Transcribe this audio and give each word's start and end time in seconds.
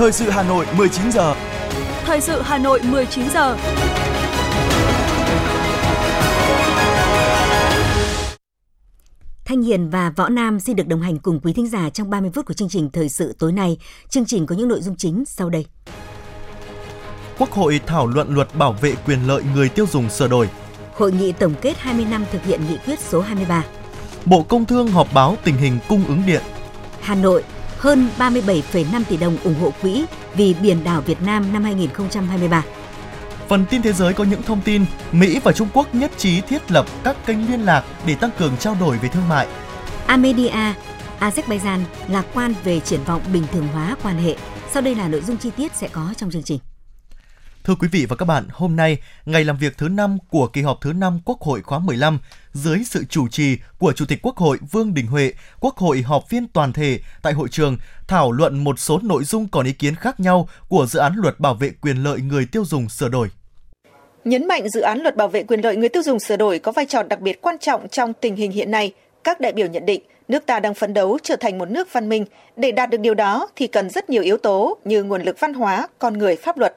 Thời 0.00 0.12
sự 0.12 0.30
Hà 0.30 0.42
Nội 0.42 0.66
19 0.76 1.12
giờ. 1.12 1.34
Thời 2.04 2.20
sự 2.20 2.40
Hà 2.42 2.58
Nội 2.58 2.80
19 2.90 3.30
giờ. 3.30 3.56
Thanh 9.44 9.62
Hiền 9.62 9.90
và 9.90 10.12
Võ 10.16 10.28
Nam 10.28 10.60
xin 10.60 10.76
được 10.76 10.86
đồng 10.86 11.02
hành 11.02 11.18
cùng 11.18 11.40
quý 11.40 11.52
thính 11.52 11.68
giả 11.68 11.90
trong 11.90 12.10
30 12.10 12.30
phút 12.34 12.46
của 12.46 12.54
chương 12.54 12.68
trình 12.68 12.90
Thời 12.90 13.08
sự 13.08 13.34
tối 13.38 13.52
nay. 13.52 13.78
Chương 14.08 14.24
trình 14.24 14.46
có 14.46 14.54
những 14.54 14.68
nội 14.68 14.80
dung 14.80 14.96
chính 14.96 15.24
sau 15.26 15.50
đây. 15.50 15.66
Quốc 17.38 17.50
hội 17.50 17.80
thảo 17.86 18.06
luận 18.06 18.34
luật 18.34 18.48
bảo 18.54 18.72
vệ 18.72 18.94
quyền 19.06 19.26
lợi 19.26 19.42
người 19.54 19.68
tiêu 19.68 19.86
dùng 19.86 20.10
sửa 20.10 20.28
đổi. 20.28 20.48
Hội 20.94 21.12
nghị 21.12 21.32
tổng 21.32 21.54
kết 21.62 21.78
20 21.78 22.06
năm 22.10 22.24
thực 22.32 22.44
hiện 22.44 22.60
nghị 22.68 22.76
quyết 22.86 22.98
số 23.00 23.20
23. 23.20 23.64
Bộ 24.24 24.42
Công 24.42 24.64
Thương 24.64 24.88
họp 24.88 25.14
báo 25.14 25.36
tình 25.44 25.56
hình 25.56 25.78
cung 25.88 26.04
ứng 26.08 26.22
điện. 26.26 26.42
Hà 27.00 27.14
Nội, 27.14 27.42
hơn 27.80 28.08
37,5 28.18 29.04
tỷ 29.08 29.16
đồng 29.16 29.36
ủng 29.44 29.54
hộ 29.60 29.72
quỹ 29.82 30.04
vì 30.34 30.54
biển 30.62 30.84
đảo 30.84 31.00
Việt 31.00 31.22
Nam 31.22 31.52
năm 31.52 31.64
2023. 31.64 32.64
Phần 33.48 33.64
tin 33.70 33.82
thế 33.82 33.92
giới 33.92 34.12
có 34.12 34.24
những 34.24 34.42
thông 34.42 34.60
tin 34.60 34.84
Mỹ 35.12 35.40
và 35.44 35.52
Trung 35.52 35.68
Quốc 35.74 35.94
nhất 35.94 36.10
trí 36.16 36.40
thiết 36.40 36.70
lập 36.70 36.86
các 37.04 37.16
kênh 37.26 37.50
liên 37.50 37.60
lạc 37.60 37.84
để 38.06 38.14
tăng 38.14 38.30
cường 38.38 38.56
trao 38.56 38.76
đổi 38.80 38.98
về 38.98 39.08
thương 39.08 39.28
mại. 39.28 39.48
Armenia, 40.06 40.74
Azerbaijan 41.20 41.80
lạc 42.08 42.26
quan 42.34 42.54
về 42.64 42.80
triển 42.80 43.00
vọng 43.06 43.22
bình 43.32 43.44
thường 43.52 43.68
hóa 43.72 43.96
quan 44.02 44.16
hệ. 44.16 44.36
Sau 44.72 44.82
đây 44.82 44.94
là 44.94 45.08
nội 45.08 45.20
dung 45.20 45.36
chi 45.36 45.50
tiết 45.56 45.72
sẽ 45.74 45.88
có 45.88 46.14
trong 46.16 46.30
chương 46.30 46.42
trình. 46.42 46.58
Thưa 47.70 47.76
quý 47.80 47.88
vị 47.92 48.06
và 48.08 48.16
các 48.16 48.24
bạn, 48.24 48.44
hôm 48.50 48.76
nay, 48.76 48.98
ngày 49.26 49.44
làm 49.44 49.56
việc 49.56 49.78
thứ 49.78 49.88
5 49.88 50.18
của 50.30 50.46
kỳ 50.46 50.62
họp 50.62 50.78
thứ 50.80 50.92
5 50.92 51.20
Quốc 51.24 51.40
hội 51.40 51.62
khóa 51.62 51.78
15, 51.78 52.18
dưới 52.52 52.78
sự 52.86 53.04
chủ 53.04 53.28
trì 53.28 53.56
của 53.78 53.92
Chủ 53.92 54.04
tịch 54.08 54.18
Quốc 54.22 54.36
hội 54.36 54.58
Vương 54.70 54.94
Đình 54.94 55.06
Huệ, 55.06 55.32
Quốc 55.60 55.76
hội 55.76 56.02
họp 56.02 56.28
phiên 56.28 56.48
toàn 56.48 56.72
thể 56.72 56.98
tại 57.22 57.32
hội 57.32 57.48
trường 57.50 57.76
thảo 58.08 58.32
luận 58.32 58.64
một 58.64 58.78
số 58.78 59.00
nội 59.02 59.24
dung 59.24 59.48
còn 59.48 59.66
ý 59.66 59.72
kiến 59.72 59.94
khác 59.94 60.20
nhau 60.20 60.48
của 60.68 60.86
dự 60.86 60.98
án 60.98 61.12
luật 61.16 61.40
bảo 61.40 61.54
vệ 61.54 61.70
quyền 61.82 61.96
lợi 61.96 62.20
người 62.20 62.46
tiêu 62.52 62.64
dùng 62.64 62.88
sửa 62.88 63.08
đổi. 63.08 63.28
Nhấn 64.24 64.48
mạnh 64.48 64.68
dự 64.68 64.80
án 64.80 64.98
luật 64.98 65.16
bảo 65.16 65.28
vệ 65.28 65.42
quyền 65.42 65.60
lợi 65.60 65.76
người 65.76 65.88
tiêu 65.88 66.02
dùng 66.02 66.20
sửa 66.20 66.36
đổi 66.36 66.58
có 66.58 66.72
vai 66.72 66.86
trò 66.86 67.02
đặc 67.02 67.20
biệt 67.20 67.42
quan 67.42 67.58
trọng 67.58 67.88
trong 67.88 68.12
tình 68.12 68.36
hình 68.36 68.50
hiện 68.50 68.70
nay, 68.70 68.92
các 69.24 69.40
đại 69.40 69.52
biểu 69.52 69.66
nhận 69.66 69.86
định 69.86 70.02
nước 70.28 70.46
ta 70.46 70.60
đang 70.60 70.74
phấn 70.74 70.94
đấu 70.94 71.18
trở 71.22 71.36
thành 71.36 71.58
một 71.58 71.70
nước 71.70 71.92
văn 71.92 72.08
minh. 72.08 72.24
Để 72.56 72.72
đạt 72.72 72.90
được 72.90 73.00
điều 73.00 73.14
đó 73.14 73.48
thì 73.56 73.66
cần 73.66 73.90
rất 73.90 74.10
nhiều 74.10 74.22
yếu 74.22 74.36
tố 74.36 74.78
như 74.84 75.02
nguồn 75.02 75.22
lực 75.22 75.40
văn 75.40 75.54
hóa, 75.54 75.88
con 75.98 76.18
người, 76.18 76.36
pháp 76.36 76.58
luật. 76.58 76.76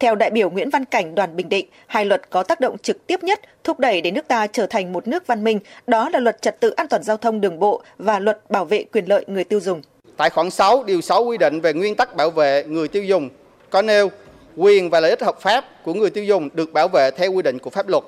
Theo 0.00 0.14
đại 0.14 0.30
biểu 0.30 0.50
Nguyễn 0.50 0.70
Văn 0.70 0.84
Cảnh 0.84 1.14
đoàn 1.14 1.36
Bình 1.36 1.48
Định, 1.48 1.66
hai 1.86 2.04
luật 2.04 2.30
có 2.30 2.42
tác 2.42 2.60
động 2.60 2.78
trực 2.78 3.06
tiếp 3.06 3.22
nhất 3.22 3.40
thúc 3.64 3.78
đẩy 3.78 4.00
để 4.00 4.10
nước 4.10 4.28
ta 4.28 4.46
trở 4.46 4.66
thành 4.66 4.92
một 4.92 5.08
nước 5.08 5.26
văn 5.26 5.44
minh, 5.44 5.58
đó 5.86 6.08
là 6.08 6.18
luật 6.18 6.42
trật 6.42 6.60
tự 6.60 6.70
an 6.70 6.88
toàn 6.88 7.02
giao 7.02 7.16
thông 7.16 7.40
đường 7.40 7.58
bộ 7.58 7.82
và 7.98 8.18
luật 8.18 8.50
bảo 8.50 8.64
vệ 8.64 8.84
quyền 8.92 9.04
lợi 9.08 9.24
người 9.26 9.44
tiêu 9.44 9.60
dùng. 9.60 9.82
Tại 10.16 10.30
khoản 10.30 10.50
6, 10.50 10.84
điều 10.84 11.00
6 11.00 11.24
quy 11.24 11.38
định 11.38 11.60
về 11.60 11.72
nguyên 11.72 11.94
tắc 11.94 12.16
bảo 12.16 12.30
vệ 12.30 12.64
người 12.64 12.88
tiêu 12.88 13.04
dùng 13.04 13.28
có 13.70 13.82
nêu 13.82 14.10
quyền 14.56 14.90
và 14.90 15.00
lợi 15.00 15.10
ích 15.10 15.22
hợp 15.22 15.40
pháp 15.40 15.64
của 15.84 15.94
người 15.94 16.10
tiêu 16.10 16.24
dùng 16.24 16.48
được 16.54 16.72
bảo 16.72 16.88
vệ 16.88 17.10
theo 17.10 17.32
quy 17.32 17.42
định 17.42 17.58
của 17.58 17.70
pháp 17.70 17.88
luật. 17.88 18.04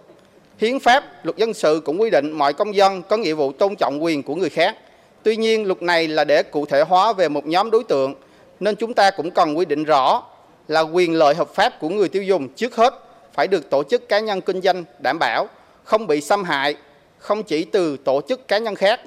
Hiến 0.58 0.80
pháp, 0.80 1.04
luật 1.22 1.36
dân 1.36 1.54
sự 1.54 1.82
cũng 1.84 2.00
quy 2.00 2.10
định 2.10 2.32
mọi 2.32 2.52
công 2.52 2.76
dân 2.76 3.02
có 3.02 3.16
nghĩa 3.16 3.34
vụ 3.34 3.52
tôn 3.52 3.76
trọng 3.76 4.04
quyền 4.04 4.22
của 4.22 4.34
người 4.34 4.50
khác. 4.50 4.76
Tuy 5.22 5.36
nhiên, 5.36 5.66
luật 5.66 5.82
này 5.82 6.08
là 6.08 6.24
để 6.24 6.42
cụ 6.42 6.66
thể 6.66 6.80
hóa 6.80 7.12
về 7.12 7.28
một 7.28 7.46
nhóm 7.46 7.70
đối 7.70 7.84
tượng, 7.84 8.14
nên 8.60 8.76
chúng 8.76 8.94
ta 8.94 9.10
cũng 9.10 9.30
cần 9.30 9.58
quy 9.58 9.64
định 9.64 9.84
rõ 9.84 10.22
là 10.68 10.80
quyền 10.80 11.14
lợi 11.14 11.34
hợp 11.34 11.54
pháp 11.54 11.80
của 11.80 11.88
người 11.88 12.08
tiêu 12.08 12.22
dùng 12.22 12.48
trước 12.48 12.76
hết 12.76 12.94
phải 13.32 13.46
được 13.46 13.70
tổ 13.70 13.82
chức 13.90 14.08
cá 14.08 14.18
nhân 14.18 14.40
kinh 14.40 14.60
doanh 14.60 14.84
đảm 14.98 15.18
bảo, 15.18 15.48
không 15.84 16.06
bị 16.06 16.20
xâm 16.20 16.44
hại, 16.44 16.74
không 17.18 17.42
chỉ 17.42 17.64
từ 17.64 17.96
tổ 18.04 18.20
chức 18.28 18.48
cá 18.48 18.58
nhân 18.58 18.74
khác 18.74 19.00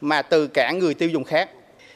mà 0.00 0.22
từ 0.22 0.46
cả 0.46 0.72
người 0.72 0.94
tiêu 0.94 1.08
dùng 1.08 1.24
khác. 1.24 1.48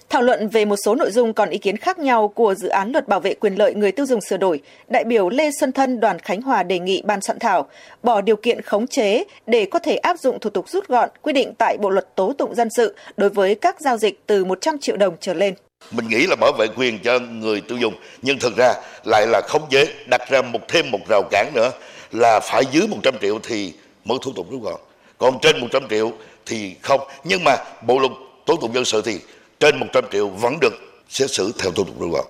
Thảo 0.08 0.22
luận 0.22 0.48
về 0.48 0.64
một 0.64 0.76
số 0.84 0.94
nội 0.94 1.10
dung 1.10 1.32
còn 1.32 1.50
ý 1.50 1.58
kiến 1.58 1.76
khác 1.76 1.98
nhau 1.98 2.28
của 2.28 2.54
dự 2.54 2.68
án 2.68 2.92
luật 2.92 3.08
bảo 3.08 3.20
vệ 3.20 3.34
quyền 3.34 3.54
lợi 3.54 3.74
người 3.74 3.92
tiêu 3.92 4.06
dùng 4.06 4.20
sửa 4.20 4.36
đổi, 4.36 4.60
đại 4.88 5.04
biểu 5.04 5.28
Lê 5.28 5.50
Xuân 5.60 5.72
Thân 5.72 6.00
đoàn 6.00 6.18
Khánh 6.18 6.42
Hòa 6.42 6.62
đề 6.62 6.78
nghị 6.78 7.02
ban 7.04 7.20
soạn 7.20 7.38
thảo 7.38 7.68
bỏ 8.02 8.20
điều 8.20 8.36
kiện 8.36 8.60
khống 8.60 8.86
chế 8.86 9.24
để 9.46 9.64
có 9.70 9.78
thể 9.78 9.96
áp 9.96 10.18
dụng 10.18 10.40
thủ 10.40 10.50
tục 10.50 10.68
rút 10.68 10.88
gọn 10.88 11.08
quy 11.22 11.32
định 11.32 11.52
tại 11.58 11.76
Bộ 11.80 11.90
luật 11.90 12.14
tố 12.14 12.32
tụng 12.32 12.54
dân 12.54 12.68
sự 12.76 12.96
đối 13.16 13.30
với 13.30 13.54
các 13.54 13.80
giao 13.80 13.96
dịch 13.96 14.20
từ 14.26 14.44
100 14.44 14.78
triệu 14.78 14.96
đồng 14.96 15.16
trở 15.20 15.34
lên. 15.34 15.54
Mình 15.90 16.08
nghĩ 16.08 16.26
là 16.26 16.36
bảo 16.36 16.52
vệ 16.58 16.66
quyền 16.76 16.98
cho 16.98 17.18
người 17.18 17.60
tiêu 17.60 17.78
dùng 17.78 17.94
nhưng 18.22 18.38
thực 18.38 18.56
ra 18.56 18.74
lại 19.04 19.26
là 19.26 19.40
khống 19.40 19.68
chế 19.70 19.86
đặt 20.06 20.30
ra 20.30 20.42
một 20.42 20.68
thêm 20.68 20.90
một 20.90 21.00
rào 21.08 21.22
cản 21.30 21.52
nữa 21.54 21.70
là 22.12 22.40
phải 22.40 22.62
dưới 22.72 22.88
100 22.88 23.14
triệu 23.20 23.38
thì 23.42 23.72
mới 24.04 24.18
thủ 24.22 24.32
tục 24.36 24.46
rút 24.50 24.62
gọn. 24.62 24.80
Còn 25.18 25.38
trên 25.42 25.60
100 25.60 25.88
triệu 25.90 26.12
thì 26.46 26.74
không. 26.82 27.00
Nhưng 27.24 27.44
mà 27.44 27.56
Bộ 27.86 27.98
luật 27.98 28.12
tố 28.46 28.56
tụng 28.56 28.74
dân 28.74 28.84
sự 28.84 29.02
thì 29.04 29.20
trên 29.60 29.80
100 29.80 30.04
triệu 30.12 30.28
vẫn 30.28 30.60
được 30.60 30.72
xét 31.08 31.30
xử 31.30 31.52
theo 31.58 31.70
thủ 31.70 31.84
tục 31.84 32.00
rút 32.00 32.12
gọn. 32.12 32.24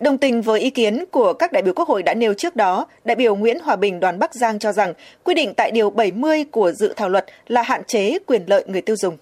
Đồng 0.00 0.18
tình 0.18 0.42
với 0.42 0.60
ý 0.60 0.70
kiến 0.70 1.04
của 1.10 1.32
các 1.32 1.52
đại 1.52 1.62
biểu 1.62 1.74
Quốc 1.74 1.88
hội 1.88 2.02
đã 2.02 2.14
nêu 2.14 2.34
trước 2.34 2.56
đó, 2.56 2.86
đại 3.04 3.16
biểu 3.16 3.36
Nguyễn 3.36 3.58
Hòa 3.58 3.76
Bình 3.76 4.00
đoàn 4.00 4.18
Bắc 4.18 4.34
Giang 4.34 4.58
cho 4.58 4.72
rằng 4.72 4.94
quy 5.24 5.34
định 5.34 5.54
tại 5.56 5.70
Điều 5.70 5.90
70 5.90 6.44
của 6.50 6.72
dự 6.72 6.94
thảo 6.96 7.08
luật 7.08 7.26
là 7.46 7.62
hạn 7.62 7.84
chế 7.84 8.18
quyền 8.26 8.42
lợi 8.46 8.64
người 8.66 8.80
tiêu 8.80 8.96
dùng. 8.96 9.16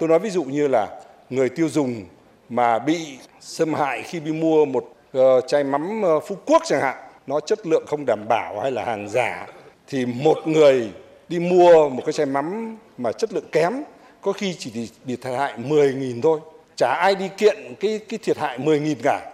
Tôi 0.00 0.08
nói 0.08 0.18
ví 0.18 0.30
dụ 0.30 0.44
như 0.44 0.68
là 0.68 0.86
người 1.30 1.48
tiêu 1.48 1.68
dùng 1.68 2.04
mà 2.48 2.78
bị 2.78 3.18
xâm 3.40 3.74
hại 3.74 4.02
khi 4.02 4.20
đi 4.20 4.32
mua 4.32 4.64
một 4.64 4.92
ờ, 5.12 5.40
chai 5.40 5.64
mắm 5.64 6.02
ờ, 6.02 6.20
Phú 6.20 6.36
Quốc 6.46 6.62
chẳng 6.66 6.80
hạn, 6.80 6.96
nó 7.26 7.40
chất 7.40 7.66
lượng 7.66 7.84
không 7.86 8.06
đảm 8.06 8.28
bảo 8.28 8.60
hay 8.60 8.70
là 8.70 8.84
hàng 8.84 9.08
giả, 9.08 9.46
thì 9.86 10.06
một 10.06 10.38
người 10.46 10.90
đi 11.28 11.38
mua 11.38 11.88
một 11.88 12.02
cái 12.06 12.12
chai 12.12 12.26
mắm 12.26 12.76
mà 12.98 13.12
chất 13.12 13.32
lượng 13.32 13.48
kém 13.52 13.82
có 14.20 14.32
khi 14.32 14.54
chỉ 14.58 14.90
bị 15.04 15.16
thiệt 15.16 15.34
hại 15.38 15.54
10.000 15.58 16.22
thôi 16.22 16.40
chả 16.76 16.92
ai 16.92 17.14
đi 17.14 17.28
kiện 17.36 17.74
cái 17.80 18.00
cái 18.08 18.18
thiệt 18.22 18.38
hại 18.38 18.58
10.000 18.58 18.94
cả. 19.02 19.32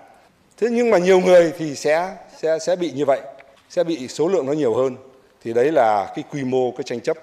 Thế 0.57 0.69
nhưng 0.71 0.91
mà 0.91 0.99
nhiều 0.99 1.21
người 1.21 1.53
thì 1.59 1.75
sẽ 1.75 2.17
sẽ 2.37 2.59
sẽ 2.59 2.77
bị 2.77 2.91
như 2.91 3.05
vậy, 3.05 3.21
sẽ 3.69 3.85
bị 3.85 4.09
số 4.09 4.29
lượng 4.29 4.47
nó 4.47 4.53
nhiều 4.53 4.75
hơn. 4.75 4.97
Thì 5.45 5.53
đấy 5.53 5.73
là 5.73 6.13
cái 6.15 6.25
quy 6.33 6.45
mô 6.45 6.71
cái 6.71 6.85
tranh 6.85 7.01
chấp 7.01 7.17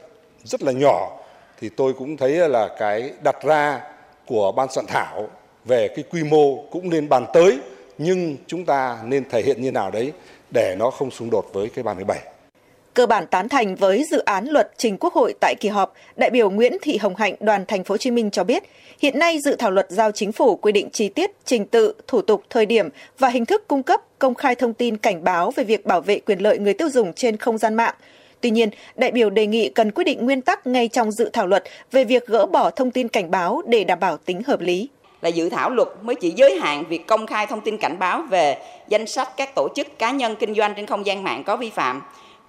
rất 0.44 0.64
là 0.64 0.72
nhỏ 0.72 1.18
thì 1.60 1.70
tôi 1.70 1.94
cũng 1.94 2.18
thấy 2.18 2.32
là 2.50 2.70
cái 2.80 3.12
đặt 3.24 3.44
ra 3.44 3.82
của 4.28 4.52
ban 4.52 4.72
soạn 4.72 4.86
thảo 4.88 5.28
về 5.66 5.88
cái 5.88 6.06
quy 6.12 6.24
mô 6.24 6.58
cũng 6.72 6.90
nên 6.90 7.10
bàn 7.10 7.26
tới 7.34 7.60
nhưng 7.98 8.38
chúng 8.48 8.66
ta 8.66 8.98
nên 9.06 9.30
thể 9.30 9.42
hiện 9.42 9.62
như 9.62 9.72
nào 9.72 9.92
đấy 9.92 10.12
để 10.54 10.76
nó 10.80 10.90
không 10.90 11.12
xung 11.12 11.30
đột 11.30 11.50
với 11.54 11.70
cái 11.70 11.84
37 11.84 12.20
cơ 12.94 13.06
bản 13.06 13.28
tán 13.28 13.50
thành 13.50 13.76
với 13.76 14.04
dự 14.12 14.20
án 14.20 14.48
luật 14.48 14.72
trình 14.78 14.98
Quốc 14.98 15.14
hội 15.14 15.34
tại 15.42 15.56
kỳ 15.60 15.70
họp, 15.70 15.94
đại 16.16 16.30
biểu 16.30 16.50
Nguyễn 16.50 16.78
Thị 16.82 16.98
Hồng 16.98 17.16
Hạnh 17.16 17.36
đoàn 17.40 17.66
thành 17.68 17.84
phố 17.84 17.94
Hồ 17.94 17.98
Chí 17.98 18.12
Minh 18.12 18.32
cho 18.32 18.44
biết, 18.44 18.64
hiện 19.02 19.20
nay 19.20 19.40
dự 19.40 19.56
thảo 19.56 19.72
luật 19.72 19.88
giao 19.90 20.12
chính 20.12 20.32
phủ 20.32 20.56
quy 20.56 20.72
định 20.72 20.90
chi 20.90 21.10
tiết, 21.10 21.32
trình 21.46 21.66
tự, 21.66 21.94
thủ 22.08 22.22
tục, 22.22 22.44
thời 22.50 22.66
điểm 22.66 22.90
và 23.20 23.30
hình 23.30 23.46
thức 23.46 23.68
cung 23.68 23.84
cấp 23.84 24.02
công 24.20 24.36
khai 24.36 24.56
thông 24.56 24.74
tin 24.74 24.98
cảnh 24.98 25.24
báo 25.24 25.52
về 25.52 25.64
việc 25.64 25.86
bảo 25.86 26.02
vệ 26.02 26.20
quyền 26.20 26.40
lợi 26.40 26.60
người 26.60 26.74
tiêu 26.74 26.90
dùng 26.90 27.14
trên 27.14 27.38
không 27.38 27.58
gian 27.58 27.76
mạng. 27.76 27.96
Tuy 28.42 28.50
nhiên, 28.50 28.70
đại 28.96 29.12
biểu 29.12 29.30
đề 29.30 29.48
nghị 29.48 29.70
cần 29.70 29.92
quyết 29.92 30.04
định 30.04 30.26
nguyên 30.26 30.42
tắc 30.42 30.68
ngay 30.68 30.88
trong 30.88 31.12
dự 31.12 31.30
thảo 31.34 31.48
luật 31.48 31.64
về 31.92 32.04
việc 32.04 32.28
gỡ 32.28 32.46
bỏ 32.46 32.70
thông 32.70 32.92
tin 32.92 33.08
cảnh 33.08 33.32
báo 33.32 33.62
để 33.68 33.84
đảm 33.84 34.00
bảo 34.00 34.18
tính 34.18 34.44
hợp 34.44 34.62
lý 34.62 34.90
là 35.22 35.30
dự 35.30 35.50
thảo 35.50 35.70
luật 35.70 35.88
mới 36.02 36.16
chỉ 36.16 36.34
giới 36.36 36.60
hạn 36.60 36.84
việc 36.90 37.08
công 37.08 37.28
khai 37.28 37.48
thông 37.48 37.62
tin 37.62 37.78
cảnh 37.78 37.96
báo 38.00 38.22
về 38.30 38.58
danh 38.88 39.08
sách 39.08 39.38
các 39.38 39.56
tổ 39.56 39.68
chức 39.76 40.00
cá 40.00 40.12
nhân 40.12 40.36
kinh 40.36 40.56
doanh 40.56 40.74
trên 40.76 40.86
không 40.86 41.06
gian 41.06 41.24
mạng 41.24 41.44
có 41.44 41.58
vi 41.58 41.70
phạm 41.70 42.02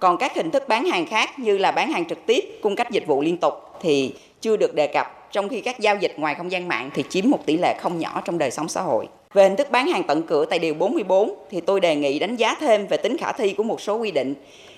còn 0.03 0.17
các 0.17 0.35
hình 0.35 0.51
thức 0.51 0.67
bán 0.67 0.85
hàng 0.85 1.05
khác 1.05 1.39
như 1.39 1.57
là 1.57 1.71
bán 1.71 1.91
hàng 1.91 2.05
trực 2.05 2.25
tiếp, 2.25 2.59
cung 2.61 2.75
cấp 2.75 2.91
dịch 2.91 3.07
vụ 3.07 3.21
liên 3.21 3.37
tục 3.37 3.53
thì 3.81 4.13
chưa 4.41 4.57
được 4.57 4.75
đề 4.75 4.87
cập, 4.87 5.31
trong 5.31 5.49
khi 5.49 5.61
các 5.61 5.79
giao 5.79 5.95
dịch 5.95 6.13
ngoài 6.17 6.35
không 6.35 6.51
gian 6.51 6.67
mạng 6.67 6.89
thì 6.93 7.03
chiếm 7.09 7.29
một 7.29 7.45
tỷ 7.45 7.57
lệ 7.57 7.75
không 7.79 7.99
nhỏ 7.99 8.21
trong 8.25 8.37
đời 8.37 8.51
sống 8.51 8.69
xã 8.69 8.81
hội. 8.81 9.07
Về 9.33 9.43
hình 9.43 9.55
thức 9.55 9.71
bán 9.71 9.87
hàng 9.87 10.03
tận 10.03 10.23
cửa 10.23 10.45
tại 10.45 10.59
Điều 10.59 10.73
44 10.73 11.35
thì 11.51 11.61
tôi 11.61 11.79
đề 11.79 11.95
nghị 11.95 12.19
đánh 12.19 12.35
giá 12.35 12.55
thêm 12.59 12.87
về 12.87 12.97
tính 12.97 13.17
khả 13.17 13.31
thi 13.31 13.53
của 13.53 13.63
một 13.63 13.81
số 13.81 13.95
quy 13.95 14.11
định 14.11 14.33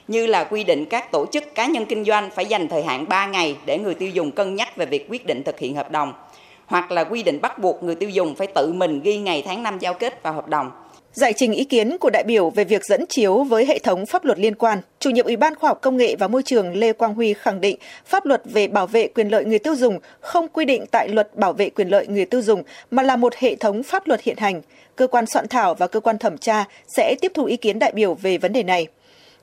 như 0.08 0.26
là 0.26 0.44
quy 0.44 0.64
định 0.64 0.86
các 0.86 1.12
tổ 1.12 1.26
chức 1.26 1.56
cá 1.56 1.66
nhân 1.66 1.86
kinh 1.86 2.06
doanh 2.06 2.30
phải 2.36 2.46
dành 2.46 2.68
thời 2.68 2.84
hạn 2.84 3.06
3 3.10 3.28
ngày 3.28 3.56
để 3.66 3.78
người 3.78 3.94
tiêu 3.94 4.10
dùng 4.10 4.32
cân 4.32 4.56
nhắc 4.56 4.78
về 4.78 4.86
việc 4.86 5.08
quyết 5.10 5.26
định 5.26 5.44
thực 5.44 5.60
hiện 5.60 5.76
hợp 5.76 5.92
đồng 5.92 6.14
hoặc 6.66 6.92
là 6.92 7.04
quy 7.04 7.24
định 7.24 7.42
bắt 7.42 7.60
buộc 7.60 7.84
người 7.84 7.96
tiêu 7.96 8.10
dùng 8.10 8.36
phải 8.36 8.48
tự 8.48 8.74
mình 8.74 9.02
ghi 9.02 9.18
ngày 9.18 9.44
tháng 9.46 9.64
năm 9.64 9.80
giao 9.80 9.94
kết 9.94 10.24
vào 10.24 10.34
hợp 10.34 10.48
đồng 10.48 10.72
Giải 11.16 11.34
trình 11.34 11.54
ý 11.54 11.64
kiến 11.64 11.98
của 12.00 12.10
đại 12.10 12.24
biểu 12.28 12.50
về 12.50 12.64
việc 12.64 12.86
dẫn 12.86 13.06
chiếu 13.10 13.44
với 13.44 13.66
hệ 13.66 13.80
thống 13.80 14.06
pháp 14.06 14.26
luật 14.26 14.40
liên 14.40 14.56
quan, 14.56 14.80
chủ 15.00 15.10
nhiệm 15.10 15.26
Ủy 15.26 15.36
ban 15.36 15.56
Khoa 15.56 15.68
học 15.68 15.82
Công 15.82 15.98
nghệ 15.98 16.16
và 16.20 16.28
Môi 16.28 16.44
trường 16.44 16.74
Lê 16.74 16.94
Quang 16.94 17.14
Huy 17.14 17.34
khẳng 17.34 17.62
định 17.62 17.78
pháp 18.06 18.26
luật 18.26 18.42
về 18.46 18.68
bảo 18.68 18.88
vệ 18.88 19.08
quyền 19.08 19.30
lợi 19.30 19.46
người 19.46 19.60
tiêu 19.60 19.76
dùng 19.76 20.00
không 20.20 20.48
quy 20.48 20.66
định 20.66 20.86
tại 20.92 21.10
luật 21.10 21.36
bảo 21.36 21.54
vệ 21.54 21.70
quyền 21.70 21.90
lợi 21.90 22.08
người 22.08 22.26
tiêu 22.26 22.42
dùng 22.42 22.64
mà 22.92 23.04
là 23.04 23.16
một 23.16 23.36
hệ 23.36 23.56
thống 23.56 23.84
pháp 23.84 24.08
luật 24.08 24.22
hiện 24.22 24.38
hành. 24.38 24.62
Cơ 24.96 25.08
quan 25.08 25.26
soạn 25.26 25.48
thảo 25.48 25.76
và 25.76 25.88
cơ 25.88 26.00
quan 26.00 26.18
thẩm 26.18 26.38
tra 26.38 26.66
sẽ 26.88 27.16
tiếp 27.22 27.32
thu 27.36 27.46
ý 27.46 27.58
kiến 27.58 27.80
đại 27.80 27.92
biểu 27.96 28.14
về 28.14 28.38
vấn 28.38 28.54
đề 28.54 28.64
này. 28.64 28.88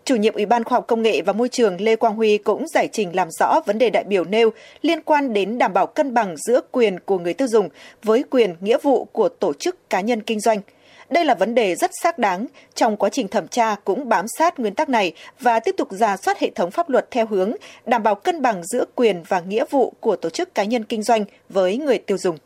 Chủ 0.04 0.16
nhiệm 0.16 0.34
Ủy 0.34 0.46
ban 0.46 0.64
Khoa 0.64 0.76
học 0.76 0.86
Công 0.86 1.02
nghệ 1.02 1.22
và 1.22 1.32
Môi 1.32 1.48
trường 1.48 1.80
Lê 1.80 1.96
Quang 1.96 2.14
Huy 2.14 2.38
cũng 2.38 2.68
giải 2.68 2.88
trình 2.92 3.16
làm 3.16 3.28
rõ 3.30 3.60
vấn 3.66 3.78
đề 3.78 3.90
đại 3.90 4.04
biểu 4.04 4.24
nêu 4.24 4.50
liên 4.82 5.00
quan 5.02 5.32
đến 5.32 5.58
đảm 5.58 5.72
bảo 5.72 5.86
cân 5.86 6.14
bằng 6.14 6.36
giữa 6.36 6.60
quyền 6.70 7.00
của 7.00 7.18
người 7.18 7.34
tiêu 7.34 7.48
dùng 7.48 7.68
với 8.02 8.24
quyền 8.30 8.54
nghĩa 8.60 8.78
vụ 8.82 9.04
của 9.04 9.28
tổ 9.28 9.52
chức 9.52 9.90
cá 9.90 10.00
nhân 10.00 10.22
kinh 10.22 10.40
doanh– 10.40 10.60
đây 11.12 11.24
là 11.24 11.34
vấn 11.34 11.54
đề 11.54 11.74
rất 11.74 11.90
xác 12.02 12.18
đáng. 12.18 12.46
Trong 12.74 12.96
quá 12.96 13.08
trình 13.10 13.28
thẩm 13.28 13.48
tra 13.48 13.76
cũng 13.84 14.08
bám 14.08 14.26
sát 14.38 14.58
nguyên 14.58 14.74
tắc 14.74 14.88
này 14.88 15.12
và 15.40 15.60
tiếp 15.60 15.74
tục 15.78 15.92
ra 15.92 16.16
soát 16.16 16.38
hệ 16.38 16.50
thống 16.54 16.70
pháp 16.70 16.90
luật 16.90 17.10
theo 17.10 17.26
hướng 17.26 17.52
đảm 17.86 18.02
bảo 18.02 18.14
cân 18.14 18.42
bằng 18.42 18.62
giữa 18.64 18.84
quyền 18.94 19.22
và 19.28 19.40
nghĩa 19.40 19.64
vụ 19.70 19.92
của 20.00 20.16
tổ 20.16 20.30
chức 20.30 20.54
cá 20.54 20.64
nhân 20.64 20.84
kinh 20.84 21.02
doanh 21.02 21.24
với 21.48 21.76
người 21.76 21.98
tiêu 21.98 22.18
dùng. 22.18 22.36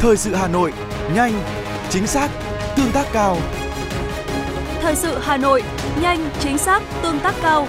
Thời 0.00 0.16
sự 0.16 0.34
Hà 0.34 0.48
Nội, 0.48 0.72
nhanh, 1.14 1.32
chính 1.90 2.06
xác, 2.06 2.30
tương 2.76 2.92
tác 2.92 3.06
cao. 3.12 3.36
Thời 4.80 4.96
sự 4.96 5.18
Hà 5.18 5.36
Nội, 5.36 5.62
nhanh, 6.00 6.30
chính 6.40 6.58
xác, 6.58 6.82
tương 7.02 7.20
tác 7.20 7.34
cao. 7.42 7.66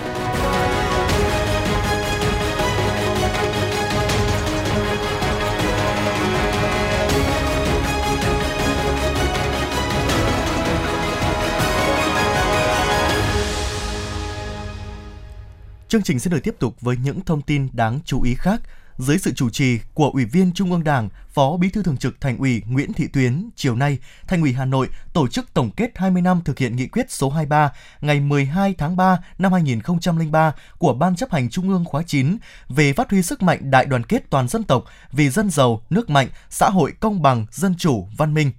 Chương 15.88 16.02
trình 16.04 16.20
sẽ 16.20 16.32
được 16.32 16.40
tiếp 16.44 16.56
tục 16.60 16.76
với 16.82 16.98
những 17.04 17.22
thông 17.22 17.42
tin 17.42 17.68
đáng 17.74 18.00
chú 18.06 18.22
ý 18.24 18.34
khác 18.38 18.62
dưới 19.00 19.18
sự 19.18 19.32
chủ 19.34 19.50
trì 19.50 19.80
của 19.94 20.10
Ủy 20.10 20.26
viên 20.26 20.52
Trung 20.54 20.72
ương 20.72 20.84
Đảng, 20.84 21.10
Phó 21.30 21.58
Bí 21.58 21.70
thư 21.70 21.84
Thường 21.84 21.98
trực 21.98 22.22
Thành 22.22 22.38
ủy 22.38 22.62
Nguyễn 22.68 22.94
Thị 22.94 23.08
Tuyến, 23.14 23.50
chiều 23.56 23.76
nay, 23.76 23.98
Thành 24.28 24.42
ủy 24.42 24.54
Hà 24.54 24.66
Nội 24.66 24.90
tổ 25.14 25.28
chức 25.28 25.54
tổng 25.54 25.72
kết 25.72 25.92
20 25.96 26.22
năm 26.22 26.42
thực 26.46 26.60
hiện 26.60 26.76
nghị 26.76 26.88
quyết 26.88 27.12
số 27.12 27.30
23 27.30 27.72
ngày 28.02 28.20
12 28.20 28.76
tháng 28.78 28.98
3 28.98 29.20
năm 29.38 29.54
2003 29.54 30.54
của 30.78 30.94
Ban 30.94 31.16
chấp 31.16 31.32
hành 31.32 31.50
Trung 31.50 31.70
ương 31.70 31.86
khóa 31.86 32.04
9 32.04 32.38
về 32.70 32.94
phát 32.94 33.12
huy 33.12 33.22
sức 33.22 33.42
mạnh 33.42 33.72
đại 33.72 33.86
đoàn 33.86 34.04
kết 34.04 34.30
toàn 34.30 34.48
dân 34.48 34.64
tộc 34.64 34.84
vì 35.12 35.30
dân 35.30 35.50
giàu, 35.50 35.82
nước 35.90 36.10
mạnh, 36.10 36.28
xã 36.50 36.70
hội 36.70 36.94
công 37.00 37.22
bằng, 37.22 37.46
dân 37.52 37.76
chủ, 37.78 38.08
văn 38.18 38.34
minh 38.34 38.52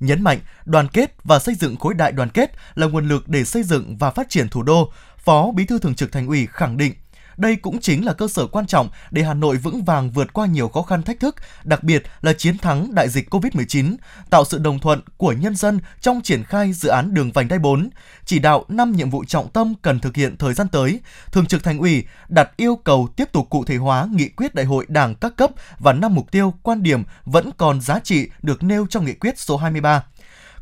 nhấn 0.00 0.22
mạnh 0.22 0.38
đoàn 0.64 0.88
kết 0.88 1.16
và 1.24 1.38
xây 1.38 1.54
dựng 1.54 1.76
khối 1.76 1.94
đại 1.94 2.12
đoàn 2.12 2.28
kết 2.28 2.52
là 2.74 2.86
nguồn 2.86 3.08
lực 3.08 3.28
để 3.28 3.44
xây 3.44 3.62
dựng 3.62 3.96
và 3.96 4.10
phát 4.10 4.30
triển 4.30 4.48
thủ 4.48 4.62
đô. 4.62 4.92
Phó 5.18 5.50
Bí 5.52 5.64
thư 5.64 5.78
Thường 5.78 5.94
trực 5.94 6.12
Thành 6.12 6.26
ủy 6.26 6.46
khẳng 6.46 6.76
định 6.76 6.92
đây 7.36 7.56
cũng 7.56 7.80
chính 7.80 8.04
là 8.04 8.12
cơ 8.12 8.28
sở 8.28 8.46
quan 8.46 8.66
trọng 8.66 8.88
để 9.10 9.22
Hà 9.22 9.34
Nội 9.34 9.56
vững 9.56 9.84
vàng 9.84 10.10
vượt 10.10 10.32
qua 10.32 10.46
nhiều 10.46 10.68
khó 10.68 10.82
khăn 10.82 11.02
thách 11.02 11.20
thức, 11.20 11.36
đặc 11.64 11.82
biệt 11.82 12.02
là 12.20 12.32
chiến 12.32 12.58
thắng 12.58 12.94
đại 12.94 13.08
dịch 13.08 13.34
COVID-19, 13.34 13.96
tạo 14.30 14.44
sự 14.44 14.58
đồng 14.58 14.78
thuận 14.78 15.00
của 15.16 15.32
nhân 15.32 15.56
dân 15.56 15.80
trong 16.00 16.20
triển 16.20 16.44
khai 16.44 16.72
dự 16.72 16.88
án 16.88 17.14
đường 17.14 17.32
vành 17.32 17.48
đai 17.48 17.58
4, 17.58 17.90
chỉ 18.24 18.38
đạo 18.38 18.64
5 18.68 18.92
nhiệm 18.92 19.10
vụ 19.10 19.24
trọng 19.24 19.50
tâm 19.50 19.74
cần 19.82 20.00
thực 20.00 20.16
hiện 20.16 20.36
thời 20.36 20.54
gian 20.54 20.68
tới. 20.68 21.00
Thường 21.32 21.46
trực 21.46 21.64
Thành 21.64 21.78
ủy 21.78 22.04
đặt 22.28 22.50
yêu 22.56 22.76
cầu 22.76 23.08
tiếp 23.16 23.32
tục 23.32 23.46
cụ 23.50 23.64
thể 23.64 23.76
hóa 23.76 24.08
nghị 24.12 24.28
quyết 24.28 24.54
đại 24.54 24.66
hội 24.66 24.86
Đảng 24.88 25.14
các 25.14 25.36
cấp 25.36 25.50
và 25.78 25.92
năm 25.92 26.14
mục 26.14 26.30
tiêu 26.30 26.54
quan 26.62 26.82
điểm 26.82 27.02
vẫn 27.24 27.50
còn 27.56 27.80
giá 27.80 27.98
trị 27.98 28.28
được 28.42 28.62
nêu 28.62 28.86
trong 28.90 29.04
nghị 29.04 29.14
quyết 29.14 29.38
số 29.38 29.56
23 29.56 30.04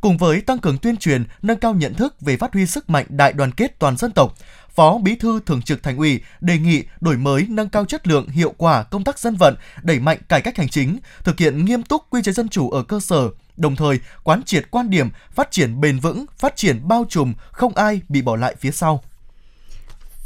cùng 0.00 0.16
với 0.16 0.40
tăng 0.40 0.58
cường 0.58 0.78
tuyên 0.78 0.96
truyền, 0.96 1.24
nâng 1.42 1.58
cao 1.58 1.74
nhận 1.74 1.94
thức 1.94 2.20
về 2.20 2.36
phát 2.36 2.52
huy 2.52 2.66
sức 2.66 2.90
mạnh 2.90 3.06
đại 3.08 3.32
đoàn 3.32 3.52
kết 3.52 3.78
toàn 3.78 3.96
dân 3.96 4.12
tộc, 4.12 4.34
Phó 4.74 4.98
Bí 4.98 5.14
thư 5.16 5.40
Thường 5.46 5.62
trực 5.62 5.82
Thành 5.82 5.96
ủy 5.96 6.20
đề 6.40 6.58
nghị 6.58 6.82
đổi 7.00 7.16
mới 7.16 7.46
nâng 7.48 7.68
cao 7.68 7.84
chất 7.84 8.06
lượng 8.06 8.28
hiệu 8.28 8.54
quả 8.58 8.82
công 8.82 9.04
tác 9.04 9.18
dân 9.18 9.36
vận, 9.36 9.54
đẩy 9.82 10.00
mạnh 10.00 10.18
cải 10.28 10.40
cách 10.40 10.56
hành 10.56 10.68
chính, 10.68 10.98
thực 11.24 11.38
hiện 11.38 11.64
nghiêm 11.64 11.82
túc 11.82 12.02
quy 12.10 12.22
chế 12.22 12.32
dân 12.32 12.48
chủ 12.48 12.70
ở 12.70 12.82
cơ 12.82 13.00
sở, 13.00 13.30
đồng 13.56 13.76
thời 13.76 14.00
quán 14.22 14.42
triệt 14.42 14.70
quan 14.70 14.90
điểm 14.90 15.08
phát 15.30 15.50
triển 15.50 15.80
bền 15.80 15.98
vững, 15.98 16.24
phát 16.38 16.56
triển 16.56 16.88
bao 16.88 17.06
trùm, 17.08 17.34
không 17.52 17.74
ai 17.74 18.00
bị 18.08 18.22
bỏ 18.22 18.36
lại 18.36 18.54
phía 18.60 18.70
sau. 18.70 19.02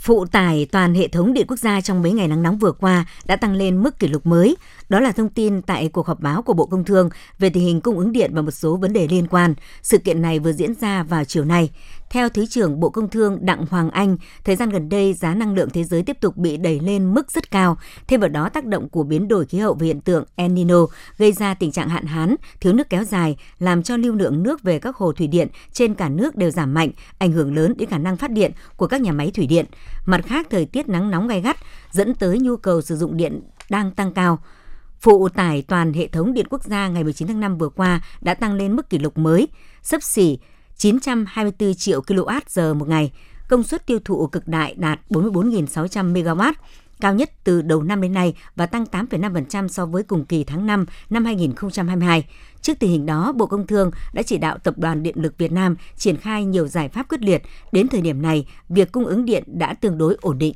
Phụ 0.05 0.25
tải 0.27 0.67
toàn 0.73 0.95
hệ 0.95 1.09
thống 1.09 1.33
điện 1.33 1.47
quốc 1.49 1.57
gia 1.57 1.81
trong 1.81 2.03
mấy 2.03 2.13
ngày 2.13 2.29
nắng 2.29 2.43
nóng 2.43 2.59
vừa 2.59 2.73
qua 2.73 3.05
đã 3.25 3.37
tăng 3.37 3.55
lên 3.55 3.83
mức 3.83 3.99
kỷ 3.99 4.09
lục 4.09 4.27
mới. 4.27 4.57
Đó 4.89 5.01
là 5.01 5.13
thông 5.13 5.29
tin 5.29 5.63
tại 5.63 5.89
cuộc 5.89 6.07
họp 6.07 6.21
báo 6.21 6.43
của 6.43 6.53
Bộ 6.53 6.67
Công 6.67 6.85
Thương 6.85 7.11
về 7.39 7.51
tình 7.51 7.63
hình 7.63 7.81
cung 7.81 7.99
ứng 7.99 8.13
điện 8.13 8.31
và 8.35 8.43
một 8.43 8.51
số 8.51 8.77
vấn 8.77 8.93
đề 8.93 9.09
liên 9.09 9.27
quan. 9.27 9.55
Sự 9.83 9.99
kiện 9.99 10.23
này 10.23 10.39
vừa 10.39 10.53
diễn 10.53 10.75
ra 10.81 11.03
vào 11.03 11.25
chiều 11.25 11.45
nay. 11.45 11.71
Theo 12.15 12.29
Thứ 12.29 12.47
trưởng 12.47 12.81
Bộ 12.81 12.91
Công 12.91 13.09
Thương 13.09 13.39
Đặng 13.41 13.67
Hoàng 13.71 13.91
Anh, 13.91 14.17
thời 14.45 14.57
gian 14.57 14.71
gần 14.71 14.89
đây 14.89 15.15
giá 15.15 15.35
năng 15.35 15.55
lượng 15.55 15.71
thế 15.71 15.85
giới 15.85 16.03
tiếp 16.03 16.17
tục 16.21 16.37
bị 16.37 16.57
đẩy 16.57 16.81
lên 16.81 17.15
mức 17.15 17.31
rất 17.31 17.51
cao. 17.51 17.77
Thêm 18.09 18.21
vào 18.21 18.29
đó 18.29 18.49
tác 18.49 18.65
động 18.65 18.89
của 18.89 19.03
biến 19.03 19.29
đổi 19.29 19.47
khí 19.47 19.59
hậu 19.59 19.75
và 19.75 19.87
hiện 19.87 20.01
tượng 20.01 20.25
El 20.37 20.53
Nino 20.53 20.87
gây 21.19 21.33
ra 21.33 21.55
tình 21.55 21.73
trạng 21.73 21.89
hạn 21.89 22.07
hán, 22.07 22.37
thiếu 22.61 22.73
nước 22.73 22.91
kéo 22.91 23.05
dài, 23.05 23.37
làm 23.59 23.83
cho 23.83 23.97
lưu 23.97 24.15
lượng 24.15 24.43
nước 24.43 24.63
về 24.63 24.79
các 24.79 24.97
hồ 24.97 25.13
thủy 25.13 25.27
điện 25.27 25.49
trên 25.73 25.95
cả 25.95 26.09
nước 26.09 26.37
đều 26.37 26.51
giảm 26.51 26.75
mạnh, 26.75 26.91
ảnh 27.19 27.33
hưởng 27.33 27.55
lớn 27.55 27.75
đến 27.77 27.89
khả 27.89 27.99
năng 27.99 28.17
phát 28.17 28.31
điện 28.31 28.53
của 28.77 28.87
các 28.87 29.01
nhà 29.01 29.13
máy 29.13 29.31
thủy 29.35 29.47
điện. 29.47 29.67
Mặt 30.07 30.21
khác, 30.27 30.47
thời 30.51 30.67
tiết 30.67 30.89
nắng 30.89 31.11
nóng 31.11 31.29
gai 31.29 31.41
gắt 31.41 31.57
dẫn 31.91 32.15
tới 32.15 32.39
nhu 32.39 32.57
cầu 32.57 32.83
sử 32.83 32.97
dụng 32.97 33.17
điện 33.17 33.41
đang 33.71 33.91
tăng 33.91 34.13
cao. 34.13 34.39
Phụ 35.01 35.29
tải 35.29 35.63
toàn 35.63 35.93
hệ 35.93 36.07
thống 36.07 36.35
điện 36.35 36.47
quốc 36.51 36.65
gia 36.65 36.89
ngày 36.89 37.05
19 37.05 37.29
tháng 37.29 37.41
5 37.41 37.59
vừa 37.59 37.69
qua 37.69 38.03
đã 38.21 38.35
tăng 38.35 38.55
lên 38.55 38.77
mức 38.77 38.91
kỷ 38.91 38.99
lục 38.99 39.19
mới, 39.19 39.49
sấp 39.83 40.03
xỉ 40.03 40.39
924 40.77 41.75
triệu 41.75 42.01
kWh 42.01 42.75
một 42.75 42.89
ngày, 42.89 43.13
công 43.49 43.63
suất 43.63 43.87
tiêu 43.87 43.99
thụ 44.05 44.27
cực 44.27 44.49
đại 44.49 44.75
đạt 44.77 45.01
44.600 45.11 46.13
MW, 46.13 46.53
cao 47.01 47.15
nhất 47.15 47.31
từ 47.45 47.63
đầu 47.63 47.83
năm 47.83 48.01
đến 48.01 48.13
nay 48.13 48.35
và 48.57 48.67
tăng 48.67 48.85
8,5% 48.85 49.69
so 49.69 49.87
với 49.87 50.03
cùng 50.03 50.25
kỳ 50.25 50.45
tháng 50.45 50.67
5 50.67 50.87
năm 51.11 51.25
2022. 51.25 52.27
Trước 52.61 52.79
tình 52.79 52.91
hình 52.91 53.07
đó, 53.07 53.33
Bộ 53.33 53.47
Công 53.47 53.67
Thương 53.67 53.91
đã 54.13 54.23
chỉ 54.23 54.39
đạo 54.39 54.59
Tập 54.59 54.79
đoàn 54.79 55.03
Điện 55.03 55.15
lực 55.19 55.39
Việt 55.39 55.53
Nam 55.53 55.77
triển 55.97 56.17
khai 56.17 56.45
nhiều 56.45 56.67
giải 56.67 56.89
pháp 56.89 57.09
quyết 57.09 57.23
liệt. 57.23 57.43
Đến 57.73 57.89
thời 57.89 58.01
điểm 58.01 58.23
này, 58.23 58.47
việc 58.69 58.93
cung 58.93 59.07
ứng 59.07 59.25
điện 59.25 59.45
đã 59.47 59.75
tương 59.75 59.99
đối 59.99 60.17
ổn 60.21 60.39
định. 60.39 60.55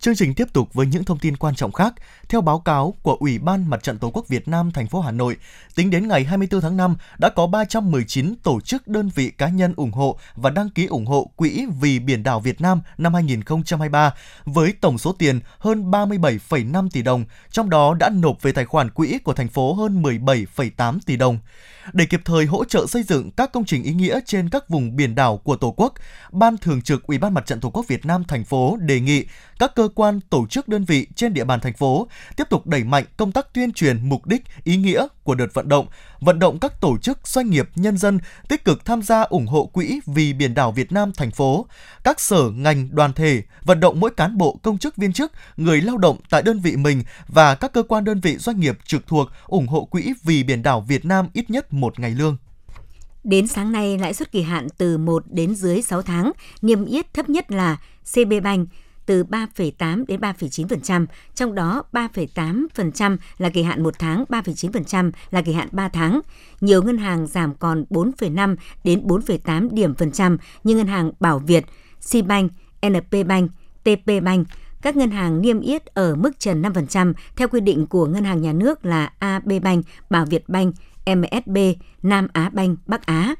Chương 0.00 0.16
trình 0.16 0.34
tiếp 0.34 0.52
tục 0.52 0.74
với 0.74 0.86
những 0.86 1.04
thông 1.04 1.18
tin 1.18 1.36
quan 1.36 1.54
trọng 1.54 1.72
khác. 1.72 1.94
Theo 2.28 2.40
báo 2.40 2.58
cáo 2.58 2.94
của 3.02 3.16
Ủy 3.20 3.38
ban 3.38 3.70
Mặt 3.70 3.82
trận 3.82 3.98
Tổ 3.98 4.10
quốc 4.10 4.28
Việt 4.28 4.48
Nam 4.48 4.70
thành 4.70 4.86
phố 4.86 5.00
Hà 5.00 5.10
Nội, 5.10 5.36
tính 5.74 5.90
đến 5.90 6.08
ngày 6.08 6.24
24 6.24 6.60
tháng 6.60 6.76
5 6.76 6.96
đã 7.18 7.28
có 7.28 7.46
319 7.46 8.34
tổ 8.42 8.60
chức 8.60 8.88
đơn 8.88 9.10
vị 9.14 9.30
cá 9.30 9.48
nhân 9.48 9.72
ủng 9.76 9.92
hộ 9.92 10.18
và 10.36 10.50
đăng 10.50 10.70
ký 10.70 10.86
ủng 10.86 11.06
hộ 11.06 11.30
Quỹ 11.36 11.66
vì 11.80 11.98
biển 11.98 12.22
đảo 12.22 12.40
Việt 12.40 12.60
Nam 12.60 12.80
năm 12.98 13.14
2023 13.14 14.14
với 14.44 14.72
tổng 14.80 14.98
số 14.98 15.12
tiền 15.12 15.40
hơn 15.58 15.90
37,5 15.90 16.88
tỷ 16.92 17.02
đồng, 17.02 17.24
trong 17.50 17.70
đó 17.70 17.94
đã 17.94 18.08
nộp 18.08 18.42
về 18.42 18.52
tài 18.52 18.64
khoản 18.64 18.90
quỹ 18.90 19.18
của 19.24 19.32
thành 19.32 19.48
phố 19.48 19.74
hơn 19.74 20.02
17,8 20.02 20.98
tỷ 21.06 21.16
đồng. 21.16 21.38
Để 21.92 22.06
kịp 22.06 22.20
thời 22.24 22.46
hỗ 22.46 22.64
trợ 22.64 22.86
xây 22.86 23.02
dựng 23.02 23.30
các 23.30 23.52
công 23.52 23.64
trình 23.64 23.82
ý 23.82 23.92
nghĩa 23.92 24.20
trên 24.26 24.48
các 24.48 24.68
vùng 24.68 24.96
biển 24.96 25.14
đảo 25.14 25.36
của 25.36 25.56
Tổ 25.56 25.74
quốc, 25.76 25.94
Ban 26.32 26.56
Thường 26.56 26.82
trực 26.82 27.06
Ủy 27.06 27.18
ban 27.18 27.34
Mặt 27.34 27.46
trận 27.46 27.60
Tổ 27.60 27.70
quốc 27.70 27.88
Việt 27.88 28.06
Nam 28.06 28.24
thành 28.24 28.44
phố 28.44 28.76
đề 28.80 29.00
nghị 29.00 29.24
các 29.58 29.74
cơ 29.74 29.88
quan, 29.94 30.20
tổ 30.30 30.46
chức 30.46 30.68
đơn 30.68 30.84
vị 30.84 31.06
trên 31.14 31.34
địa 31.34 31.44
bàn 31.44 31.60
thành 31.60 31.72
phố 31.72 32.08
tiếp 32.36 32.44
tục 32.50 32.66
đẩy 32.66 32.84
mạnh 32.84 33.04
công 33.16 33.32
tác 33.32 33.54
tuyên 33.54 33.72
truyền 33.72 34.08
mục 34.08 34.26
đích, 34.26 34.42
ý 34.64 34.76
nghĩa 34.76 35.06
của 35.28 35.34
đợt 35.34 35.54
vận 35.54 35.68
động, 35.68 35.86
vận 36.20 36.38
động 36.38 36.58
các 36.58 36.80
tổ 36.80 36.98
chức, 36.98 37.28
doanh 37.28 37.50
nghiệp, 37.50 37.68
nhân 37.74 37.98
dân 37.98 38.18
tích 38.48 38.64
cực 38.64 38.84
tham 38.84 39.02
gia 39.02 39.22
ủng 39.22 39.46
hộ 39.46 39.66
quỹ 39.66 40.00
vì 40.06 40.32
biển 40.32 40.54
đảo 40.54 40.72
Việt 40.72 40.92
Nam 40.92 41.12
thành 41.16 41.30
phố, 41.30 41.66
các 42.04 42.20
sở, 42.20 42.50
ngành, 42.50 42.88
đoàn 42.92 43.12
thể, 43.12 43.42
vận 43.64 43.80
động 43.80 44.00
mỗi 44.00 44.10
cán 44.10 44.38
bộ, 44.38 44.60
công 44.62 44.78
chức, 44.78 44.96
viên 44.96 45.12
chức, 45.12 45.32
người 45.56 45.80
lao 45.80 45.98
động 45.98 46.16
tại 46.30 46.42
đơn 46.42 46.60
vị 46.60 46.76
mình 46.76 47.02
và 47.28 47.54
các 47.54 47.72
cơ 47.72 47.82
quan 47.82 48.04
đơn 48.04 48.20
vị 48.20 48.36
doanh 48.36 48.60
nghiệp 48.60 48.78
trực 48.84 49.06
thuộc 49.06 49.28
ủng 49.46 49.66
hộ 49.66 49.84
quỹ 49.84 50.12
vì 50.22 50.42
biển 50.42 50.62
đảo 50.62 50.80
Việt 50.80 51.04
Nam 51.04 51.28
ít 51.32 51.50
nhất 51.50 51.72
một 51.72 52.00
ngày 52.00 52.10
lương. 52.10 52.36
Đến 53.24 53.46
sáng 53.46 53.72
nay, 53.72 53.98
lãi 53.98 54.14
suất 54.14 54.32
kỳ 54.32 54.42
hạn 54.42 54.68
từ 54.78 54.98
1 54.98 55.24
đến 55.26 55.54
dưới 55.54 55.82
6 55.82 56.02
tháng, 56.02 56.32
niêm 56.62 56.84
yết 56.84 57.14
thấp 57.14 57.28
nhất 57.28 57.50
là 57.50 57.76
CB 58.14 58.32
Bank 58.42 58.68
từ 59.08 59.24
3,8 59.24 60.04
đến 60.08 60.20
3,9%, 60.20 61.06
trong 61.34 61.54
đó 61.54 61.82
3,8% 61.92 63.16
là 63.38 63.48
kỳ 63.48 63.62
hạn 63.62 63.82
1 63.82 63.94
tháng, 63.98 64.24
3,9% 64.28 65.10
là 65.30 65.42
kỳ 65.42 65.52
hạn 65.52 65.68
3 65.72 65.88
tháng. 65.88 66.20
Nhiều 66.60 66.82
ngân 66.82 66.98
hàng 66.98 67.26
giảm 67.26 67.54
còn 67.54 67.84
4,5 67.90 68.56
đến 68.84 69.06
4,8 69.06 69.68
điểm 69.74 69.94
phần 69.94 70.12
trăm 70.12 70.38
như 70.64 70.76
ngân 70.76 70.86
hàng 70.86 71.12
Bảo 71.20 71.38
Việt, 71.38 71.64
Sibank, 72.00 72.52
NP 72.86 73.26
Bank, 73.26 73.50
TP 73.84 74.22
Bank. 74.22 74.46
Các 74.82 74.96
ngân 74.96 75.10
hàng 75.10 75.40
niêm 75.40 75.60
yết 75.60 75.86
ở 75.86 76.14
mức 76.14 76.38
trần 76.38 76.62
5% 76.62 77.12
theo 77.36 77.48
quy 77.48 77.60
định 77.60 77.86
của 77.86 78.06
ngân 78.06 78.24
hàng 78.24 78.42
nhà 78.42 78.52
nước 78.52 78.84
là 78.84 79.12
AB 79.18 79.52
Bank, 79.62 79.84
Bảo 80.10 80.26
Việt 80.26 80.48
Bank, 80.48 80.74
MSB, 81.06 81.58
Nam 82.02 82.28
Á 82.32 82.50
Bank, 82.52 82.78
Bắc 82.86 83.06
Á. 83.06 83.34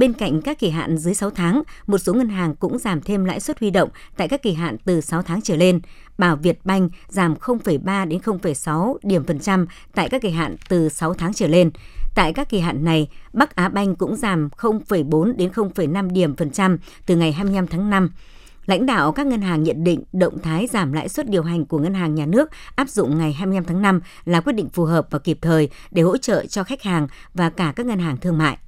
Bên 0.00 0.12
cạnh 0.12 0.42
các 0.42 0.58
kỳ 0.58 0.70
hạn 0.70 0.98
dưới 0.98 1.14
6 1.14 1.30
tháng, 1.30 1.62
một 1.86 1.98
số 1.98 2.14
ngân 2.14 2.28
hàng 2.28 2.54
cũng 2.54 2.78
giảm 2.78 3.00
thêm 3.00 3.24
lãi 3.24 3.40
suất 3.40 3.60
huy 3.60 3.70
động 3.70 3.88
tại 4.16 4.28
các 4.28 4.42
kỳ 4.42 4.52
hạn 4.52 4.76
từ 4.84 5.00
6 5.00 5.22
tháng 5.22 5.42
trở 5.42 5.56
lên. 5.56 5.80
Bảo 6.18 6.36
Việt 6.36 6.58
Banh 6.64 6.88
giảm 7.08 7.34
0,3 7.34 8.08
đến 8.08 8.20
0,6 8.20 8.96
điểm 9.02 9.24
phần 9.24 9.38
trăm 9.40 9.66
tại 9.94 10.08
các 10.08 10.22
kỳ 10.22 10.30
hạn 10.30 10.56
từ 10.68 10.88
6 10.88 11.14
tháng 11.14 11.34
trở 11.34 11.46
lên. 11.46 11.70
Tại 12.14 12.32
các 12.32 12.48
kỳ 12.48 12.60
hạn 12.60 12.84
này, 12.84 13.08
Bắc 13.32 13.56
Á 13.56 13.68
Banh 13.68 13.96
cũng 13.96 14.16
giảm 14.16 14.48
0,4 14.56 15.36
đến 15.36 15.50
0,5 15.50 16.12
điểm 16.12 16.36
phần 16.36 16.50
trăm 16.50 16.78
từ 17.06 17.16
ngày 17.16 17.32
25 17.32 17.66
tháng 17.66 17.90
5. 17.90 18.10
Lãnh 18.66 18.86
đạo 18.86 19.12
các 19.12 19.26
ngân 19.26 19.42
hàng 19.42 19.62
nhận 19.62 19.84
định 19.84 20.02
động 20.12 20.38
thái 20.38 20.66
giảm 20.66 20.92
lãi 20.92 21.08
suất 21.08 21.28
điều 21.28 21.42
hành 21.42 21.66
của 21.66 21.78
ngân 21.78 21.94
hàng 21.94 22.14
nhà 22.14 22.26
nước 22.26 22.50
áp 22.74 22.88
dụng 22.88 23.18
ngày 23.18 23.32
25 23.32 23.64
tháng 23.64 23.82
5 23.82 24.00
là 24.24 24.40
quyết 24.40 24.52
định 24.52 24.68
phù 24.68 24.84
hợp 24.84 25.06
và 25.10 25.18
kịp 25.18 25.38
thời 25.42 25.68
để 25.90 26.02
hỗ 26.02 26.16
trợ 26.16 26.46
cho 26.46 26.64
khách 26.64 26.82
hàng 26.82 27.08
và 27.34 27.50
cả 27.50 27.72
các 27.76 27.86
ngân 27.86 27.98
hàng 27.98 28.16
thương 28.16 28.38
mại. 28.38 28.58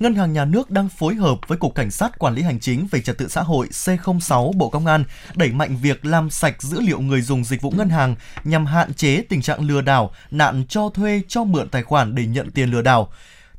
Ngân 0.00 0.14
hàng 0.14 0.32
Nhà 0.32 0.44
nước 0.44 0.70
đang 0.70 0.88
phối 0.88 1.14
hợp 1.14 1.38
với 1.46 1.58
Cục 1.58 1.74
Cảnh 1.74 1.90
sát 1.90 2.18
Quản 2.18 2.34
lý 2.34 2.42
Hành 2.42 2.60
chính 2.60 2.86
về 2.90 3.00
Trật 3.00 3.18
tự 3.18 3.28
xã 3.28 3.42
hội 3.42 3.68
C06 3.70 4.52
Bộ 4.52 4.68
Công 4.70 4.86
an 4.86 5.04
đẩy 5.34 5.52
mạnh 5.52 5.76
việc 5.82 6.06
làm 6.06 6.30
sạch 6.30 6.62
dữ 6.62 6.80
liệu 6.80 7.00
người 7.00 7.22
dùng 7.22 7.44
dịch 7.44 7.62
vụ 7.62 7.70
ngân 7.70 7.88
hàng 7.88 8.14
nhằm 8.44 8.66
hạn 8.66 8.94
chế 8.94 9.22
tình 9.28 9.42
trạng 9.42 9.60
lừa 9.60 9.80
đảo, 9.80 10.10
nạn 10.30 10.64
cho 10.68 10.88
thuê 10.88 11.22
cho 11.28 11.44
mượn 11.44 11.68
tài 11.68 11.82
khoản 11.82 12.14
để 12.14 12.26
nhận 12.26 12.50
tiền 12.50 12.70
lừa 12.70 12.82
đảo. 12.82 13.08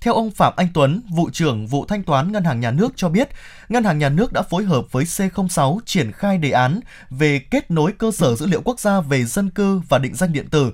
Theo 0.01 0.13
ông 0.13 0.31
Phạm 0.31 0.53
Anh 0.57 0.67
Tuấn, 0.73 1.01
vụ 1.09 1.29
trưởng 1.29 1.67
vụ 1.67 1.85
thanh 1.85 2.03
toán 2.03 2.31
Ngân 2.31 2.43
hàng 2.43 2.59
Nhà 2.59 2.71
nước 2.71 2.93
cho 2.95 3.09
biết, 3.09 3.29
Ngân 3.69 3.83
hàng 3.83 3.99
Nhà 3.99 4.09
nước 4.09 4.33
đã 4.33 4.41
phối 4.41 4.63
hợp 4.63 4.91
với 4.91 5.03
C06 5.03 5.79
triển 5.85 6.11
khai 6.11 6.37
đề 6.37 6.51
án 6.51 6.79
về 7.09 7.39
kết 7.39 7.71
nối 7.71 7.91
cơ 7.97 8.11
sở 8.11 8.35
dữ 8.35 8.45
liệu 8.45 8.61
quốc 8.61 8.79
gia 8.79 9.01
về 9.01 9.25
dân 9.25 9.49
cư 9.49 9.79
và 9.89 9.97
định 9.97 10.15
danh 10.15 10.33
điện 10.33 10.47
tử. 10.49 10.71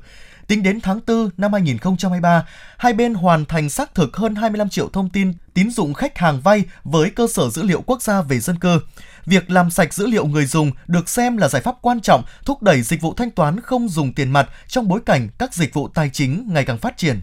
Tính 0.47 0.63
đến 0.63 0.81
tháng 0.81 0.99
4 1.07 1.29
năm 1.37 1.53
2023, 1.53 2.45
hai 2.77 2.93
bên 2.93 3.13
hoàn 3.13 3.45
thành 3.45 3.69
xác 3.69 3.95
thực 3.95 4.15
hơn 4.15 4.35
25 4.35 4.69
triệu 4.69 4.89
thông 4.89 5.09
tin 5.09 5.33
tín 5.53 5.71
dụng 5.71 5.93
khách 5.93 6.17
hàng 6.17 6.41
vay 6.41 6.63
với 6.83 7.09
cơ 7.09 7.27
sở 7.27 7.49
dữ 7.49 7.63
liệu 7.63 7.81
quốc 7.81 8.01
gia 8.01 8.21
về 8.21 8.39
dân 8.39 8.59
cư. 8.59 8.79
Việc 9.25 9.51
làm 9.51 9.71
sạch 9.71 9.93
dữ 9.93 10.07
liệu 10.07 10.25
người 10.25 10.45
dùng 10.45 10.71
được 10.87 11.09
xem 11.09 11.37
là 11.37 11.47
giải 11.47 11.61
pháp 11.61 11.75
quan 11.81 12.01
trọng 12.01 12.23
thúc 12.45 12.63
đẩy 12.63 12.81
dịch 12.81 13.01
vụ 13.01 13.13
thanh 13.13 13.31
toán 13.31 13.59
không 13.61 13.89
dùng 13.89 14.13
tiền 14.13 14.31
mặt 14.31 14.49
trong 14.67 14.87
bối 14.87 14.99
cảnh 15.05 15.29
các 15.37 15.53
dịch 15.53 15.73
vụ 15.73 15.87
tài 15.87 16.09
chính 16.13 16.45
ngày 16.53 16.65
càng 16.65 16.77
phát 16.77 16.97
triển. 16.97 17.21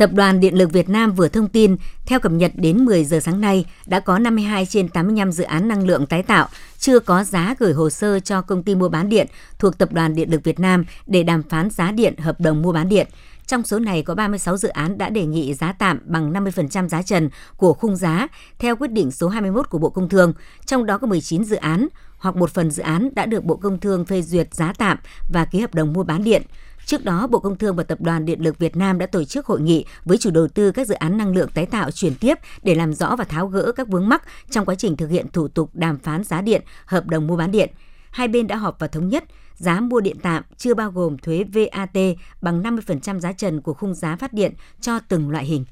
Tập 0.00 0.12
đoàn 0.12 0.40
Điện 0.40 0.54
lực 0.54 0.72
Việt 0.72 0.88
Nam 0.88 1.12
vừa 1.12 1.28
thông 1.28 1.48
tin, 1.48 1.76
theo 2.06 2.20
cập 2.20 2.32
nhật 2.32 2.52
đến 2.54 2.84
10 2.84 3.04
giờ 3.04 3.20
sáng 3.20 3.40
nay, 3.40 3.64
đã 3.86 4.00
có 4.00 4.18
52 4.18 4.66
trên 4.66 4.88
85 4.88 5.32
dự 5.32 5.44
án 5.44 5.68
năng 5.68 5.86
lượng 5.86 6.06
tái 6.06 6.22
tạo 6.22 6.48
chưa 6.78 6.98
có 6.98 7.24
giá 7.24 7.54
gửi 7.58 7.72
hồ 7.72 7.90
sơ 7.90 8.20
cho 8.20 8.42
công 8.42 8.62
ty 8.62 8.74
mua 8.74 8.88
bán 8.88 9.08
điện 9.08 9.26
thuộc 9.58 9.78
Tập 9.78 9.92
đoàn 9.92 10.14
Điện 10.14 10.30
lực 10.30 10.44
Việt 10.44 10.60
Nam 10.60 10.84
để 11.06 11.22
đàm 11.22 11.42
phán 11.42 11.70
giá 11.70 11.92
điện 11.92 12.16
hợp 12.16 12.40
đồng 12.40 12.62
mua 12.62 12.72
bán 12.72 12.88
điện. 12.88 13.06
Trong 13.50 13.64
số 13.64 13.78
này 13.78 14.02
có 14.02 14.14
36 14.14 14.56
dự 14.56 14.68
án 14.68 14.98
đã 14.98 15.08
đề 15.08 15.26
nghị 15.26 15.54
giá 15.54 15.72
tạm 15.72 15.98
bằng 16.04 16.32
50% 16.32 16.88
giá 16.88 17.02
trần 17.02 17.30
của 17.56 17.72
khung 17.72 17.96
giá 17.96 18.28
theo 18.58 18.76
quyết 18.76 18.90
định 18.90 19.10
số 19.10 19.28
21 19.28 19.70
của 19.70 19.78
Bộ 19.78 19.90
Công 19.90 20.08
Thương, 20.08 20.32
trong 20.66 20.86
đó 20.86 20.98
có 20.98 21.06
19 21.06 21.44
dự 21.44 21.56
án 21.56 21.88
hoặc 22.18 22.36
một 22.36 22.50
phần 22.50 22.70
dự 22.70 22.82
án 22.82 23.08
đã 23.14 23.26
được 23.26 23.44
Bộ 23.44 23.56
Công 23.56 23.80
Thương 23.80 24.04
phê 24.04 24.22
duyệt 24.22 24.54
giá 24.54 24.72
tạm 24.78 24.98
và 25.32 25.44
ký 25.44 25.60
hợp 25.60 25.74
đồng 25.74 25.92
mua 25.92 26.02
bán 26.02 26.24
điện. 26.24 26.42
Trước 26.86 27.04
đó, 27.04 27.26
Bộ 27.26 27.38
Công 27.38 27.58
Thương 27.58 27.76
và 27.76 27.82
Tập 27.82 28.00
đoàn 28.00 28.24
Điện 28.24 28.42
lực 28.42 28.58
Việt 28.58 28.76
Nam 28.76 28.98
đã 28.98 29.06
tổ 29.06 29.24
chức 29.24 29.46
hội 29.46 29.60
nghị 29.60 29.84
với 30.04 30.18
chủ 30.18 30.30
đầu 30.30 30.48
tư 30.48 30.72
các 30.72 30.86
dự 30.86 30.94
án 30.94 31.18
năng 31.18 31.34
lượng 31.34 31.48
tái 31.54 31.66
tạo 31.66 31.90
chuyển 31.90 32.14
tiếp 32.14 32.38
để 32.62 32.74
làm 32.74 32.94
rõ 32.94 33.16
và 33.16 33.24
tháo 33.24 33.46
gỡ 33.46 33.72
các 33.72 33.88
vướng 33.88 34.08
mắc 34.08 34.22
trong 34.50 34.64
quá 34.64 34.74
trình 34.74 34.96
thực 34.96 35.10
hiện 35.10 35.26
thủ 35.32 35.48
tục 35.48 35.70
đàm 35.74 35.98
phán 35.98 36.24
giá 36.24 36.40
điện, 36.40 36.62
hợp 36.84 37.06
đồng 37.06 37.26
mua 37.26 37.36
bán 37.36 37.50
điện. 37.50 37.70
Hai 38.10 38.28
bên 38.28 38.46
đã 38.46 38.56
họp 38.56 38.78
và 38.78 38.86
thống 38.86 39.08
nhất 39.08 39.24
giá 39.60 39.80
mua 39.80 40.00
điện 40.00 40.16
tạm 40.22 40.42
chưa 40.56 40.74
bao 40.74 40.90
gồm 40.90 41.18
thuế 41.18 41.44
VAT 41.52 41.96
bằng 42.40 42.62
50% 42.62 43.20
giá 43.20 43.32
trần 43.32 43.60
của 43.60 43.74
khung 43.74 43.94
giá 43.94 44.16
phát 44.16 44.32
điện 44.32 44.52
cho 44.80 44.98
từng 45.08 45.30
loại 45.30 45.44
hình. 45.44 45.64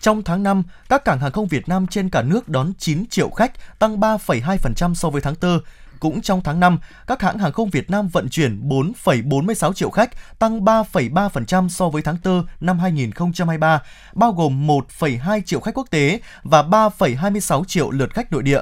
Trong 0.00 0.22
tháng 0.22 0.42
5, 0.42 0.62
các 0.88 1.04
cảng 1.04 1.20
hàng 1.20 1.32
không 1.32 1.46
Việt 1.46 1.68
Nam 1.68 1.86
trên 1.86 2.10
cả 2.10 2.22
nước 2.22 2.48
đón 2.48 2.72
9 2.78 3.06
triệu 3.06 3.30
khách, 3.30 3.78
tăng 3.78 4.00
3,2% 4.00 4.94
so 4.94 5.10
với 5.10 5.20
tháng 5.20 5.34
4. 5.42 5.60
Cũng 6.00 6.22
trong 6.22 6.40
tháng 6.44 6.60
5, 6.60 6.78
các 7.06 7.22
hãng 7.22 7.38
hàng 7.38 7.52
không 7.52 7.70
Việt 7.70 7.90
Nam 7.90 8.08
vận 8.08 8.28
chuyển 8.28 8.68
4,46 8.68 9.72
triệu 9.72 9.90
khách, 9.90 10.10
tăng 10.38 10.60
3,3% 10.60 11.68
so 11.68 11.88
với 11.88 12.02
tháng 12.02 12.16
4 12.24 12.46
năm 12.60 12.78
2023, 12.78 13.82
bao 14.14 14.32
gồm 14.32 14.66
1,2 14.66 15.40
triệu 15.46 15.60
khách 15.60 15.74
quốc 15.74 15.90
tế 15.90 16.20
và 16.42 16.62
3,26 16.62 17.64
triệu 17.64 17.90
lượt 17.90 18.14
khách 18.14 18.32
nội 18.32 18.42
địa. 18.42 18.60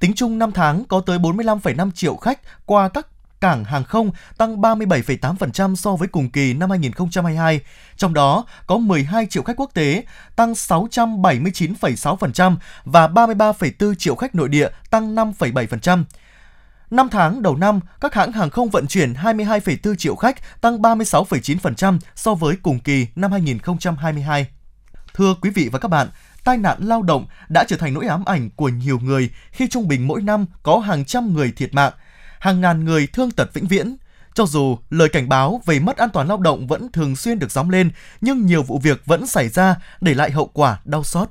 Tính 0.00 0.12
chung 0.16 0.38
5 0.38 0.52
tháng 0.52 0.84
có 0.84 1.00
tới 1.00 1.18
45,5 1.18 1.90
triệu 1.90 2.16
khách 2.16 2.40
qua 2.66 2.88
các 2.88 3.06
cảng 3.40 3.64
hàng 3.64 3.84
không 3.84 4.10
tăng 4.36 4.60
37,8% 4.60 5.74
so 5.74 5.96
với 5.96 6.08
cùng 6.08 6.30
kỳ 6.30 6.54
năm 6.54 6.70
2022. 6.70 7.60
Trong 7.96 8.14
đó 8.14 8.44
có 8.66 8.78
12 8.78 9.26
triệu 9.26 9.42
khách 9.42 9.56
quốc 9.56 9.70
tế 9.74 10.04
tăng 10.36 10.52
679,6% 10.52 12.56
và 12.84 13.08
33,4 13.08 13.94
triệu 13.94 14.14
khách 14.14 14.34
nội 14.34 14.48
địa 14.48 14.68
tăng 14.90 15.14
5,7%. 15.14 16.04
5 16.90 17.08
tháng 17.08 17.42
đầu 17.42 17.56
năm, 17.56 17.80
các 18.00 18.14
hãng 18.14 18.32
hàng 18.32 18.50
không 18.50 18.70
vận 18.70 18.86
chuyển 18.86 19.12
22,4 19.12 19.94
triệu 19.94 20.16
khách, 20.16 20.60
tăng 20.60 20.82
36,9% 20.82 21.98
so 22.14 22.34
với 22.34 22.56
cùng 22.62 22.78
kỳ 22.78 23.06
năm 23.16 23.32
2022. 23.32 24.46
Thưa 25.14 25.34
quý 25.40 25.50
vị 25.50 25.68
và 25.72 25.78
các 25.78 25.88
bạn, 25.88 26.08
tai 26.44 26.58
nạn 26.58 26.78
lao 26.80 27.02
động 27.02 27.26
đã 27.48 27.64
trở 27.68 27.76
thành 27.76 27.94
nỗi 27.94 28.06
ám 28.06 28.24
ảnh 28.24 28.50
của 28.56 28.68
nhiều 28.68 28.98
người 28.98 29.30
khi 29.50 29.68
trung 29.68 29.88
bình 29.88 30.06
mỗi 30.06 30.22
năm 30.22 30.46
có 30.62 30.78
hàng 30.78 31.04
trăm 31.04 31.34
người 31.34 31.52
thiệt 31.56 31.74
mạng, 31.74 31.92
hàng 32.40 32.60
ngàn 32.60 32.84
người 32.84 33.06
thương 33.06 33.30
tật 33.30 33.54
vĩnh 33.54 33.66
viễn. 33.66 33.96
Cho 34.34 34.46
dù 34.46 34.78
lời 34.90 35.08
cảnh 35.08 35.28
báo 35.28 35.60
về 35.66 35.80
mất 35.80 35.96
an 35.96 36.08
toàn 36.12 36.28
lao 36.28 36.38
động 36.38 36.66
vẫn 36.66 36.92
thường 36.92 37.16
xuyên 37.16 37.38
được 37.38 37.50
gióng 37.50 37.70
lên, 37.70 37.90
nhưng 38.20 38.46
nhiều 38.46 38.62
vụ 38.62 38.78
việc 38.78 39.06
vẫn 39.06 39.26
xảy 39.26 39.48
ra 39.48 39.76
để 40.00 40.14
lại 40.14 40.30
hậu 40.30 40.46
quả 40.46 40.80
đau 40.84 41.04
xót 41.04 41.28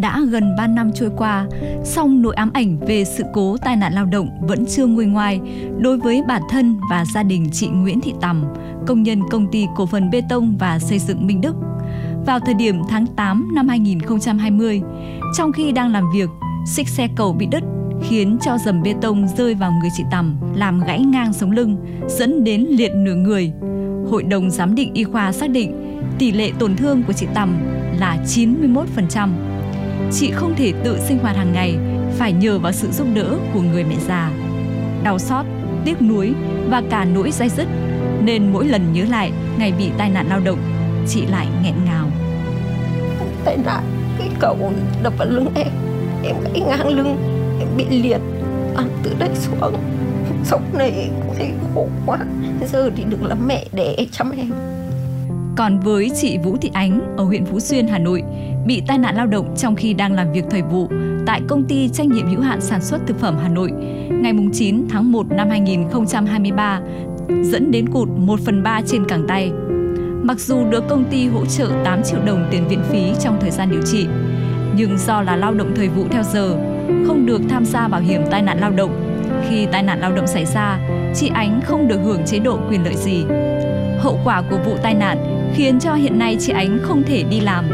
đã 0.00 0.20
gần 0.28 0.56
3 0.56 0.66
năm 0.66 0.92
trôi 0.94 1.10
qua, 1.16 1.46
song 1.84 2.22
nỗi 2.22 2.34
ám 2.34 2.50
ảnh 2.54 2.78
về 2.86 3.04
sự 3.04 3.24
cố 3.32 3.56
tai 3.56 3.76
nạn 3.76 3.92
lao 3.92 4.04
động 4.04 4.28
vẫn 4.40 4.66
chưa 4.66 4.86
nguôi 4.86 5.06
ngoai 5.06 5.40
đối 5.78 5.98
với 5.98 6.22
bản 6.28 6.42
thân 6.50 6.80
và 6.90 7.04
gia 7.14 7.22
đình 7.22 7.48
chị 7.52 7.68
Nguyễn 7.68 8.00
Thị 8.00 8.14
Tầm, 8.20 8.44
công 8.86 9.02
nhân 9.02 9.20
công 9.30 9.50
ty 9.52 9.66
cổ 9.76 9.86
phần 9.86 10.10
bê 10.10 10.22
tông 10.28 10.56
và 10.58 10.78
xây 10.78 10.98
dựng 10.98 11.26
Minh 11.26 11.40
Đức. 11.40 11.54
Vào 12.26 12.40
thời 12.40 12.54
điểm 12.54 12.80
tháng 12.88 13.06
8 13.06 13.54
năm 13.54 13.68
2020, 13.68 14.82
trong 15.36 15.52
khi 15.52 15.72
đang 15.72 15.92
làm 15.92 16.04
việc, 16.14 16.28
xích 16.66 16.88
xe 16.88 17.08
cầu 17.16 17.32
bị 17.32 17.46
đứt 17.46 17.62
khiến 18.02 18.38
cho 18.44 18.58
dầm 18.58 18.82
bê 18.82 18.94
tông 19.02 19.28
rơi 19.36 19.54
vào 19.54 19.72
người 19.72 19.90
chị 19.96 20.04
Tầm 20.10 20.36
làm 20.54 20.80
gãy 20.80 21.00
ngang 21.00 21.32
sống 21.32 21.50
lưng, 21.50 21.76
dẫn 22.08 22.44
đến 22.44 22.66
liệt 22.70 22.92
nửa 22.94 23.14
người. 23.14 23.52
Hội 24.10 24.22
đồng 24.22 24.50
giám 24.50 24.74
định 24.74 24.94
y 24.94 25.04
khoa 25.04 25.32
xác 25.32 25.50
định 25.50 26.00
tỷ 26.18 26.32
lệ 26.32 26.50
tổn 26.58 26.76
thương 26.76 27.02
của 27.02 27.12
chị 27.12 27.26
Tầm 27.34 27.58
là 27.98 28.16
91% 28.26 29.28
chị 30.12 30.30
không 30.30 30.54
thể 30.56 30.72
tự 30.84 30.98
sinh 30.98 31.18
hoạt 31.18 31.36
hàng 31.36 31.52
ngày, 31.52 31.76
phải 32.18 32.32
nhờ 32.32 32.58
vào 32.58 32.72
sự 32.72 32.90
giúp 32.90 33.06
đỡ 33.14 33.36
của 33.54 33.60
người 33.60 33.84
mẹ 33.84 33.96
già. 34.08 34.30
Đau 35.02 35.18
xót, 35.18 35.46
tiếc 35.84 36.02
nuối 36.02 36.34
và 36.68 36.82
cả 36.90 37.04
nỗi 37.04 37.30
dai 37.30 37.48
dứt, 37.48 37.66
nên 38.22 38.52
mỗi 38.52 38.66
lần 38.66 38.92
nhớ 38.92 39.04
lại 39.04 39.32
ngày 39.58 39.72
bị 39.78 39.90
tai 39.98 40.10
nạn 40.10 40.26
lao 40.28 40.40
động, 40.40 40.58
chị 41.08 41.26
lại 41.26 41.46
nghẹn 41.62 41.74
ngào. 41.84 42.10
Tai 43.44 43.56
nạn, 43.64 43.82
cái 44.18 44.28
cầu 44.40 44.72
đập 45.02 45.12
vào 45.18 45.28
lưng 45.28 45.46
em, 45.54 45.68
em 46.24 46.36
gãy 46.44 46.60
ngang 46.60 46.88
lưng, 46.88 47.16
bị 47.76 47.84
liệt, 48.02 48.20
ăn 48.76 48.88
từ 49.02 49.10
đây 49.18 49.30
xuống. 49.34 49.74
Sống 50.44 50.62
này 50.78 51.10
thấy 51.38 51.50
khổ 51.74 51.88
quá, 52.06 52.18
giờ 52.72 52.90
thì 52.96 53.04
được 53.04 53.22
làm 53.22 53.46
mẹ 53.46 53.64
để 53.72 54.06
chăm 54.12 54.30
em. 54.30 54.52
Còn 55.56 55.80
với 55.80 56.10
chị 56.14 56.38
Vũ 56.38 56.56
Thị 56.56 56.70
Ánh 56.72 57.16
ở 57.16 57.24
huyện 57.24 57.44
Phú 57.44 57.60
Xuyên, 57.60 57.88
Hà 57.88 57.98
Nội, 57.98 58.22
bị 58.66 58.82
tai 58.86 58.98
nạn 58.98 59.16
lao 59.16 59.26
động 59.26 59.54
trong 59.56 59.76
khi 59.76 59.94
đang 59.94 60.12
làm 60.12 60.32
việc 60.32 60.44
thời 60.50 60.62
vụ 60.62 60.88
tại 61.26 61.40
công 61.48 61.64
ty 61.64 61.88
trách 61.88 62.06
nhiệm 62.06 62.28
hữu 62.28 62.40
hạn 62.40 62.60
sản 62.60 62.82
xuất 62.82 63.00
thực 63.06 63.20
phẩm 63.20 63.36
Hà 63.42 63.48
Nội 63.48 63.70
ngày 64.10 64.32
9 64.52 64.86
tháng 64.88 65.12
1 65.12 65.26
năm 65.30 65.50
2023 65.50 66.80
dẫn 67.42 67.70
đến 67.70 67.88
cụt 67.88 68.08
1 68.16 68.40
phần 68.40 68.62
3 68.62 68.80
trên 68.86 69.04
cẳng 69.08 69.24
tay. 69.28 69.52
Mặc 70.22 70.40
dù 70.40 70.70
được 70.70 70.84
công 70.88 71.04
ty 71.10 71.26
hỗ 71.26 71.46
trợ 71.46 71.68
8 71.84 72.02
triệu 72.02 72.20
đồng 72.26 72.48
tiền 72.50 72.68
viện 72.68 72.80
phí 72.90 73.12
trong 73.20 73.38
thời 73.40 73.50
gian 73.50 73.70
điều 73.70 73.82
trị, 73.82 74.06
nhưng 74.76 74.98
do 74.98 75.22
là 75.22 75.36
lao 75.36 75.54
động 75.54 75.72
thời 75.76 75.88
vụ 75.88 76.04
theo 76.10 76.22
giờ, 76.22 76.56
không 77.06 77.26
được 77.26 77.40
tham 77.48 77.64
gia 77.64 77.88
bảo 77.88 78.00
hiểm 78.00 78.22
tai 78.30 78.42
nạn 78.42 78.58
lao 78.60 78.70
động. 78.70 79.20
Khi 79.48 79.66
tai 79.72 79.82
nạn 79.82 80.00
lao 80.00 80.12
động 80.12 80.26
xảy 80.26 80.44
ra, 80.44 80.78
chị 81.14 81.30
Ánh 81.34 81.60
không 81.64 81.88
được 81.88 81.98
hưởng 82.04 82.24
chế 82.26 82.38
độ 82.38 82.58
quyền 82.70 82.84
lợi 82.84 82.94
gì. 82.94 83.24
Hậu 83.98 84.18
quả 84.24 84.42
của 84.50 84.58
vụ 84.64 84.76
tai 84.82 84.94
nạn 84.94 85.18
khiến 85.54 85.80
cho 85.80 85.94
hiện 85.94 86.18
nay 86.18 86.36
chị 86.40 86.52
Ánh 86.52 86.78
không 86.82 87.02
thể 87.02 87.22
đi 87.30 87.40
làm, 87.40 87.64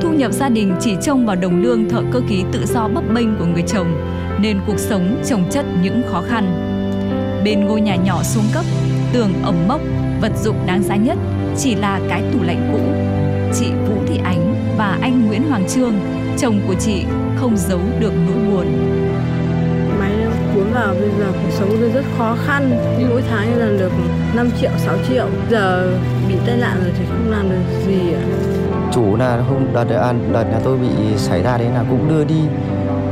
thu 0.00 0.12
nhập 0.12 0.32
gia 0.32 0.48
đình 0.48 0.74
chỉ 0.80 0.96
trông 1.02 1.26
vào 1.26 1.36
đồng 1.36 1.62
lương 1.62 1.88
thợ 1.88 2.02
cơ 2.12 2.20
khí 2.28 2.44
tự 2.52 2.66
do 2.66 2.88
bấp 2.88 3.04
bênh 3.14 3.36
của 3.38 3.44
người 3.44 3.62
chồng, 3.66 3.86
nên 4.40 4.58
cuộc 4.66 4.78
sống 4.78 5.22
trồng 5.26 5.44
chất 5.50 5.66
những 5.82 6.02
khó 6.10 6.22
khăn. 6.28 6.72
Bên 7.44 7.64
ngôi 7.64 7.80
nhà 7.80 7.96
nhỏ 7.96 8.22
xuống 8.22 8.44
cấp, 8.54 8.64
tường 9.12 9.30
ẩm 9.42 9.54
mốc, 9.68 9.80
vật 10.20 10.32
dụng 10.42 10.56
đáng 10.66 10.82
giá 10.82 10.96
nhất 10.96 11.18
chỉ 11.58 11.74
là 11.74 12.00
cái 12.08 12.22
tủ 12.32 12.42
lạnh 12.42 12.70
cũ. 12.72 12.80
Chị 13.58 13.66
Vũ 13.88 13.96
Thị 14.06 14.20
Ánh 14.24 14.54
và 14.78 14.98
anh 15.00 15.26
Nguyễn 15.26 15.42
Hoàng 15.48 15.64
Trương, 15.68 15.94
chồng 16.38 16.60
của 16.66 16.74
chị, 16.74 17.04
không 17.36 17.56
giấu 17.56 17.80
được 18.00 18.12
nỗi 18.26 18.36
buồn. 18.50 18.66
Máy 19.98 20.12
cuốn 20.54 20.64
vào 20.74 20.94
bây 20.94 21.10
giờ 21.18 21.26
cuộc 21.32 21.50
sống 21.50 21.68
tôi 21.80 21.90
rất 21.90 22.04
khó 22.18 22.36
khăn, 22.46 22.70
mỗi 23.10 23.22
tháng 23.30 23.58
là 23.58 23.66
được 23.78 23.92
5 24.34 24.50
triệu, 24.60 24.70
6 24.78 24.96
triệu. 25.08 25.26
Giờ 25.50 25.92
bị 26.28 26.34
tai 26.46 26.56
nạn 26.56 26.76
rồi 26.82 26.92
thì 26.98 27.04
không 27.08 27.30
làm 27.30 27.50
được 27.50 27.80
gì 27.86 28.12
ạ. 28.12 28.22
Chủ 28.92 29.16
là 29.16 29.36
hôm 29.36 29.66
đợt 29.72 29.84
đợt, 29.84 30.12
đợt 30.32 30.44
nhà 30.44 30.58
tôi 30.64 30.78
bị 30.78 30.88
xảy 31.16 31.42
ra 31.42 31.58
đấy 31.58 31.68
là 31.74 31.84
cũng 31.90 32.08
đưa 32.08 32.24
đi 32.24 32.40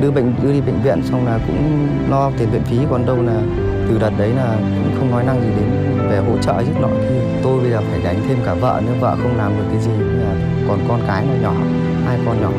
đưa 0.01 0.11
bệnh 0.11 0.35
đưa 0.43 0.53
đi 0.53 0.61
bệnh 0.61 0.83
viện 0.83 1.03
xong 1.03 1.27
là 1.27 1.39
cũng 1.47 1.89
lo 2.11 2.31
tiền 2.39 2.51
viện 2.51 2.63
phí. 2.65 2.79
Còn 2.91 3.07
đâu 3.07 3.17
là 3.23 3.41
từ 3.89 3.99
đợt 3.99 4.11
đấy 4.19 4.31
là 4.37 4.57
cũng 4.61 4.95
không 4.99 5.11
nói 5.11 5.25
năng 5.25 5.41
gì 5.41 5.49
đến 5.57 5.69
về 6.11 6.19
hỗ 6.19 6.39
trợ 6.39 6.63
giúp 6.67 6.81
nọ 6.81 6.89
thì 7.09 7.15
tôi 7.43 7.61
bây 7.61 7.71
giờ 7.71 7.81
phải 7.91 8.01
gánh 8.01 8.21
thêm 8.29 8.39
cả 8.45 8.55
vợ 8.55 8.81
nữa 8.87 8.93
vợ 9.01 9.17
không 9.23 9.37
làm 9.39 9.53
được 9.57 9.65
cái 9.73 9.81
gì. 9.83 9.91
Là 10.01 10.35
còn 10.69 10.79
con 10.89 11.01
cái 11.07 11.27
nó 11.27 11.35
nhỏ 11.43 11.55
hai 12.07 12.19
con 12.27 12.43
nhỏ 12.43 12.51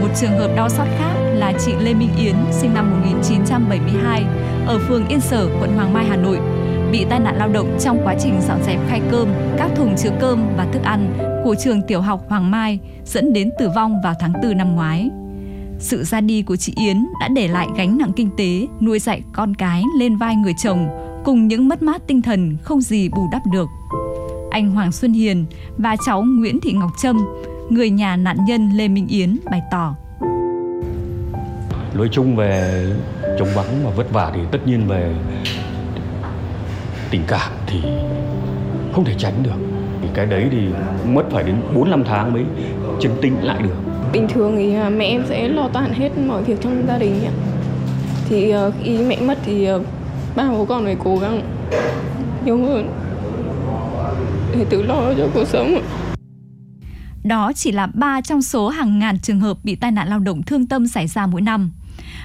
một 0.00 0.08
trường 0.20 0.38
hợp 0.38 0.52
đau 0.56 0.68
xót 0.68 0.86
khác 0.98 1.14
là 1.34 1.52
chị 1.66 1.72
Lê 1.80 1.94
Minh 1.94 2.10
Yến 2.18 2.34
sinh 2.50 2.74
năm 2.74 2.90
1972 2.90 4.24
ở 4.66 4.78
phường 4.88 5.08
Yên 5.08 5.20
Sở, 5.20 5.48
quận 5.60 5.76
Hoàng 5.76 5.92
Mai, 5.92 6.04
Hà 6.04 6.16
Nội 6.16 6.38
bị 6.92 7.06
tai 7.10 7.20
nạn 7.20 7.36
lao 7.36 7.48
động 7.48 7.78
trong 7.80 7.98
quá 8.04 8.14
trình 8.22 8.40
dọn 8.48 8.62
dẹp 8.66 8.78
khay 8.88 9.00
cơm, 9.10 9.28
các 9.58 9.70
thùng 9.76 9.96
chứa 9.96 10.10
cơm 10.20 10.56
và 10.56 10.66
thức 10.72 10.82
ăn 10.82 11.12
của 11.44 11.54
trường 11.54 11.82
tiểu 11.82 12.00
học 12.00 12.20
Hoàng 12.28 12.50
Mai 12.50 12.78
dẫn 13.04 13.32
đến 13.32 13.50
tử 13.58 13.70
vong 13.74 14.00
vào 14.04 14.14
tháng 14.20 14.32
4 14.42 14.56
năm 14.56 14.76
ngoái. 14.76 15.10
Sự 15.78 16.04
ra 16.04 16.20
đi 16.20 16.42
của 16.42 16.56
chị 16.56 16.72
Yến 16.76 17.06
đã 17.20 17.28
để 17.28 17.48
lại 17.48 17.68
gánh 17.76 17.98
nặng 17.98 18.12
kinh 18.16 18.30
tế, 18.36 18.66
nuôi 18.80 18.98
dạy 18.98 19.22
con 19.32 19.54
cái 19.54 19.82
lên 19.98 20.16
vai 20.16 20.36
người 20.36 20.54
chồng 20.64 20.88
cùng 21.24 21.48
những 21.48 21.68
mất 21.68 21.82
mát 21.82 22.02
tinh 22.06 22.22
thần 22.22 22.56
không 22.62 22.80
gì 22.80 23.08
bù 23.08 23.28
đắp 23.32 23.42
được 23.52 23.66
anh 24.50 24.70
Hoàng 24.70 24.92
Xuân 24.92 25.12
Hiền 25.12 25.46
và 25.78 25.96
cháu 26.06 26.22
Nguyễn 26.22 26.60
Thị 26.60 26.72
Ngọc 26.72 26.90
Trâm, 27.02 27.16
người 27.70 27.90
nhà 27.90 28.16
nạn 28.16 28.36
nhân 28.46 28.70
Lê 28.74 28.88
Minh 28.88 29.06
Yến 29.08 29.36
bày 29.50 29.60
tỏ. 29.70 29.94
Nói 31.94 32.08
chung 32.12 32.36
về 32.36 32.84
chống 33.38 33.48
vắng 33.54 33.66
và 33.84 33.90
vất 33.90 34.12
vả 34.12 34.30
thì 34.34 34.40
tất 34.52 34.58
nhiên 34.66 34.86
về 34.88 35.14
tình 37.10 37.22
cảm 37.26 37.52
thì 37.66 37.80
không 38.92 39.04
thể 39.04 39.14
tránh 39.18 39.42
được. 39.42 39.80
Cái 40.14 40.26
đấy 40.26 40.48
thì 40.50 40.58
mất 41.04 41.22
phải 41.30 41.44
đến 41.44 41.56
4 41.74 41.90
5 41.90 42.04
tháng 42.06 42.32
mới 42.32 42.44
chứng 43.00 43.16
tĩnh 43.22 43.36
lại 43.42 43.62
được. 43.62 43.74
Bình 44.12 44.28
thường 44.28 44.56
thì 44.56 44.74
à, 44.74 44.90
mẹ 44.90 45.04
em 45.04 45.22
sẽ 45.28 45.48
lo 45.48 45.68
toàn 45.72 45.92
hết 45.92 46.18
mọi 46.18 46.42
việc 46.42 46.60
trong 46.60 46.84
gia 46.88 46.98
đình 46.98 47.24
ạ. 47.24 47.32
Thì 48.28 48.50
ờ, 48.50 48.72
khi 48.82 48.98
mẹ 48.98 49.20
mất 49.20 49.38
thì 49.44 49.64
ờ, 49.64 49.82
ba 50.36 50.50
bố 50.50 50.64
con 50.64 50.84
phải 50.84 50.96
cố 51.04 51.16
gắng 51.16 51.42
nhiều 52.44 52.64
hơn 52.64 52.99
để 54.58 54.66
tự 54.70 54.82
lo 54.82 55.14
cho 55.18 55.28
cuộc 55.34 55.44
sống. 55.48 55.82
Đó 57.24 57.52
chỉ 57.52 57.72
là 57.72 57.86
ba 57.86 58.20
trong 58.20 58.42
số 58.42 58.68
hàng 58.68 58.98
ngàn 58.98 59.18
trường 59.18 59.40
hợp 59.40 59.58
bị 59.64 59.74
tai 59.74 59.90
nạn 59.90 60.08
lao 60.08 60.18
động 60.18 60.42
thương 60.42 60.66
tâm 60.66 60.86
xảy 60.86 61.06
ra 61.06 61.26
mỗi 61.26 61.40
năm. 61.40 61.70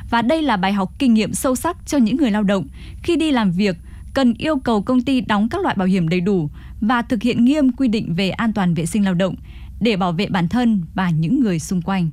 Và 0.09 0.21
đây 0.21 0.41
là 0.41 0.57
bài 0.57 0.73
học 0.73 0.91
kinh 0.99 1.13
nghiệm 1.13 1.33
sâu 1.33 1.55
sắc 1.55 1.77
cho 1.85 1.97
những 1.97 2.17
người 2.17 2.31
lao 2.31 2.43
động 2.43 2.67
khi 3.03 3.15
đi 3.15 3.31
làm 3.31 3.51
việc 3.51 3.75
cần 4.13 4.33
yêu 4.37 4.57
cầu 4.57 4.81
công 4.81 5.01
ty 5.01 5.21
đóng 5.21 5.49
các 5.49 5.61
loại 5.61 5.75
bảo 5.75 5.87
hiểm 5.87 6.09
đầy 6.09 6.21
đủ 6.21 6.49
và 6.81 7.01
thực 7.01 7.21
hiện 7.21 7.45
nghiêm 7.45 7.71
quy 7.71 7.87
định 7.87 8.15
về 8.15 8.29
an 8.29 8.53
toàn 8.53 8.73
vệ 8.73 8.85
sinh 8.85 9.05
lao 9.05 9.13
động 9.13 9.35
để 9.79 9.95
bảo 9.97 10.11
vệ 10.11 10.27
bản 10.27 10.47
thân 10.47 10.81
và 10.93 11.09
những 11.09 11.39
người 11.39 11.59
xung 11.59 11.81
quanh. 11.81 12.09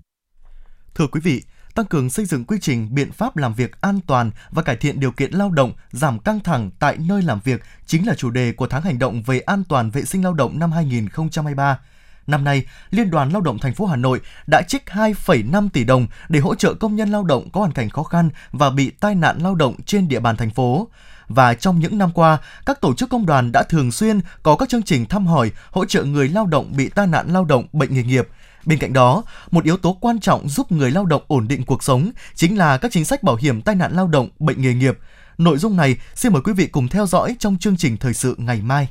Thưa 0.95 1.07
quý 1.07 1.21
vị, 1.21 1.43
tăng 1.75 1.87
cường 1.87 2.11
xây 2.11 2.25
dựng 2.25 2.45
quy 2.45 2.59
trình 2.61 2.95
biện 2.95 3.13
pháp 3.13 3.37
làm 3.37 3.55
việc 3.55 3.81
an 3.81 4.01
toàn 4.07 4.31
và 4.51 4.63
cải 4.63 4.77
thiện 4.77 5.01
điều 5.01 5.13
kiện 5.13 5.33
lao 5.33 5.51
động, 5.51 5.73
giảm 5.93 6.19
căng 6.19 6.41
thẳng 6.41 6.71
tại 6.79 6.97
nơi 7.09 7.23
làm 7.23 7.41
việc 7.45 7.63
chính 7.87 8.07
là 8.07 8.15
chủ 8.15 8.31
đề 8.31 8.53
của 8.53 8.67
tháng 8.67 8.83
hành 8.83 8.99
động 8.99 9.23
về 9.23 9.41
an 9.41 9.65
toàn 9.69 9.91
vệ 9.91 10.05
sinh 10.05 10.25
lao 10.25 10.35
động 10.35 10.59
năm 10.59 10.73
2023. 10.73 11.79
Năm 12.27 12.45
nay, 12.45 12.65
Liên 12.91 13.11
đoàn 13.11 13.31
Lao 13.31 13.41
động 13.41 13.59
thành 13.59 13.75
phố 13.75 13.87
Hà 13.87 13.97
Nội 13.97 14.21
đã 14.47 14.63
trích 14.63 14.83
2,5 14.87 15.69
tỷ 15.73 15.85
đồng 15.85 16.07
để 16.29 16.41
hỗ 16.41 16.55
trợ 16.55 16.75
công 16.75 16.97
nhân 16.97 17.11
lao 17.11 17.25
động 17.25 17.51
có 17.51 17.61
hoàn 17.61 17.73
cảnh 17.73 17.91
khó 17.91 18.03
khăn 18.03 18.31
và 18.53 18.71
bị 18.71 18.91
tai 18.91 19.15
nạn 19.15 19.39
lao 19.43 19.55
động 19.55 19.75
trên 19.87 20.09
địa 20.09 20.21
bàn 20.21 20.37
thành 20.37 20.51
phố. 20.51 20.89
Và 21.29 21.55
trong 21.55 21.79
những 21.79 21.99
năm 21.99 22.11
qua, 22.15 22.39
các 22.67 22.81
tổ 22.81 22.95
chức 22.95 23.11
công 23.11 23.27
đoàn 23.27 23.53
đã 23.53 23.63
thường 23.63 23.93
xuyên 23.93 24.21
có 24.43 24.57
các 24.57 24.69
chương 24.69 24.83
trình 24.83 25.07
thăm 25.07 25.27
hỏi, 25.27 25.51
hỗ 25.71 25.85
trợ 25.85 26.05
người 26.05 26.29
lao 26.29 26.47
động 26.47 26.73
bị 26.77 26.89
tai 26.89 27.07
nạn 27.07 27.33
lao 27.33 27.45
động, 27.45 27.67
bệnh 27.73 27.95
nghề 27.95 28.03
nghiệp. 28.03 28.29
Bên 28.67 28.79
cạnh 28.79 28.93
đó, 28.93 29.25
một 29.51 29.65
yếu 29.65 29.77
tố 29.77 29.99
quan 30.01 30.21
trọng 30.21 30.49
giúp 30.49 30.73
người 30.73 30.91
lao 30.91 31.07
động 31.07 31.23
ổn 31.29 31.49
định 31.49 31.65
cuộc 31.65 31.83
sống 31.83 32.11
chính 32.35 32.59
là 32.59 32.79
các 32.79 32.93
chính 32.93 33.05
sách 33.05 33.23
bảo 33.23 33.37
hiểm 33.37 33.63
tai 33.63 33.75
nạn 33.75 33.93
lao 33.93 34.09
động, 34.09 34.29
bệnh 34.39 34.63
nghề 34.63 34.75
nghiệp. 34.75 34.99
Nội 35.39 35.59
dung 35.59 35.77
này 35.77 35.97
xin 36.15 36.33
mời 36.33 36.43
quý 36.45 36.53
vị 36.53 36.67
cùng 36.67 36.89
theo 36.89 37.07
dõi 37.07 37.37
trong 37.39 37.59
chương 37.59 37.77
trình 37.77 37.97
thời 37.97 38.15
sự 38.15 38.35
ngày 38.39 38.63
mai. 38.63 38.89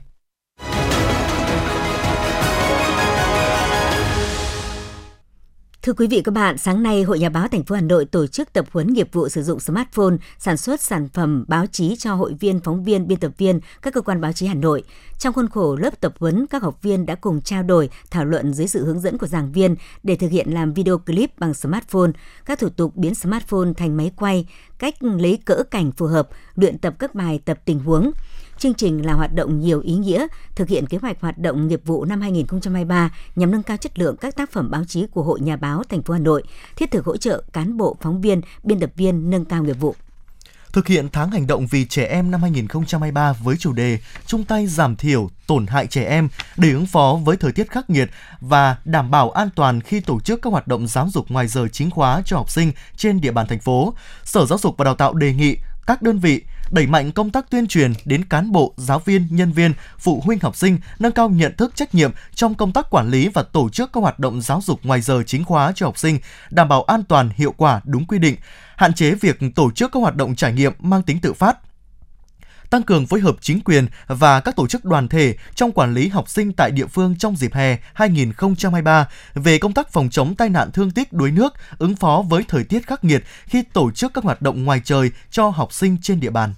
Thưa 5.83 5.93
quý 5.93 6.07
vị 6.07 6.21
các 6.21 6.31
bạn, 6.31 6.57
sáng 6.57 6.83
nay 6.83 7.03
Hội 7.03 7.19
Nhà 7.19 7.29
báo 7.29 7.47
thành 7.47 7.63
phố 7.63 7.75
Hà 7.75 7.81
Nội 7.81 8.05
tổ 8.05 8.27
chức 8.27 8.53
tập 8.53 8.65
huấn 8.71 8.93
nghiệp 8.93 9.09
vụ 9.11 9.29
sử 9.29 9.43
dụng 9.43 9.59
smartphone, 9.59 10.15
sản 10.39 10.57
xuất 10.57 10.81
sản 10.81 11.07
phẩm 11.13 11.45
báo 11.47 11.65
chí 11.71 11.95
cho 11.95 12.13
hội 12.13 12.33
viên, 12.39 12.59
phóng 12.59 12.83
viên, 12.83 13.07
biên 13.07 13.19
tập 13.19 13.31
viên 13.38 13.59
các 13.81 13.93
cơ 13.93 14.01
quan 14.01 14.21
báo 14.21 14.33
chí 14.33 14.47
Hà 14.47 14.53
Nội. 14.53 14.83
Trong 15.19 15.33
khuôn 15.33 15.50
khổ 15.50 15.75
lớp 15.75 16.01
tập 16.01 16.13
huấn, 16.19 16.47
các 16.47 16.63
học 16.63 16.81
viên 16.81 17.05
đã 17.05 17.15
cùng 17.15 17.41
trao 17.41 17.63
đổi, 17.63 17.89
thảo 18.11 18.25
luận 18.25 18.53
dưới 18.53 18.67
sự 18.67 18.85
hướng 18.85 19.00
dẫn 19.00 19.17
của 19.17 19.27
giảng 19.27 19.51
viên 19.51 19.75
để 20.03 20.15
thực 20.15 20.31
hiện 20.31 20.51
làm 20.51 20.73
video 20.73 20.97
clip 20.97 21.39
bằng 21.39 21.53
smartphone, 21.53 22.11
các 22.45 22.59
thủ 22.59 22.69
tục 22.69 22.95
biến 22.95 23.15
smartphone 23.15 23.73
thành 23.77 23.97
máy 23.97 24.11
quay, 24.15 24.47
cách 24.79 25.03
lấy 25.03 25.39
cỡ 25.45 25.63
cảnh 25.71 25.91
phù 25.91 26.05
hợp, 26.05 26.29
luyện 26.55 26.77
tập 26.77 26.95
các 27.00 27.15
bài 27.15 27.39
tập 27.45 27.59
tình 27.65 27.79
huống. 27.79 28.11
Chương 28.62 28.74
trình 28.74 29.06
là 29.06 29.13
hoạt 29.13 29.34
động 29.34 29.60
nhiều 29.60 29.82
ý 29.82 29.94
nghĩa, 29.94 30.27
thực 30.56 30.70
hiện 30.70 30.88
kế 30.88 30.98
hoạch 30.98 31.22
hoạt 31.22 31.38
động 31.38 31.68
nghiệp 31.68 31.82
vụ 31.86 32.06
năm 32.06 32.22
2023 32.22 33.10
nhằm 33.36 33.51
nâng 33.51 33.63
cao 33.63 33.77
chất 33.77 34.00
lượng 34.00 34.18
các 34.18 34.36
tác 34.36 34.51
phẩm 34.51 34.72
báo 34.72 34.84
chí 34.86 35.06
của 35.12 35.24
Hội 35.24 35.39
Nhà 35.39 35.58
báo 35.58 35.84
thành 35.84 36.01
phố 36.01 36.13
Hà 36.13 36.20
Nội, 36.20 36.44
thiết 36.75 36.91
thực 36.91 37.06
hỗ 37.06 37.18
trợ 37.18 37.44
cán 37.53 37.77
bộ, 37.77 37.98
phóng 38.01 38.22
viên, 38.22 38.42
biên 38.64 38.79
tập 38.79 38.90
viên 38.96 39.29
nâng 39.29 39.46
cao 39.46 39.64
nghiệp 39.64 39.79
vụ 39.79 39.96
thực 40.74 40.88
hiện 40.88 41.09
tháng 41.09 41.31
hành 41.31 41.48
động 41.48 41.68
vì 41.68 41.85
trẻ 41.85 42.05
em 42.05 42.31
năm 42.31 42.42
2023 42.42 43.33
với 43.33 43.57
chủ 43.57 43.74
đề 43.74 43.98
chung 44.25 44.44
tay 44.44 44.68
giảm 44.68 44.96
thiểu 44.96 45.29
tổn 45.48 45.68
hại 45.68 45.88
trẻ 45.88 46.03
em 46.03 46.27
để 46.57 46.72
ứng 46.72 46.85
phó 46.85 47.20
với 47.24 47.38
thời 47.38 47.51
tiết 47.51 47.72
khắc 47.72 47.90
nghiệt 47.90 48.09
và 48.42 48.75
đảm 48.85 49.12
bảo 49.12 49.29
an 49.29 49.50
toàn 49.55 49.81
khi 49.81 50.00
tổ 50.00 50.20
chức 50.20 50.42
các 50.42 50.50
hoạt 50.50 50.68
động 50.68 50.88
giáo 50.88 51.09
dục 51.14 51.25
ngoài 51.29 51.48
giờ 51.48 51.68
chính 51.72 51.92
khóa 51.92 52.22
cho 52.25 52.38
học 52.38 52.50
sinh 52.50 52.72
trên 52.98 53.22
địa 53.22 53.31
bàn 53.31 53.48
thành 53.48 53.59
phố. 53.59 53.94
Sở 54.24 54.46
Giáo 54.46 54.59
dục 54.59 54.75
và 54.77 54.85
Đào 54.85 54.96
tạo 54.96 55.14
đề 55.14 55.33
nghị 55.33 55.57
các 55.88 56.01
đơn 56.01 56.20
vị 56.20 56.42
đẩy 56.72 56.88
mạnh 56.88 57.12
công 57.12 57.29
tác 57.29 57.50
tuyên 57.50 57.68
truyền 57.68 57.94
đến 58.05 58.25
cán 58.25 58.51
bộ, 58.51 58.74
giáo 58.77 59.00
viên, 59.00 59.27
nhân 59.31 59.51
viên, 59.51 59.74
phụ 59.98 60.22
huynh 60.25 60.40
học 60.40 60.55
sinh 60.55 60.77
nâng 61.00 61.12
cao 61.12 61.29
nhận 61.29 61.55
thức 61.57 61.75
trách 61.75 61.96
nhiệm 61.96 62.12
trong 62.36 62.55
công 62.55 62.72
tác 62.72 62.90
quản 62.90 63.10
lý 63.10 63.27
và 63.27 63.44
tổ 63.44 63.70
chức 63.70 63.94
các 63.94 64.01
hoạt 64.01 64.20
động 64.20 64.42
giáo 64.42 64.62
dục 64.64 64.79
ngoài 64.84 65.01
giờ 65.01 65.24
chính 65.25 65.44
khóa 65.44 65.72
cho 65.75 65.86
học 65.86 65.98
sinh, 65.98 66.20
đảm 66.51 66.70
bảo 66.70 66.84
an 66.84 67.03
toàn, 67.03 67.29
hiệu 67.36 67.53
quả, 67.57 67.81
đúng 67.86 68.05
quy 68.05 68.20
định, 68.20 68.36
hạn 68.75 68.94
chế 68.94 69.12
việc 69.12 69.40
tổ 69.55 69.72
chức 69.72 69.92
các 69.92 70.00
hoạt 70.00 70.16
động 70.16 70.36
trải 70.36 70.53
nghiệm 70.53 70.74
mang 70.79 71.03
tính 71.03 71.20
tự 71.22 71.34
phát, 71.34 71.57
tăng 72.72 72.84
cường 72.84 73.07
phối 73.07 73.20
hợp 73.20 73.36
chính 73.42 73.62
quyền 73.62 73.88
và 74.07 74.40
các 74.40 74.55
tổ 74.55 74.68
chức 74.68 74.86
đoàn 74.86 75.07
thể 75.07 75.36
trong 75.55 75.72
quản 75.72 75.94
lý 75.94 76.07
học 76.07 76.29
sinh 76.29 76.53
tại 76.53 76.72
địa 76.72 76.86
phương 76.86 77.16
trong 77.20 77.36
dịp 77.36 77.53
hè 77.53 77.77
2023 77.94 79.07
về 79.34 79.57
công 79.57 79.74
tác 79.74 79.92
phòng 79.92 80.10
chống 80.10 80.36
tai 80.36 80.50
nạn 80.50 80.72
thương 80.72 80.92
tích 80.92 81.14
đuối 81.14 81.31
nước, 81.31 81.53
ứng 81.77 81.96
phó 81.96 82.24
với 82.29 82.44
thời 82.48 82.64
tiết 82.64 82.88
khắc 82.88 83.03
nghiệt 83.03 83.24
khi 83.46 83.64
tổ 83.74 83.92
chức 83.92 84.14
các 84.14 84.24
hoạt 84.24 84.42
động 84.42 84.64
ngoài 84.64 84.81
trời 84.84 85.12
cho 85.31 85.50
học 85.50 85.74
sinh 85.74 85.98
trên 86.01 86.20
địa 86.20 86.29
bàn. 86.29 86.53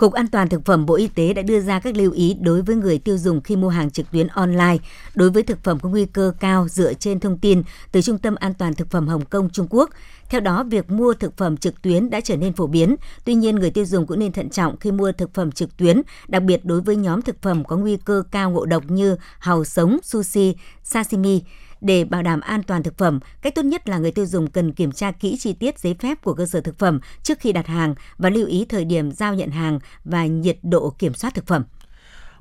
Cục 0.00 0.12
An 0.12 0.26
toàn 0.26 0.48
Thực 0.48 0.64
phẩm 0.64 0.86
Bộ 0.86 0.94
Y 0.94 1.08
tế 1.08 1.32
đã 1.32 1.42
đưa 1.42 1.60
ra 1.60 1.80
các 1.80 1.96
lưu 1.96 2.12
ý 2.12 2.36
đối 2.40 2.62
với 2.62 2.76
người 2.76 2.98
tiêu 2.98 3.18
dùng 3.18 3.40
khi 3.40 3.56
mua 3.56 3.68
hàng 3.68 3.90
trực 3.90 4.10
tuyến 4.10 4.26
online 4.26 4.76
đối 5.14 5.30
với 5.30 5.42
thực 5.42 5.64
phẩm 5.64 5.78
có 5.82 5.88
nguy 5.88 6.06
cơ 6.06 6.32
cao 6.40 6.68
dựa 6.68 6.94
trên 6.94 7.20
thông 7.20 7.38
tin 7.38 7.62
từ 7.92 8.02
Trung 8.02 8.18
tâm 8.18 8.34
An 8.34 8.54
toàn 8.54 8.74
Thực 8.74 8.90
phẩm 8.90 9.08
Hồng 9.08 9.24
Kông 9.24 9.50
Trung 9.50 9.66
Quốc. 9.70 9.90
Theo 10.30 10.40
đó, 10.40 10.64
việc 10.64 10.90
mua 10.90 11.14
thực 11.14 11.36
phẩm 11.36 11.56
trực 11.56 11.82
tuyến 11.82 12.10
đã 12.10 12.20
trở 12.20 12.36
nên 12.36 12.52
phổ 12.52 12.66
biến. 12.66 12.96
Tuy 13.24 13.34
nhiên, 13.34 13.56
người 13.56 13.70
tiêu 13.70 13.84
dùng 13.84 14.06
cũng 14.06 14.18
nên 14.18 14.32
thận 14.32 14.50
trọng 14.50 14.76
khi 14.76 14.92
mua 14.92 15.12
thực 15.12 15.34
phẩm 15.34 15.52
trực 15.52 15.76
tuyến, 15.76 16.02
đặc 16.28 16.42
biệt 16.42 16.64
đối 16.64 16.80
với 16.80 16.96
nhóm 16.96 17.22
thực 17.22 17.42
phẩm 17.42 17.64
có 17.64 17.76
nguy 17.76 17.96
cơ 17.96 18.22
cao 18.30 18.50
ngộ 18.50 18.64
độc 18.64 18.90
như 18.90 19.16
hàu 19.38 19.64
sống, 19.64 19.98
sushi, 20.02 20.54
sashimi. 20.82 21.42
Để 21.80 22.04
bảo 22.04 22.22
đảm 22.22 22.40
an 22.40 22.62
toàn 22.62 22.82
thực 22.82 22.98
phẩm, 22.98 23.20
cách 23.42 23.54
tốt 23.54 23.62
nhất 23.62 23.88
là 23.88 23.98
người 23.98 24.10
tiêu 24.10 24.26
dùng 24.26 24.50
cần 24.50 24.72
kiểm 24.72 24.92
tra 24.92 25.10
kỹ 25.10 25.36
chi 25.40 25.52
tiết 25.52 25.78
giấy 25.78 25.94
phép 26.00 26.22
của 26.22 26.34
cơ 26.34 26.46
sở 26.46 26.60
thực 26.60 26.78
phẩm 26.78 27.00
trước 27.22 27.40
khi 27.40 27.52
đặt 27.52 27.66
hàng 27.66 27.94
và 28.18 28.30
lưu 28.30 28.46
ý 28.46 28.66
thời 28.68 28.84
điểm 28.84 29.12
giao 29.12 29.34
nhận 29.34 29.50
hàng 29.50 29.78
và 30.04 30.26
nhiệt 30.26 30.58
độ 30.62 30.94
kiểm 30.98 31.14
soát 31.14 31.34
thực 31.34 31.46
phẩm. 31.46 31.64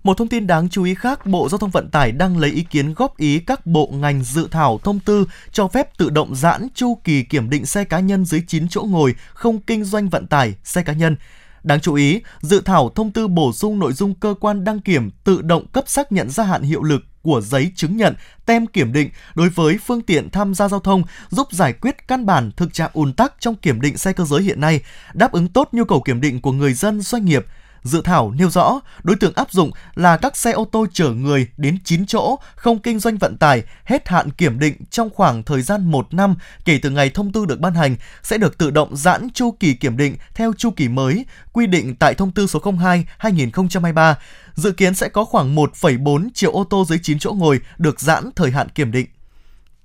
Một 0.03 0.17
thông 0.17 0.27
tin 0.27 0.47
đáng 0.47 0.69
chú 0.69 0.83
ý 0.83 0.95
khác, 0.95 1.25
Bộ 1.25 1.49
Giao 1.49 1.57
thông 1.57 1.69
Vận 1.69 1.89
tải 1.89 2.11
đang 2.11 2.37
lấy 2.37 2.51
ý 2.51 2.63
kiến 2.63 2.93
góp 2.93 3.17
ý 3.17 3.39
các 3.39 3.65
bộ 3.65 3.89
ngành 3.93 4.23
dự 4.23 4.47
thảo 4.51 4.79
thông 4.83 4.99
tư 4.99 5.25
cho 5.51 5.67
phép 5.67 5.97
tự 5.97 6.09
động 6.09 6.35
giãn 6.35 6.67
chu 6.75 6.97
kỳ 7.03 7.23
kiểm 7.23 7.49
định 7.49 7.65
xe 7.65 7.83
cá 7.83 7.99
nhân 7.99 8.25
dưới 8.25 8.41
9 8.47 8.67
chỗ 8.67 8.81
ngồi 8.81 9.15
không 9.33 9.59
kinh 9.59 9.83
doanh 9.83 10.09
vận 10.09 10.27
tải 10.27 10.53
xe 10.63 10.81
cá 10.81 10.93
nhân. 10.93 11.15
Đáng 11.63 11.79
chú 11.79 11.93
ý, 11.93 12.21
dự 12.41 12.61
thảo 12.61 12.91
thông 12.95 13.11
tư 13.11 13.27
bổ 13.27 13.53
sung 13.53 13.79
nội 13.79 13.93
dung 13.93 14.13
cơ 14.13 14.33
quan 14.39 14.63
đăng 14.63 14.79
kiểm 14.79 15.09
tự 15.23 15.41
động 15.41 15.67
cấp 15.67 15.83
xác 15.87 16.11
nhận 16.11 16.29
gia 16.29 16.43
hạn 16.43 16.63
hiệu 16.63 16.83
lực 16.83 17.01
của 17.21 17.41
giấy 17.41 17.71
chứng 17.75 17.97
nhận 17.97 18.15
tem 18.45 18.67
kiểm 18.67 18.93
định 18.93 19.09
đối 19.35 19.49
với 19.49 19.77
phương 19.85 20.01
tiện 20.01 20.29
tham 20.29 20.53
gia 20.53 20.67
giao 20.67 20.79
thông 20.79 21.03
giúp 21.29 21.47
giải 21.51 21.73
quyết 21.73 22.07
căn 22.07 22.25
bản 22.25 22.51
thực 22.57 22.73
trạng 22.73 22.89
ùn 22.93 23.13
tắc 23.13 23.33
trong 23.39 23.55
kiểm 23.55 23.81
định 23.81 23.97
xe 23.97 24.13
cơ 24.13 24.25
giới 24.25 24.41
hiện 24.41 24.61
nay, 24.61 24.81
đáp 25.13 25.31
ứng 25.31 25.47
tốt 25.47 25.69
nhu 25.71 25.85
cầu 25.85 26.01
kiểm 26.01 26.21
định 26.21 26.41
của 26.41 26.51
người 26.51 26.73
dân 26.73 27.01
doanh 27.01 27.25
nghiệp, 27.25 27.45
Dự 27.83 28.01
thảo 28.01 28.31
nêu 28.31 28.49
rõ, 28.49 28.79
đối 29.03 29.15
tượng 29.15 29.33
áp 29.35 29.51
dụng 29.51 29.71
là 29.95 30.17
các 30.17 30.37
xe 30.37 30.51
ô 30.51 30.65
tô 30.65 30.85
chở 30.93 31.09
người 31.09 31.47
đến 31.57 31.77
9 31.83 32.05
chỗ 32.05 32.39
không 32.55 32.79
kinh 32.79 32.99
doanh 32.99 33.17
vận 33.17 33.37
tải 33.37 33.63
hết 33.83 34.07
hạn 34.07 34.31
kiểm 34.31 34.59
định 34.59 34.75
trong 34.89 35.09
khoảng 35.09 35.43
thời 35.43 35.61
gian 35.61 35.91
1 35.91 36.13
năm 36.13 36.35
kể 36.65 36.79
từ 36.81 36.89
ngày 36.89 37.09
thông 37.09 37.31
tư 37.31 37.45
được 37.45 37.59
ban 37.59 37.73
hành 37.73 37.95
sẽ 38.23 38.37
được 38.37 38.57
tự 38.57 38.71
động 38.71 38.95
giãn 38.95 39.29
chu 39.33 39.51
kỳ 39.51 39.73
kiểm 39.73 39.97
định 39.97 40.15
theo 40.33 40.53
chu 40.57 40.71
kỳ 40.71 40.87
mới 40.87 41.25
quy 41.53 41.67
định 41.67 41.95
tại 41.95 42.13
thông 42.13 42.31
tư 42.31 42.47
số 42.47 42.59
02/2023. 42.59 44.15
Dự 44.55 44.71
kiến 44.71 44.95
sẽ 44.95 45.09
có 45.09 45.25
khoảng 45.25 45.55
1,4 45.55 46.29
triệu 46.33 46.51
ô 46.51 46.63
tô 46.63 46.85
dưới 46.87 46.99
9 47.03 47.19
chỗ 47.19 47.33
ngồi 47.33 47.59
được 47.77 47.99
giãn 47.99 48.29
thời 48.35 48.51
hạn 48.51 48.69
kiểm 48.69 48.91
định. 48.91 49.07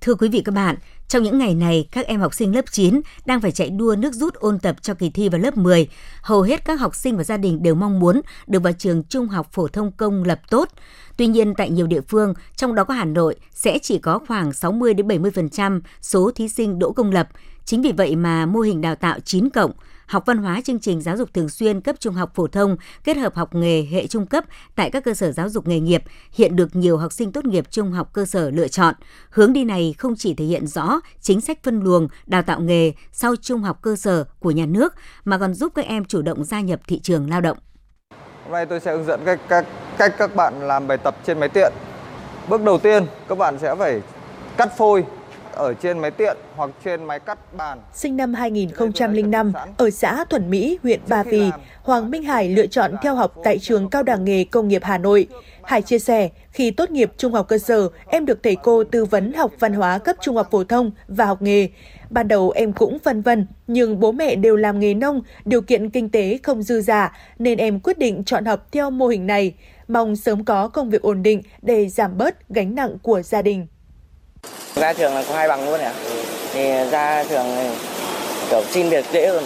Thưa 0.01 0.15
quý 0.15 0.29
vị 0.29 0.41
các 0.45 0.55
bạn, 0.55 0.75
trong 1.07 1.23
những 1.23 1.37
ngày 1.37 1.55
này, 1.55 1.87
các 1.91 2.05
em 2.05 2.19
học 2.19 2.33
sinh 2.33 2.55
lớp 2.55 2.65
9 2.71 3.01
đang 3.25 3.41
phải 3.41 3.51
chạy 3.51 3.69
đua 3.69 3.95
nước 3.95 4.13
rút 4.13 4.33
ôn 4.33 4.59
tập 4.59 4.75
cho 4.81 4.93
kỳ 4.93 5.09
thi 5.09 5.29
vào 5.29 5.41
lớp 5.41 5.57
10. 5.57 5.87
Hầu 6.21 6.41
hết 6.41 6.65
các 6.65 6.79
học 6.79 6.95
sinh 6.95 7.17
và 7.17 7.23
gia 7.23 7.37
đình 7.37 7.63
đều 7.63 7.75
mong 7.75 7.99
muốn 7.99 8.21
được 8.47 8.63
vào 8.63 8.73
trường 8.73 9.03
trung 9.03 9.27
học 9.27 9.49
phổ 9.51 9.67
thông 9.67 9.91
công 9.91 10.23
lập 10.23 10.41
tốt. 10.49 10.69
Tuy 11.17 11.27
nhiên 11.27 11.53
tại 11.57 11.69
nhiều 11.69 11.87
địa 11.87 12.01
phương, 12.01 12.33
trong 12.55 12.75
đó 12.75 12.83
có 12.83 12.93
Hà 12.93 13.05
Nội, 13.05 13.35
sẽ 13.51 13.79
chỉ 13.79 13.97
có 13.97 14.19
khoảng 14.27 14.53
60 14.53 14.93
đến 14.93 15.07
70% 15.07 15.81
số 16.01 16.31
thí 16.35 16.49
sinh 16.49 16.79
đỗ 16.79 16.91
công 16.91 17.11
lập. 17.11 17.29
Chính 17.65 17.81
vì 17.81 17.91
vậy 17.91 18.15
mà 18.15 18.45
mô 18.45 18.59
hình 18.59 18.81
đào 18.81 18.95
tạo 18.95 19.19
9 19.19 19.49
cộng 19.49 19.71
học 20.07 20.23
văn 20.25 20.37
hóa 20.37 20.61
chương 20.61 20.79
trình 20.79 21.01
giáo 21.01 21.17
dục 21.17 21.33
thường 21.33 21.49
xuyên 21.49 21.81
cấp 21.81 21.95
trung 21.99 22.13
học 22.13 22.31
phổ 22.35 22.47
thông 22.47 22.77
kết 23.03 23.17
hợp 23.17 23.35
học 23.35 23.55
nghề 23.55 23.87
hệ 23.91 24.07
trung 24.07 24.25
cấp 24.25 24.43
tại 24.75 24.89
các 24.91 25.03
cơ 25.03 25.13
sở 25.13 25.31
giáo 25.31 25.49
dục 25.49 25.67
nghề 25.67 25.79
nghiệp 25.79 26.03
hiện 26.31 26.55
được 26.55 26.75
nhiều 26.75 26.97
học 26.97 27.11
sinh 27.11 27.31
tốt 27.31 27.45
nghiệp 27.45 27.65
trung 27.71 27.91
học 27.91 28.09
cơ 28.13 28.25
sở 28.25 28.49
lựa 28.49 28.67
chọn. 28.67 28.93
Hướng 29.29 29.53
đi 29.53 29.63
này 29.63 29.95
không 29.97 30.15
chỉ 30.15 30.33
thể 30.33 30.45
hiện 30.45 30.67
rõ 30.67 30.99
chính 31.21 31.41
sách 31.41 31.59
phân 31.63 31.79
luồng 31.79 32.07
đào 32.25 32.41
tạo 32.41 32.59
nghề 32.59 32.91
sau 33.11 33.35
trung 33.35 33.61
học 33.61 33.81
cơ 33.81 33.95
sở 33.95 34.23
của 34.39 34.51
nhà 34.51 34.65
nước 34.65 34.93
mà 35.25 35.37
còn 35.37 35.53
giúp 35.53 35.71
các 35.75 35.85
em 35.85 36.05
chủ 36.05 36.21
động 36.21 36.43
gia 36.43 36.61
nhập 36.61 36.79
thị 36.87 36.99
trường 36.99 37.29
lao 37.29 37.41
động. 37.41 37.57
Hôm 38.43 38.51
nay 38.51 38.65
tôi 38.65 38.79
sẽ 38.79 38.95
hướng 38.95 39.05
dẫn 39.05 39.19
cách 39.25 39.39
cách 39.49 39.67
cách 39.97 40.15
các 40.17 40.35
bạn 40.35 40.67
làm 40.67 40.87
bài 40.87 40.97
tập 40.97 41.15
trên 41.25 41.39
máy 41.39 41.49
tiện. 41.49 41.73
Bước 42.49 42.63
đầu 42.63 42.77
tiên, 42.77 43.05
các 43.27 43.37
bạn 43.37 43.59
sẽ 43.59 43.75
phải 43.75 44.01
cắt 44.57 44.77
phôi 44.77 45.05
ở 45.55 45.73
trên 45.73 45.99
máy 45.99 46.11
tiện 46.11 46.37
hoặc 46.55 46.69
trên 46.85 47.03
máy 47.03 47.19
cắt 47.19 47.53
bàn. 47.53 47.79
Sinh 47.93 48.17
năm 48.17 48.33
2005, 48.33 49.53
ở 49.77 49.89
xã 49.89 50.25
Thuần 50.25 50.49
Mỹ, 50.49 50.79
huyện 50.83 50.99
Ba 51.07 51.23
Vì, 51.23 51.49
Hoàng 51.81 52.11
Minh 52.11 52.23
Hải 52.23 52.49
lựa 52.49 52.67
chọn 52.67 52.95
theo 53.01 53.15
học 53.15 53.35
tại 53.43 53.59
trường 53.59 53.89
Cao 53.89 54.03
đẳng 54.03 54.25
nghề 54.25 54.43
Công 54.43 54.67
nghiệp 54.67 54.81
Hà 54.83 54.97
Nội. 54.97 55.27
Hải 55.63 55.81
chia 55.81 55.99
sẻ, 55.99 56.29
khi 56.51 56.71
tốt 56.71 56.91
nghiệp 56.91 57.11
trung 57.17 57.33
học 57.33 57.47
cơ 57.47 57.57
sở, 57.57 57.89
em 58.07 58.25
được 58.25 58.43
thầy 58.43 58.55
cô 58.55 58.83
tư 58.83 59.05
vấn 59.05 59.33
học 59.33 59.51
văn 59.59 59.73
hóa 59.73 59.97
cấp 59.97 60.15
trung 60.21 60.35
học 60.35 60.47
phổ 60.51 60.63
thông 60.63 60.91
và 61.07 61.25
học 61.25 61.41
nghề. 61.41 61.69
Ban 62.09 62.27
đầu 62.27 62.51
em 62.51 62.73
cũng 62.73 62.97
vân 63.03 63.21
vân, 63.21 63.47
nhưng 63.67 63.99
bố 63.99 64.11
mẹ 64.11 64.35
đều 64.35 64.55
làm 64.55 64.79
nghề 64.79 64.93
nông, 64.93 65.21
điều 65.45 65.61
kiện 65.61 65.89
kinh 65.89 66.09
tế 66.09 66.39
không 66.43 66.63
dư 66.63 66.81
giả, 66.81 67.17
nên 67.39 67.57
em 67.57 67.79
quyết 67.79 67.97
định 67.97 68.23
chọn 68.23 68.45
học 68.45 68.67
theo 68.71 68.89
mô 68.89 69.07
hình 69.07 69.27
này, 69.27 69.53
mong 69.87 70.15
sớm 70.15 70.45
có 70.45 70.67
công 70.67 70.89
việc 70.89 71.01
ổn 71.01 71.23
định 71.23 71.41
để 71.61 71.89
giảm 71.89 72.17
bớt 72.17 72.49
gánh 72.49 72.75
nặng 72.75 72.97
của 73.01 73.21
gia 73.21 73.41
đình. 73.41 73.67
Ra 74.75 74.93
trường 74.93 75.15
là 75.15 75.23
có 75.29 75.35
hai 75.35 75.47
bằng 75.47 75.69
luôn 75.69 75.79
ạ. 75.79 75.93
Thì 76.53 76.69
ra 76.91 77.23
trường 77.29 77.45
thì 77.57 77.67
kiểu 78.49 78.63
xin 78.71 78.89
việc 78.89 79.05
dễ 79.11 79.27
hơn. 79.27 79.43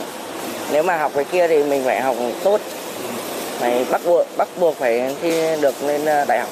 Nếu 0.72 0.84
mà 0.84 0.98
học 0.98 1.12
cái 1.16 1.26
kia 1.32 1.48
thì 1.48 1.64
mình 1.64 1.84
phải 1.86 2.02
học 2.02 2.16
tốt, 2.44 2.62
phải 3.60 3.86
bắt 3.92 4.02
buộc 4.06 4.28
bắt 4.38 4.48
buộc 4.60 4.76
phải 4.76 5.16
thi 5.22 5.32
được 5.62 5.84
lên 5.84 6.06
ờ, 6.06 6.26
đại 6.26 6.40
học. 6.40 6.50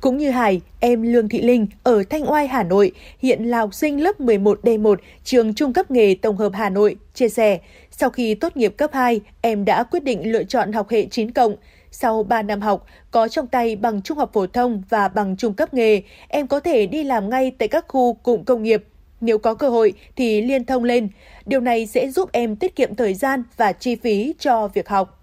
Cũng 0.00 0.18
như 0.18 0.30
Hải, 0.30 0.60
em 0.80 1.02
Lương 1.02 1.28
Thị 1.28 1.42
Linh 1.42 1.66
ở 1.82 2.02
Thanh 2.10 2.30
Oai, 2.30 2.46
Hà 2.46 2.62
Nội, 2.62 2.92
hiện 3.18 3.44
là 3.44 3.58
học 3.58 3.74
sinh 3.74 4.02
lớp 4.02 4.20
11D1 4.20 4.96
trường 5.24 5.54
Trung 5.54 5.72
cấp 5.72 5.90
nghề 5.90 6.14
Tổng 6.14 6.36
hợp 6.36 6.52
Hà 6.54 6.68
Nội, 6.68 6.96
chia 7.14 7.28
sẻ, 7.28 7.58
sau 7.90 8.10
khi 8.10 8.34
tốt 8.34 8.56
nghiệp 8.56 8.74
cấp 8.76 8.90
2, 8.92 9.20
em 9.40 9.64
đã 9.64 9.82
quyết 9.82 10.04
định 10.04 10.32
lựa 10.32 10.44
chọn 10.44 10.72
học 10.72 10.88
hệ 10.88 11.06
9 11.10 11.30
cộng. 11.30 11.56
Sau 11.94 12.22
3 12.22 12.42
năm 12.42 12.60
học, 12.60 12.86
có 13.10 13.28
trong 13.28 13.46
tay 13.46 13.76
bằng 13.76 14.02
trung 14.02 14.18
học 14.18 14.30
phổ 14.32 14.46
thông 14.46 14.82
và 14.88 15.08
bằng 15.08 15.36
trung 15.36 15.54
cấp 15.54 15.74
nghề, 15.74 16.02
em 16.28 16.46
có 16.46 16.60
thể 16.60 16.86
đi 16.86 17.04
làm 17.04 17.30
ngay 17.30 17.52
tại 17.58 17.68
các 17.68 17.84
khu 17.88 18.14
cụm 18.14 18.44
công 18.44 18.62
nghiệp. 18.62 18.84
Nếu 19.20 19.38
có 19.38 19.54
cơ 19.54 19.68
hội 19.68 19.92
thì 20.16 20.42
liên 20.42 20.64
thông 20.64 20.84
lên. 20.84 21.08
Điều 21.46 21.60
này 21.60 21.86
sẽ 21.86 22.10
giúp 22.10 22.32
em 22.32 22.56
tiết 22.56 22.76
kiệm 22.76 22.94
thời 22.94 23.14
gian 23.14 23.42
và 23.56 23.72
chi 23.72 23.96
phí 23.96 24.34
cho 24.38 24.68
việc 24.68 24.88
học. 24.88 25.20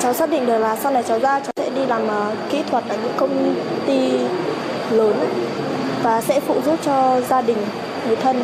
Cháu 0.00 0.14
xác 0.14 0.30
định 0.30 0.46
được 0.46 0.58
là 0.58 0.76
sau 0.76 0.92
này 0.92 1.02
cháu 1.08 1.18
ra 1.18 1.40
cháu 1.40 1.52
sẽ 1.56 1.70
đi 1.70 1.86
làm 1.86 2.04
uh, 2.04 2.50
kỹ 2.50 2.62
thuật 2.70 2.84
ở 2.88 2.98
những 3.02 3.14
công 3.16 3.54
ty 3.86 4.10
lớn 4.90 5.16
và 6.02 6.20
sẽ 6.20 6.40
phụ 6.40 6.60
giúp 6.64 6.78
cho 6.84 7.20
gia 7.20 7.42
đình, 7.42 7.58
người 8.06 8.16
thân. 8.16 8.36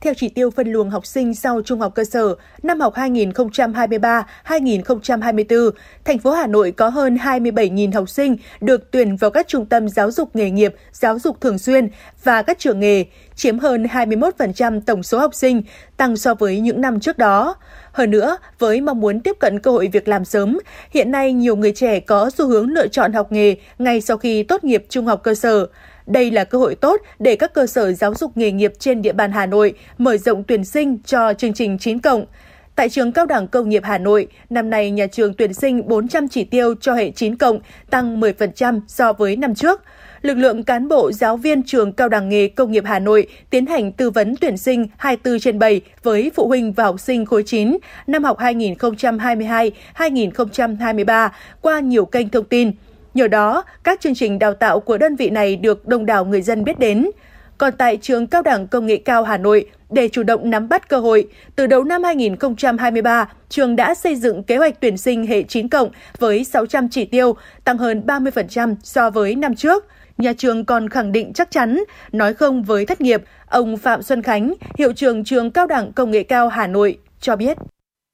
Theo 0.00 0.14
chỉ 0.14 0.28
tiêu 0.28 0.50
phân 0.50 0.72
luồng 0.72 0.90
học 0.90 1.06
sinh 1.06 1.34
sau 1.34 1.60
trung 1.64 1.80
học 1.80 1.92
cơ 1.94 2.04
sở, 2.04 2.34
năm 2.62 2.80
học 2.80 2.94
2023-2024, 2.94 5.70
thành 6.04 6.18
phố 6.18 6.30
Hà 6.30 6.46
Nội 6.46 6.72
có 6.72 6.88
hơn 6.88 7.16
27.000 7.16 7.92
học 7.92 8.08
sinh 8.08 8.36
được 8.60 8.90
tuyển 8.90 9.16
vào 9.16 9.30
các 9.30 9.48
trung 9.48 9.66
tâm 9.66 9.88
giáo 9.88 10.10
dục 10.10 10.36
nghề 10.36 10.50
nghiệp, 10.50 10.74
giáo 10.92 11.18
dục 11.18 11.40
thường 11.40 11.58
xuyên 11.58 11.88
và 12.24 12.42
các 12.42 12.58
trường 12.58 12.80
nghề, 12.80 13.04
chiếm 13.34 13.58
hơn 13.58 13.84
21% 13.84 14.80
tổng 14.86 15.02
số 15.02 15.18
học 15.18 15.34
sinh, 15.34 15.62
tăng 15.96 16.16
so 16.16 16.34
với 16.34 16.60
những 16.60 16.80
năm 16.80 17.00
trước 17.00 17.18
đó. 17.18 17.56
Hơn 17.92 18.10
nữa, 18.10 18.36
với 18.58 18.80
mong 18.80 19.00
muốn 19.00 19.20
tiếp 19.20 19.36
cận 19.40 19.60
cơ 19.60 19.70
hội 19.70 19.88
việc 19.92 20.08
làm 20.08 20.24
sớm, 20.24 20.58
hiện 20.90 21.10
nay 21.10 21.32
nhiều 21.32 21.56
người 21.56 21.72
trẻ 21.72 22.00
có 22.00 22.30
xu 22.30 22.48
hướng 22.48 22.70
lựa 22.70 22.88
chọn 22.88 23.12
học 23.12 23.32
nghề 23.32 23.56
ngay 23.78 24.00
sau 24.00 24.16
khi 24.16 24.42
tốt 24.42 24.64
nghiệp 24.64 24.86
trung 24.88 25.06
học 25.06 25.20
cơ 25.22 25.34
sở. 25.34 25.66
Đây 26.06 26.30
là 26.30 26.44
cơ 26.44 26.58
hội 26.58 26.74
tốt 26.74 27.00
để 27.18 27.36
các 27.36 27.54
cơ 27.54 27.66
sở 27.66 27.92
giáo 27.92 28.14
dục 28.14 28.36
nghề 28.36 28.52
nghiệp 28.52 28.72
trên 28.78 29.02
địa 29.02 29.12
bàn 29.12 29.32
Hà 29.32 29.46
Nội 29.46 29.74
mở 29.98 30.16
rộng 30.16 30.44
tuyển 30.44 30.64
sinh 30.64 30.98
cho 31.04 31.34
chương 31.34 31.52
trình 31.52 31.78
9 31.78 31.98
cộng. 31.98 32.26
Tại 32.74 32.88
trường 32.88 33.12
Cao 33.12 33.26
đẳng 33.26 33.48
Công 33.48 33.68
nghiệp 33.68 33.82
Hà 33.84 33.98
Nội, 33.98 34.26
năm 34.50 34.70
nay 34.70 34.90
nhà 34.90 35.06
trường 35.06 35.34
tuyển 35.34 35.54
sinh 35.54 35.88
400 35.88 36.28
chỉ 36.28 36.44
tiêu 36.44 36.74
cho 36.80 36.94
hệ 36.94 37.10
9 37.10 37.36
cộng, 37.36 37.60
tăng 37.90 38.20
10% 38.20 38.80
so 38.88 39.12
với 39.12 39.36
năm 39.36 39.54
trước. 39.54 39.82
Lực 40.22 40.34
lượng 40.34 40.62
cán 40.62 40.88
bộ 40.88 41.12
giáo 41.12 41.36
viên 41.36 41.62
trường 41.62 41.92
Cao 41.92 42.08
đẳng 42.08 42.28
nghề 42.28 42.48
Công 42.48 42.72
nghiệp 42.72 42.84
Hà 42.86 42.98
Nội 42.98 43.26
tiến 43.50 43.66
hành 43.66 43.92
tư 43.92 44.10
vấn 44.10 44.34
tuyển 44.40 44.56
sinh 44.56 44.86
24 44.96 45.40
trên 45.40 45.58
7 45.58 45.80
với 46.02 46.30
phụ 46.34 46.48
huynh 46.48 46.72
và 46.72 46.84
học 46.84 47.00
sinh 47.00 47.26
khối 47.26 47.42
9 47.46 47.76
năm 48.06 48.24
học 48.24 48.38
2022-2023 48.38 51.28
qua 51.60 51.80
nhiều 51.80 52.04
kênh 52.04 52.28
thông 52.28 52.44
tin. 52.44 52.72
Nhờ 53.16 53.28
đó, 53.28 53.64
các 53.84 54.00
chương 54.00 54.14
trình 54.14 54.38
đào 54.38 54.54
tạo 54.54 54.80
của 54.80 54.98
đơn 54.98 55.16
vị 55.16 55.30
này 55.30 55.56
được 55.56 55.88
đông 55.88 56.06
đảo 56.06 56.24
người 56.24 56.42
dân 56.42 56.64
biết 56.64 56.78
đến. 56.78 57.10
Còn 57.58 57.72
tại 57.78 57.98
trường 58.02 58.26
Cao 58.26 58.42
đẳng 58.42 58.68
Công 58.68 58.86
nghệ 58.86 58.96
cao 58.96 59.24
Hà 59.24 59.38
Nội, 59.38 59.66
để 59.90 60.08
chủ 60.08 60.22
động 60.22 60.50
nắm 60.50 60.68
bắt 60.68 60.88
cơ 60.88 60.98
hội, 60.98 61.28
từ 61.56 61.66
đầu 61.66 61.84
năm 61.84 62.02
2023, 62.02 63.28
trường 63.48 63.76
đã 63.76 63.94
xây 63.94 64.16
dựng 64.16 64.42
kế 64.42 64.56
hoạch 64.56 64.80
tuyển 64.80 64.96
sinh 64.96 65.26
hệ 65.26 65.42
9 65.42 65.68
cộng 65.68 65.90
với 66.18 66.44
600 66.44 66.88
chỉ 66.88 67.04
tiêu, 67.04 67.36
tăng 67.64 67.78
hơn 67.78 68.02
30% 68.06 68.74
so 68.82 69.10
với 69.10 69.34
năm 69.34 69.54
trước. 69.54 69.84
Nhà 70.18 70.32
trường 70.38 70.64
còn 70.64 70.88
khẳng 70.88 71.12
định 71.12 71.32
chắc 71.32 71.50
chắn, 71.50 71.80
nói 72.12 72.34
không 72.34 72.62
với 72.62 72.86
thất 72.86 73.00
nghiệp, 73.00 73.22
ông 73.46 73.76
Phạm 73.76 74.02
Xuân 74.02 74.22
Khánh, 74.22 74.54
hiệu 74.78 74.92
trưởng 74.92 75.24
trường 75.24 75.50
Cao 75.50 75.66
đẳng 75.66 75.92
Công 75.92 76.10
nghệ 76.10 76.22
cao 76.22 76.48
Hà 76.48 76.66
Nội 76.66 76.98
cho 77.20 77.36
biết. 77.36 77.56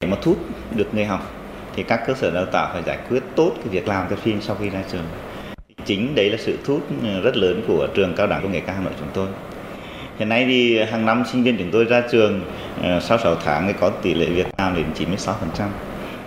Để 0.01 0.07
mà 0.07 0.17
thu 0.23 0.35
được 0.75 0.87
người 0.93 1.05
học 1.05 1.42
thì 1.75 1.83
các 1.83 2.01
cơ 2.07 2.13
sở 2.13 2.31
đào 2.31 2.45
tạo 2.45 2.69
phải 2.73 2.83
giải 2.85 2.97
quyết 3.09 3.23
tốt 3.35 3.51
cái 3.55 3.67
việc 3.69 3.87
làm 3.87 4.07
cho 4.09 4.15
phim 4.15 4.41
sau 4.41 4.55
khi 4.59 4.69
ra 4.69 4.83
trường. 4.91 5.05
Chính 5.85 6.15
đấy 6.15 6.29
là 6.29 6.37
sự 6.39 6.57
thu 6.65 6.73
hút 6.73 6.83
ừ, 7.03 7.21
rất 7.21 7.37
lớn 7.37 7.61
của 7.67 7.87
trường 7.93 8.13
Cao 8.15 8.27
đẳng 8.27 8.41
Công 8.43 8.51
nghệ 8.51 8.59
cao 8.59 8.75
Hà 8.75 8.81
Nội 8.81 8.93
chúng 8.99 9.09
tôi. 9.13 9.27
Hiện 10.19 10.29
nay 10.29 10.45
thì 10.47 10.83
hàng 10.83 11.05
năm 11.05 11.23
sinh 11.31 11.43
viên 11.43 11.57
chúng 11.57 11.71
tôi 11.71 11.85
ra 11.85 12.03
trường 12.11 12.41
ờ, 12.83 12.99
sau 12.99 13.17
6 13.17 13.35
tháng 13.35 13.67
thì 13.67 13.73
có 13.79 13.89
tỷ 13.89 14.13
lệ 14.13 14.25
việc 14.25 14.47
làm 14.57 14.75
đến 14.75 14.85
96%. 15.17 15.67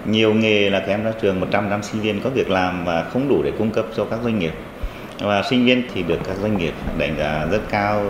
Nhiều 0.07 0.35
nghề 0.35 0.71
là 0.71 0.79
các 0.81 0.89
em 0.89 1.05
ra 1.05 1.13
trường 1.23 1.41
100% 1.41 1.83
sinh 1.83 2.01
viên 2.01 2.21
có 2.21 2.31
việc 2.31 2.51
làm 2.51 2.85
và 2.85 3.05
không 3.05 3.29
đủ 3.29 3.43
để 3.45 3.53
cung 3.59 3.71
cấp 3.71 3.87
cho 3.97 4.05
các 4.05 4.19
doanh 4.25 4.39
nghiệp 4.39 4.53
và 5.21 5.43
sinh 5.43 5.65
viên 5.65 5.83
thì 5.95 6.03
được 6.03 6.19
các 6.27 6.37
doanh 6.37 6.59
nghiệp 6.59 6.75
đánh 6.99 7.15
giá 7.19 7.47
rất 7.51 7.61
cao 7.71 8.03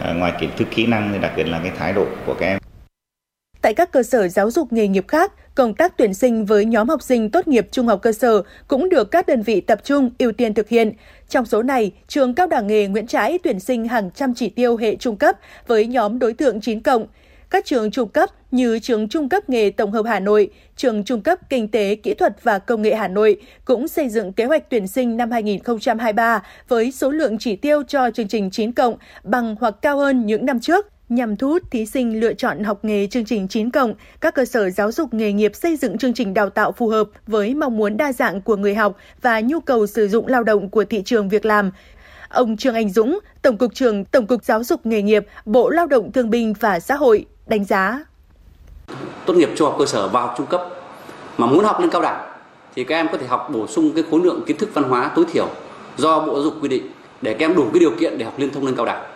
ờ, 0.00 0.14
ngoài 0.14 0.32
kiến 0.40 0.50
thức 0.56 0.68
kỹ 0.70 0.86
năng 0.86 1.12
thì 1.12 1.18
đặc 1.18 1.32
biệt 1.36 1.48
là 1.48 1.60
cái 1.62 1.72
thái 1.78 1.92
độ 1.92 2.06
của 2.26 2.34
các 2.34 2.46
em 2.46 2.58
Tại 3.66 3.74
các 3.74 3.92
cơ 3.92 4.02
sở 4.02 4.28
giáo 4.28 4.50
dục 4.50 4.72
nghề 4.72 4.88
nghiệp 4.88 5.04
khác, 5.08 5.32
công 5.54 5.74
tác 5.74 5.96
tuyển 5.96 6.14
sinh 6.14 6.44
với 6.44 6.64
nhóm 6.64 6.88
học 6.88 7.02
sinh 7.02 7.30
tốt 7.30 7.48
nghiệp 7.48 7.68
trung 7.70 7.86
học 7.86 8.02
cơ 8.02 8.12
sở 8.12 8.42
cũng 8.68 8.88
được 8.88 9.10
các 9.10 9.26
đơn 9.26 9.42
vị 9.42 9.60
tập 9.60 9.80
trung 9.84 10.10
ưu 10.18 10.32
tiên 10.32 10.54
thực 10.54 10.68
hiện. 10.68 10.92
Trong 11.28 11.46
số 11.46 11.62
này, 11.62 11.92
trường 12.08 12.34
Cao 12.34 12.46
đẳng 12.46 12.66
nghề 12.66 12.86
Nguyễn 12.86 13.06
Trãi 13.06 13.38
tuyển 13.38 13.60
sinh 13.60 13.88
hàng 13.88 14.10
trăm 14.14 14.34
chỉ 14.34 14.48
tiêu 14.48 14.76
hệ 14.76 14.96
trung 14.96 15.16
cấp 15.16 15.36
với 15.66 15.86
nhóm 15.86 16.18
đối 16.18 16.32
tượng 16.32 16.60
9 16.60 16.80
cộng. 16.80 17.06
Các 17.50 17.64
trường 17.64 17.90
trung 17.90 18.08
cấp 18.08 18.30
như 18.50 18.78
trường 18.78 19.08
Trung 19.08 19.28
cấp 19.28 19.48
nghề 19.48 19.70
Tổng 19.70 19.92
hợp 19.92 20.06
Hà 20.06 20.20
Nội, 20.20 20.50
trường 20.76 21.04
Trung 21.04 21.20
cấp 21.20 21.38
Kinh 21.50 21.68
tế, 21.68 21.94
Kỹ 21.94 22.14
thuật 22.14 22.42
và 22.42 22.58
Công 22.58 22.82
nghệ 22.82 22.94
Hà 22.94 23.08
Nội 23.08 23.36
cũng 23.64 23.88
xây 23.88 24.08
dựng 24.08 24.32
kế 24.32 24.44
hoạch 24.44 24.70
tuyển 24.70 24.86
sinh 24.86 25.16
năm 25.16 25.30
2023 25.30 26.42
với 26.68 26.92
số 26.92 27.10
lượng 27.10 27.38
chỉ 27.38 27.56
tiêu 27.56 27.82
cho 27.88 28.10
chương 28.10 28.28
trình 28.28 28.50
9 28.50 28.72
cộng 28.72 28.96
bằng 29.24 29.56
hoặc 29.60 29.74
cao 29.82 29.98
hơn 29.98 30.26
những 30.26 30.46
năm 30.46 30.60
trước. 30.60 30.86
Nhằm 31.08 31.36
thu 31.36 31.48
hút 31.48 31.62
thí 31.70 31.86
sinh 31.86 32.20
lựa 32.20 32.34
chọn 32.34 32.64
học 32.64 32.78
nghề 32.82 33.06
chương 33.06 33.24
trình 33.24 33.48
9 33.48 33.70
cộng, 33.70 33.94
các 34.20 34.34
cơ 34.34 34.44
sở 34.44 34.70
giáo 34.70 34.92
dục 34.92 35.14
nghề 35.14 35.32
nghiệp 35.32 35.56
xây 35.56 35.76
dựng 35.76 35.98
chương 35.98 36.14
trình 36.14 36.34
đào 36.34 36.50
tạo 36.50 36.72
phù 36.72 36.88
hợp 36.88 37.08
với 37.26 37.54
mong 37.54 37.76
muốn 37.76 37.96
đa 37.96 38.12
dạng 38.12 38.40
của 38.40 38.56
người 38.56 38.74
học 38.74 38.96
và 39.22 39.40
nhu 39.40 39.60
cầu 39.60 39.86
sử 39.86 40.08
dụng 40.08 40.26
lao 40.26 40.44
động 40.44 40.70
của 40.70 40.84
thị 40.84 41.02
trường 41.04 41.28
việc 41.28 41.44
làm. 41.44 41.70
Ông 42.28 42.56
Trương 42.56 42.74
Anh 42.74 42.90
Dũng, 42.90 43.18
Tổng 43.42 43.56
cục 43.56 43.74
trưởng 43.74 44.04
Tổng 44.04 44.26
cục 44.26 44.44
Giáo 44.44 44.64
dục 44.64 44.86
nghề 44.86 45.02
nghiệp, 45.02 45.26
Bộ 45.44 45.70
Lao 45.70 45.86
động 45.86 46.12
Thương 46.12 46.30
binh 46.30 46.54
và 46.60 46.80
Xã 46.80 46.94
hội 46.94 47.26
đánh 47.46 47.64
giá. 47.64 48.04
Tốt 49.26 49.34
nghiệp 49.34 49.50
trung 49.56 49.68
học 49.68 49.76
cơ 49.78 49.86
sở 49.86 50.08
vào 50.08 50.34
trung 50.38 50.46
cấp 50.46 50.60
mà 51.38 51.46
muốn 51.46 51.64
học 51.64 51.80
lên 51.80 51.90
cao 51.90 52.02
đẳng 52.02 52.30
thì 52.76 52.84
các 52.84 52.94
em 52.94 53.08
có 53.12 53.18
thể 53.18 53.26
học 53.26 53.50
bổ 53.52 53.66
sung 53.66 53.92
cái 53.94 54.04
khối 54.10 54.20
lượng 54.24 54.42
kiến 54.46 54.56
thức 54.56 54.68
văn 54.74 54.84
hóa 54.84 55.10
tối 55.16 55.24
thiểu 55.32 55.48
do 55.96 56.20
Bộ 56.20 56.34
Giáo 56.34 56.42
dục 56.42 56.54
quy 56.62 56.68
định 56.68 56.86
để 57.22 57.32
các 57.34 57.46
em 57.46 57.56
đủ 57.56 57.66
cái 57.72 57.80
điều 57.80 57.92
kiện 58.00 58.18
để 58.18 58.24
học 58.24 58.38
liên 58.38 58.50
thông 58.50 58.66
lên 58.66 58.76
cao 58.76 58.86
đẳng 58.86 59.15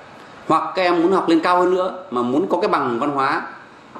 hoặc 0.50 0.72
các 0.74 0.82
em 0.82 1.02
muốn 1.02 1.12
học 1.12 1.28
lên 1.28 1.40
cao 1.40 1.60
hơn 1.60 1.74
nữa 1.74 2.04
mà 2.10 2.22
muốn 2.22 2.46
có 2.48 2.60
cái 2.60 2.68
bằng 2.68 2.98
văn 2.98 3.10
hóa 3.10 3.42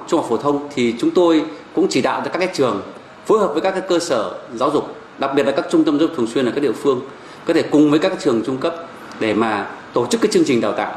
trung 0.07 0.21
học 0.21 0.31
phổ 0.31 0.37
thông 0.37 0.69
thì 0.75 0.95
chúng 0.99 1.11
tôi 1.11 1.45
cũng 1.75 1.87
chỉ 1.91 2.03
đạo 2.03 2.23
cho 2.25 2.31
các 2.31 2.39
cái 2.39 2.49
trường 2.55 2.83
phối 3.27 3.39
hợp 3.39 3.53
với 3.53 3.61
các 3.61 3.71
cái 3.71 3.83
cơ 3.89 3.99
sở 3.99 4.39
giáo 4.55 4.71
dục, 4.71 4.95
đặc 5.19 5.31
biệt 5.35 5.47
là 5.47 5.53
các 5.53 5.67
trung 5.71 5.85
tâm 5.85 5.99
giáo 5.99 6.09
dục 6.09 6.17
thường 6.17 6.27
xuyên 6.27 6.47
ở 6.47 6.53
các 6.55 6.61
địa 6.61 6.73
phương, 6.73 7.01
có 7.47 7.55
thể 7.55 7.63
cùng 7.63 7.91
với 7.91 7.99
các 7.99 8.13
trường 8.21 8.43
trung 8.47 8.57
cấp 8.57 8.75
để 9.21 9.35
mà 9.35 9.71
tổ 9.93 10.07
chức 10.07 10.21
cái 10.21 10.31
chương 10.33 10.45
trình 10.47 10.61
đào 10.61 10.73
tạo 10.73 10.95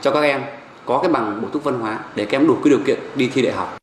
cho 0.00 0.10
các 0.10 0.20
em 0.20 0.42
có 0.86 0.98
cái 0.98 1.12
bằng 1.12 1.38
bổ 1.42 1.48
túc 1.48 1.64
văn 1.64 1.80
hóa 1.80 1.98
để 2.14 2.24
các 2.24 2.38
em 2.38 2.46
đủ 2.46 2.54
cái 2.54 2.70
điều 2.70 2.80
kiện 2.86 2.98
đi 3.14 3.30
thi 3.34 3.42
đại 3.42 3.52
học 3.52 3.81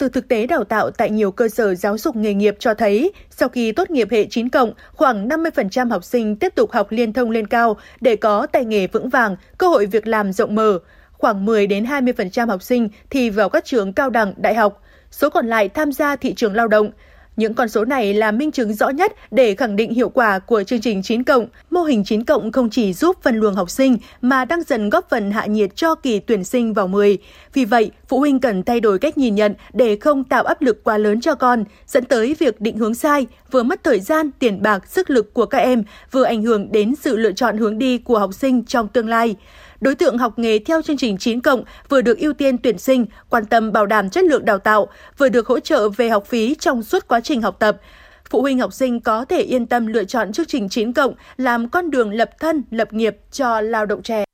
từ 0.00 0.08
thực 0.08 0.28
tế 0.28 0.46
đào 0.46 0.64
tạo 0.64 0.90
tại 0.90 1.10
nhiều 1.10 1.30
cơ 1.32 1.48
sở 1.48 1.74
giáo 1.74 1.98
dục 1.98 2.16
nghề 2.16 2.34
nghiệp 2.34 2.56
cho 2.58 2.74
thấy, 2.74 3.12
sau 3.30 3.48
khi 3.48 3.72
tốt 3.72 3.90
nghiệp 3.90 4.08
hệ 4.10 4.26
9 4.30 4.48
cộng, 4.48 4.72
khoảng 4.92 5.28
50% 5.28 5.90
học 5.90 6.04
sinh 6.04 6.36
tiếp 6.36 6.54
tục 6.54 6.72
học 6.72 6.86
liên 6.90 7.12
thông 7.12 7.30
lên 7.30 7.46
cao 7.46 7.76
để 8.00 8.16
có 8.16 8.46
tay 8.46 8.64
nghề 8.64 8.86
vững 8.86 9.08
vàng, 9.08 9.36
cơ 9.58 9.68
hội 9.68 9.86
việc 9.86 10.06
làm 10.06 10.32
rộng 10.32 10.54
mở. 10.54 10.78
Khoảng 11.12 11.44
10 11.44 11.66
đến 11.66 11.84
20% 11.84 12.48
học 12.48 12.62
sinh 12.62 12.88
thì 13.10 13.30
vào 13.30 13.48
các 13.48 13.64
trường 13.64 13.92
cao 13.92 14.10
đẳng, 14.10 14.34
đại 14.36 14.54
học, 14.54 14.82
số 15.10 15.30
còn 15.30 15.46
lại 15.46 15.68
tham 15.68 15.92
gia 15.92 16.16
thị 16.16 16.34
trường 16.34 16.54
lao 16.54 16.68
động. 16.68 16.90
Những 17.36 17.54
con 17.54 17.68
số 17.68 17.84
này 17.84 18.14
là 18.14 18.30
minh 18.30 18.50
chứng 18.50 18.72
rõ 18.74 18.88
nhất 18.88 19.12
để 19.30 19.54
khẳng 19.54 19.76
định 19.76 19.94
hiệu 19.94 20.08
quả 20.08 20.38
của 20.38 20.62
chương 20.62 20.80
trình 20.80 21.02
9 21.02 21.22
cộng. 21.22 21.46
Mô 21.70 21.82
hình 21.82 22.04
9 22.04 22.24
cộng 22.24 22.52
không 22.52 22.70
chỉ 22.70 22.92
giúp 22.92 23.16
phân 23.22 23.36
luồng 23.36 23.54
học 23.54 23.70
sinh 23.70 23.98
mà 24.20 24.44
đang 24.44 24.62
dần 24.62 24.90
góp 24.90 25.10
phần 25.10 25.30
hạ 25.30 25.46
nhiệt 25.46 25.76
cho 25.76 25.94
kỳ 25.94 26.18
tuyển 26.18 26.44
sinh 26.44 26.74
vào 26.74 26.88
10. 26.88 27.18
Vì 27.52 27.64
vậy, 27.64 27.90
Phụ 28.08 28.18
huynh 28.18 28.40
cần 28.40 28.62
thay 28.62 28.80
đổi 28.80 28.98
cách 28.98 29.18
nhìn 29.18 29.34
nhận 29.34 29.54
để 29.72 29.96
không 29.96 30.24
tạo 30.24 30.44
áp 30.44 30.62
lực 30.62 30.84
quá 30.84 30.98
lớn 30.98 31.20
cho 31.20 31.34
con, 31.34 31.64
dẫn 31.86 32.04
tới 32.04 32.36
việc 32.38 32.60
định 32.60 32.78
hướng 32.78 32.94
sai, 32.94 33.26
vừa 33.50 33.62
mất 33.62 33.84
thời 33.84 34.00
gian, 34.00 34.30
tiền 34.38 34.62
bạc, 34.62 34.86
sức 34.88 35.10
lực 35.10 35.34
của 35.34 35.46
các 35.46 35.58
em, 35.58 35.84
vừa 36.10 36.24
ảnh 36.24 36.42
hưởng 36.42 36.72
đến 36.72 36.94
sự 37.00 37.16
lựa 37.16 37.32
chọn 37.32 37.58
hướng 37.58 37.78
đi 37.78 37.98
của 37.98 38.18
học 38.18 38.34
sinh 38.34 38.64
trong 38.64 38.88
tương 38.88 39.08
lai. 39.08 39.36
Đối 39.80 39.94
tượng 39.94 40.18
học 40.18 40.38
nghề 40.38 40.58
theo 40.58 40.82
chương 40.82 40.96
trình 40.96 41.18
9 41.18 41.40
cộng 41.40 41.64
vừa 41.88 42.02
được 42.02 42.18
ưu 42.18 42.32
tiên 42.32 42.58
tuyển 42.58 42.78
sinh, 42.78 43.06
quan 43.28 43.46
tâm 43.46 43.72
bảo 43.72 43.86
đảm 43.86 44.10
chất 44.10 44.24
lượng 44.24 44.44
đào 44.44 44.58
tạo, 44.58 44.88
vừa 45.18 45.28
được 45.28 45.46
hỗ 45.46 45.60
trợ 45.60 45.88
về 45.88 46.08
học 46.08 46.26
phí 46.26 46.54
trong 46.54 46.82
suốt 46.82 47.08
quá 47.08 47.20
trình 47.20 47.42
học 47.42 47.56
tập. 47.58 47.80
Phụ 48.30 48.42
huynh 48.42 48.58
học 48.58 48.72
sinh 48.72 49.00
có 49.00 49.24
thể 49.24 49.40
yên 49.40 49.66
tâm 49.66 49.86
lựa 49.86 50.04
chọn 50.04 50.32
chương 50.32 50.46
trình 50.46 50.68
9 50.68 50.92
cộng 50.92 51.14
làm 51.36 51.68
con 51.68 51.90
đường 51.90 52.12
lập 52.12 52.30
thân, 52.40 52.62
lập 52.70 52.92
nghiệp 52.92 53.16
cho 53.30 53.60
lao 53.60 53.86
động 53.86 54.02
trẻ. 54.02 54.24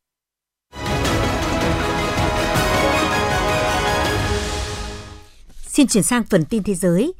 Xin 5.68 5.87
chuyển 5.87 6.02
sang 6.02 6.22
phần 6.30 6.44
tin 6.44 6.62
thế 6.62 6.74
giới. 6.74 7.12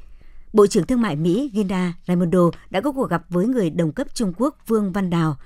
Bộ 0.53 0.67
trưởng 0.67 0.87
Thương 0.87 1.01
mại 1.01 1.17
Mỹ 1.17 1.51
Gina 1.55 1.93
Raimondo 2.07 2.51
đã 2.71 2.81
có 2.81 2.93
cuộc 2.93 3.11
gặp 3.11 3.23
với 3.29 3.47
người 3.47 3.71
đồng 3.71 3.93
cấp 3.93 4.07
Trung 4.15 4.33
Quốc 4.37 4.57
Vương 4.67 4.93
Văn 4.93 5.11
Đào 5.11 5.37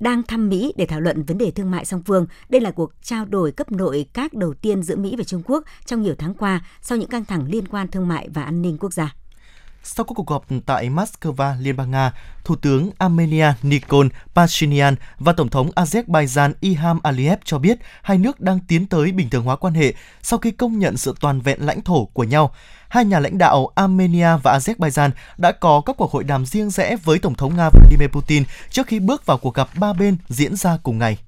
đang 0.00 0.22
thăm 0.22 0.48
Mỹ 0.48 0.72
để 0.76 0.86
thảo 0.86 1.00
luận 1.00 1.22
vấn 1.22 1.38
đề 1.38 1.50
thương 1.50 1.70
mại 1.70 1.84
song 1.84 2.02
phương. 2.06 2.26
Đây 2.48 2.60
là 2.60 2.70
cuộc 2.70 2.92
trao 3.02 3.24
đổi 3.24 3.52
cấp 3.52 3.72
nội 3.72 4.06
các 4.12 4.32
đầu 4.32 4.54
tiên 4.54 4.82
giữa 4.82 4.96
Mỹ 4.96 5.14
và 5.18 5.24
Trung 5.24 5.42
Quốc 5.44 5.64
trong 5.86 6.02
nhiều 6.02 6.14
tháng 6.18 6.34
qua 6.34 6.64
sau 6.82 6.98
những 6.98 7.08
căng 7.08 7.24
thẳng 7.24 7.44
liên 7.46 7.68
quan 7.68 7.88
thương 7.88 8.08
mại 8.08 8.28
và 8.28 8.42
an 8.42 8.62
ninh 8.62 8.78
quốc 8.78 8.92
gia. 8.92 9.14
Sau 9.82 10.04
các 10.04 10.12
cuộc 10.14 10.30
họp 10.30 10.44
tại 10.66 10.90
Moscow, 10.90 11.60
Liên 11.60 11.76
bang 11.76 11.90
Nga, 11.90 12.12
Thủ 12.44 12.56
tướng 12.56 12.90
Armenia 12.98 13.46
Nikol 13.62 14.06
Pashinyan 14.34 14.94
và 15.18 15.32
Tổng 15.32 15.48
thống 15.48 15.70
Azerbaijan 15.76 16.52
Ilham 16.60 17.00
Aliyev 17.02 17.38
cho 17.44 17.58
biết 17.58 17.78
hai 18.02 18.18
nước 18.18 18.40
đang 18.40 18.60
tiến 18.68 18.86
tới 18.86 19.12
bình 19.12 19.30
thường 19.30 19.44
hóa 19.44 19.56
quan 19.56 19.74
hệ 19.74 19.94
sau 20.22 20.38
khi 20.38 20.50
công 20.50 20.78
nhận 20.78 20.96
sự 20.96 21.14
toàn 21.20 21.40
vẹn 21.40 21.66
lãnh 21.66 21.80
thổ 21.80 22.04
của 22.04 22.24
nhau. 22.24 22.54
Hai 22.90 23.04
nhà 23.04 23.20
lãnh 23.20 23.38
đạo 23.38 23.68
Armenia 23.74 24.36
và 24.42 24.58
Azerbaijan 24.58 25.10
đã 25.38 25.52
có 25.52 25.82
các 25.86 25.96
cuộc 25.96 26.10
hội 26.10 26.24
đàm 26.24 26.46
riêng 26.46 26.70
rẽ 26.70 26.96
với 27.04 27.18
Tổng 27.18 27.34
thống 27.34 27.56
Nga 27.56 27.70
Vladimir 27.70 28.08
Putin 28.08 28.44
trước 28.70 28.86
khi 28.86 29.00
bước 29.00 29.26
vào 29.26 29.38
cuộc 29.38 29.54
gặp 29.54 29.68
ba 29.78 29.92
bên 29.92 30.16
diễn 30.28 30.56
ra 30.56 30.78
cùng 30.82 30.98
ngày. 30.98 31.18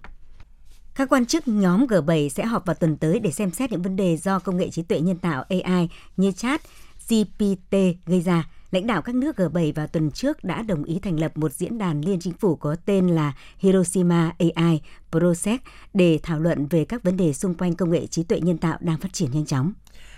Các 0.95 1.09
quan 1.09 1.27
chức 1.27 1.49
nhóm 1.49 1.87
G7 1.87 2.29
sẽ 2.29 2.45
họp 2.45 2.67
vào 2.67 2.75
tuần 2.75 2.97
tới 2.97 3.21
để 3.21 3.31
xem 3.31 3.51
xét 3.51 3.73
những 3.73 3.83
vấn 3.83 3.97
đề 3.97 4.17
do 4.17 4.39
công 4.39 4.57
nghệ 4.57 4.71
trí 4.71 4.83
tuệ 4.83 5.01
nhân 5.01 5.19
tạo 5.19 5.45
AI 5.49 5.89
như 6.17 6.33
chat, 6.33 6.61
GPT 7.09 7.77
gây 8.07 8.21
ra, 8.21 8.49
lãnh 8.71 8.87
đạo 8.87 9.03
các 9.03 9.15
nước 9.15 9.37
G7 9.37 9.73
vào 9.75 9.87
tuần 9.87 10.11
trước 10.11 10.45
đã 10.45 10.63
đồng 10.63 10.85
ý 10.85 10.99
thành 10.99 11.21
lập 11.21 11.37
một 11.37 11.53
diễn 11.53 11.79
đàn 11.79 12.01
liên 12.01 12.21
chính 12.21 12.33
phủ 12.33 12.57
có 12.57 12.77
tên 12.87 13.09
là 13.09 13.33
Hiroshima 13.59 14.33
AI 14.39 14.81
Project 15.13 15.59
để 15.95 16.19
thảo 16.23 16.41
luận 16.41 16.67
về 16.67 16.85
các 16.85 17.03
vấn 17.03 17.17
đề 17.17 17.33
xung 17.33 17.55
quanh 17.55 17.75
công 17.75 17.91
nghệ 17.91 18.07
trí 18.07 18.23
tuệ 18.23 18.41
nhân 18.41 18.59
tạo 18.59 18.79
đang 18.81 18.99
phát 18.99 19.13
triển 19.13 19.31
nhanh 19.33 19.47
chóng. 19.47 19.73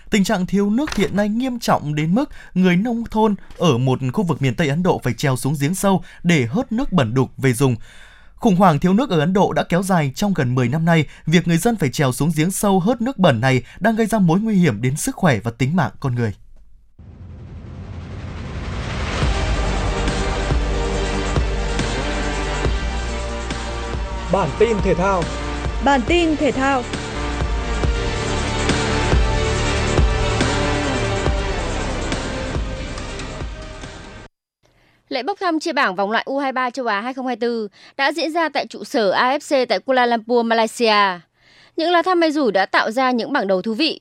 Tình 0.09 0.23
trạng 0.23 0.45
thiếu 0.45 0.69
nước 0.69 0.95
hiện 0.95 1.15
nay 1.15 1.29
nghiêm 1.29 1.59
trọng 1.59 1.95
đến 1.95 2.15
mức 2.15 2.29
người 2.53 2.75
nông 2.75 3.03
thôn 3.11 3.35
ở 3.57 3.77
một 3.77 3.99
khu 4.13 4.23
vực 4.23 4.41
miền 4.41 4.55
Tây 4.55 4.69
Ấn 4.69 4.83
Độ 4.83 5.01
phải 5.03 5.13
treo 5.13 5.35
xuống 5.35 5.55
giếng 5.61 5.75
sâu 5.75 6.03
để 6.23 6.45
hớt 6.45 6.71
nước 6.71 6.91
bẩn 6.91 7.13
đục 7.13 7.31
về 7.37 7.53
dùng. 7.53 7.75
Khủng 8.35 8.55
hoảng 8.55 8.79
thiếu 8.79 8.93
nước 8.93 9.09
ở 9.09 9.19
Ấn 9.19 9.33
Độ 9.33 9.53
đã 9.53 9.63
kéo 9.63 9.83
dài 9.83 10.11
trong 10.15 10.33
gần 10.33 10.55
10 10.55 10.69
năm 10.69 10.85
nay. 10.85 11.05
Việc 11.25 11.47
người 11.47 11.57
dân 11.57 11.75
phải 11.75 11.89
trèo 11.89 12.11
xuống 12.11 12.31
giếng 12.35 12.51
sâu 12.51 12.79
hớt 12.79 13.01
nước 13.01 13.17
bẩn 13.17 13.41
này 13.41 13.63
đang 13.79 13.95
gây 13.95 14.07
ra 14.07 14.19
mối 14.19 14.39
nguy 14.39 14.55
hiểm 14.55 14.81
đến 14.81 14.95
sức 14.95 15.15
khỏe 15.15 15.39
và 15.39 15.51
tính 15.51 15.75
mạng 15.75 15.91
con 15.99 16.15
người. 16.15 16.33
Bản 24.31 24.49
tin 24.59 24.77
thể 24.83 24.93
thao. 24.93 25.23
Bản 25.85 26.01
tin 26.07 26.35
thể 26.37 26.51
thao. 26.51 26.83
Lễ 35.15 35.23
bốc 35.23 35.39
thăm 35.39 35.59
chia 35.59 35.73
bảng 35.73 35.95
vòng 35.95 36.11
loại 36.11 36.23
U23 36.27 36.69
châu 36.69 36.85
Á 36.85 37.01
2024 37.01 37.67
đã 37.97 38.11
diễn 38.11 38.31
ra 38.31 38.49
tại 38.49 38.67
trụ 38.67 38.83
sở 38.83 39.11
AFC 39.11 39.65
tại 39.65 39.79
Kuala 39.79 40.05
Lumpur, 40.05 40.45
Malaysia. 40.45 41.19
Những 41.77 41.91
lá 41.91 42.01
thăm 42.01 42.19
may 42.19 42.31
rủi 42.31 42.51
đã 42.51 42.65
tạo 42.65 42.91
ra 42.91 43.11
những 43.11 43.33
bảng 43.33 43.47
đầu 43.47 43.61
thú 43.61 43.73
vị. 43.73 43.99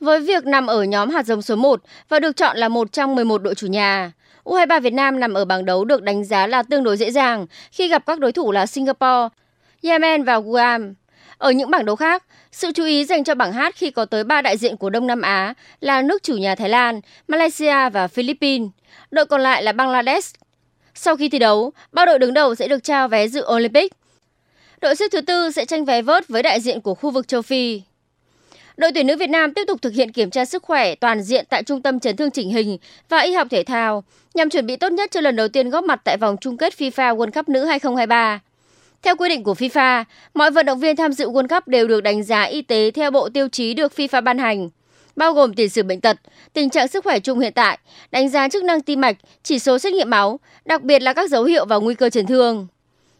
Với 0.00 0.20
việc 0.20 0.46
nằm 0.46 0.66
ở 0.66 0.82
nhóm 0.82 1.10
hạt 1.10 1.26
giống 1.26 1.42
số 1.42 1.56
1 1.56 1.80
và 2.08 2.20
được 2.20 2.36
chọn 2.36 2.56
là 2.56 2.68
một 2.68 2.92
trong 2.92 3.14
11 3.14 3.42
đội 3.42 3.54
chủ 3.54 3.66
nhà, 3.66 4.12
U23 4.44 4.80
Việt 4.80 4.92
Nam 4.92 5.20
nằm 5.20 5.34
ở 5.34 5.44
bảng 5.44 5.64
đấu 5.64 5.84
được 5.84 6.02
đánh 6.02 6.24
giá 6.24 6.46
là 6.46 6.62
tương 6.62 6.84
đối 6.84 6.96
dễ 6.96 7.10
dàng 7.10 7.46
khi 7.72 7.88
gặp 7.88 8.06
các 8.06 8.18
đối 8.18 8.32
thủ 8.32 8.52
là 8.52 8.66
Singapore, 8.66 9.28
Yemen 9.82 10.24
và 10.24 10.38
Guam. 10.38 10.94
Ở 11.38 11.50
những 11.50 11.70
bảng 11.70 11.84
đấu 11.84 11.96
khác, 11.96 12.24
sự 12.54 12.72
chú 12.72 12.84
ý 12.84 13.04
dành 13.04 13.24
cho 13.24 13.34
bảng 13.34 13.52
H 13.52 13.60
khi 13.74 13.90
có 13.90 14.04
tới 14.04 14.24
3 14.24 14.42
đại 14.42 14.56
diện 14.56 14.76
của 14.76 14.90
Đông 14.90 15.06
Nam 15.06 15.22
Á 15.22 15.54
là 15.80 16.02
nước 16.02 16.22
chủ 16.22 16.36
nhà 16.36 16.54
Thái 16.54 16.68
Lan, 16.68 17.00
Malaysia 17.28 17.88
và 17.88 18.08
Philippines. 18.08 18.68
Đội 19.10 19.26
còn 19.26 19.40
lại 19.40 19.62
là 19.62 19.72
Bangladesh. 19.72 20.36
Sau 20.94 21.16
khi 21.16 21.28
thi 21.28 21.38
đấu, 21.38 21.72
ba 21.92 22.06
đội 22.06 22.18
đứng 22.18 22.34
đầu 22.34 22.54
sẽ 22.54 22.68
được 22.68 22.84
trao 22.84 23.08
vé 23.08 23.28
dự 23.28 23.44
Olympic. 23.54 23.92
Đội 24.80 24.96
xếp 24.96 25.06
thứ 25.12 25.20
tư 25.20 25.50
sẽ 25.50 25.64
tranh 25.64 25.84
vé 25.84 26.02
vớt 26.02 26.28
với 26.28 26.42
đại 26.42 26.60
diện 26.60 26.80
của 26.80 26.94
khu 26.94 27.10
vực 27.10 27.28
châu 27.28 27.42
Phi. 27.42 27.82
Đội 28.76 28.92
tuyển 28.94 29.06
nữ 29.06 29.16
Việt 29.16 29.30
Nam 29.30 29.54
tiếp 29.54 29.64
tục 29.66 29.82
thực 29.82 29.92
hiện 29.94 30.12
kiểm 30.12 30.30
tra 30.30 30.44
sức 30.44 30.62
khỏe 30.62 30.94
toàn 30.94 31.22
diện 31.22 31.44
tại 31.48 31.62
Trung 31.62 31.82
tâm 31.82 32.00
Chấn 32.00 32.16
thương 32.16 32.30
chỉnh 32.30 32.50
hình 32.50 32.78
và 33.08 33.20
y 33.20 33.32
học 33.32 33.46
thể 33.50 33.62
thao 33.62 34.04
nhằm 34.34 34.50
chuẩn 34.50 34.66
bị 34.66 34.76
tốt 34.76 34.92
nhất 34.92 35.10
cho 35.10 35.20
lần 35.20 35.36
đầu 35.36 35.48
tiên 35.48 35.70
góp 35.70 35.84
mặt 35.84 36.00
tại 36.04 36.16
vòng 36.16 36.36
chung 36.40 36.56
kết 36.56 36.74
FIFA 36.78 37.16
World 37.16 37.30
Cup 37.30 37.48
nữ 37.48 37.64
2023. 37.64 38.40
Theo 39.04 39.16
quy 39.16 39.28
định 39.28 39.44
của 39.44 39.52
FIFA, 39.52 40.04
mọi 40.34 40.50
vận 40.50 40.66
động 40.66 40.80
viên 40.80 40.96
tham 40.96 41.12
dự 41.12 41.28
World 41.30 41.48
Cup 41.48 41.68
đều 41.68 41.88
được 41.88 42.00
đánh 42.00 42.22
giá 42.22 42.42
y 42.42 42.62
tế 42.62 42.90
theo 42.90 43.10
bộ 43.10 43.28
tiêu 43.28 43.48
chí 43.48 43.74
được 43.74 43.92
FIFA 43.96 44.22
ban 44.22 44.38
hành, 44.38 44.68
bao 45.16 45.32
gồm 45.32 45.54
tiền 45.54 45.68
sử 45.68 45.82
bệnh 45.82 46.00
tật, 46.00 46.16
tình 46.52 46.70
trạng 46.70 46.88
sức 46.88 47.04
khỏe 47.04 47.20
chung 47.20 47.38
hiện 47.38 47.52
tại, 47.52 47.78
đánh 48.10 48.28
giá 48.28 48.48
chức 48.48 48.64
năng 48.64 48.80
tim 48.80 49.00
mạch, 49.00 49.16
chỉ 49.42 49.58
số 49.58 49.78
xét 49.78 49.92
nghiệm 49.92 50.10
máu, 50.10 50.40
đặc 50.64 50.82
biệt 50.82 51.02
là 51.02 51.12
các 51.12 51.30
dấu 51.30 51.44
hiệu 51.44 51.64
và 51.64 51.76
nguy 51.76 51.94
cơ 51.94 52.10
chấn 52.10 52.26
thương. 52.26 52.66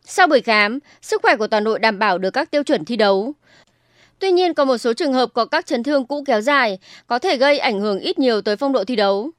Sau 0.05 0.27
buổi 0.27 0.40
khám, 0.40 0.79
sức 1.03 1.23
khỏe 1.23 1.37
của 1.37 1.47
toàn 1.47 1.64
đội 1.64 1.79
đảm 1.79 1.99
bảo 1.99 2.18
được 2.18 2.31
các 2.31 2.51
tiêu 2.51 2.62
chuẩn 2.62 2.85
thi 2.85 2.97
đấu. 2.97 3.33
Tuy 4.18 4.33
nhiên, 4.33 4.55
có 4.55 4.64
một 4.64 4.79
số 4.79 4.92
trường 4.92 5.12
hợp 5.12 5.31
có 5.35 5.44
các 5.44 5.66
chấn 5.66 5.83
thương 5.83 6.07
cũ 6.07 6.25
kéo 6.27 6.40
dài 6.40 6.79
có 7.07 7.18
thể 7.18 7.37
gây 7.37 7.59
ảnh 7.59 7.81
hưởng 7.81 8.01
ít 8.01 8.18
nhiều 8.18 8.40
tới 8.40 8.57
phong 8.57 8.73
độ 8.73 8.85
thi 8.85 8.97
đấu. 8.97 9.31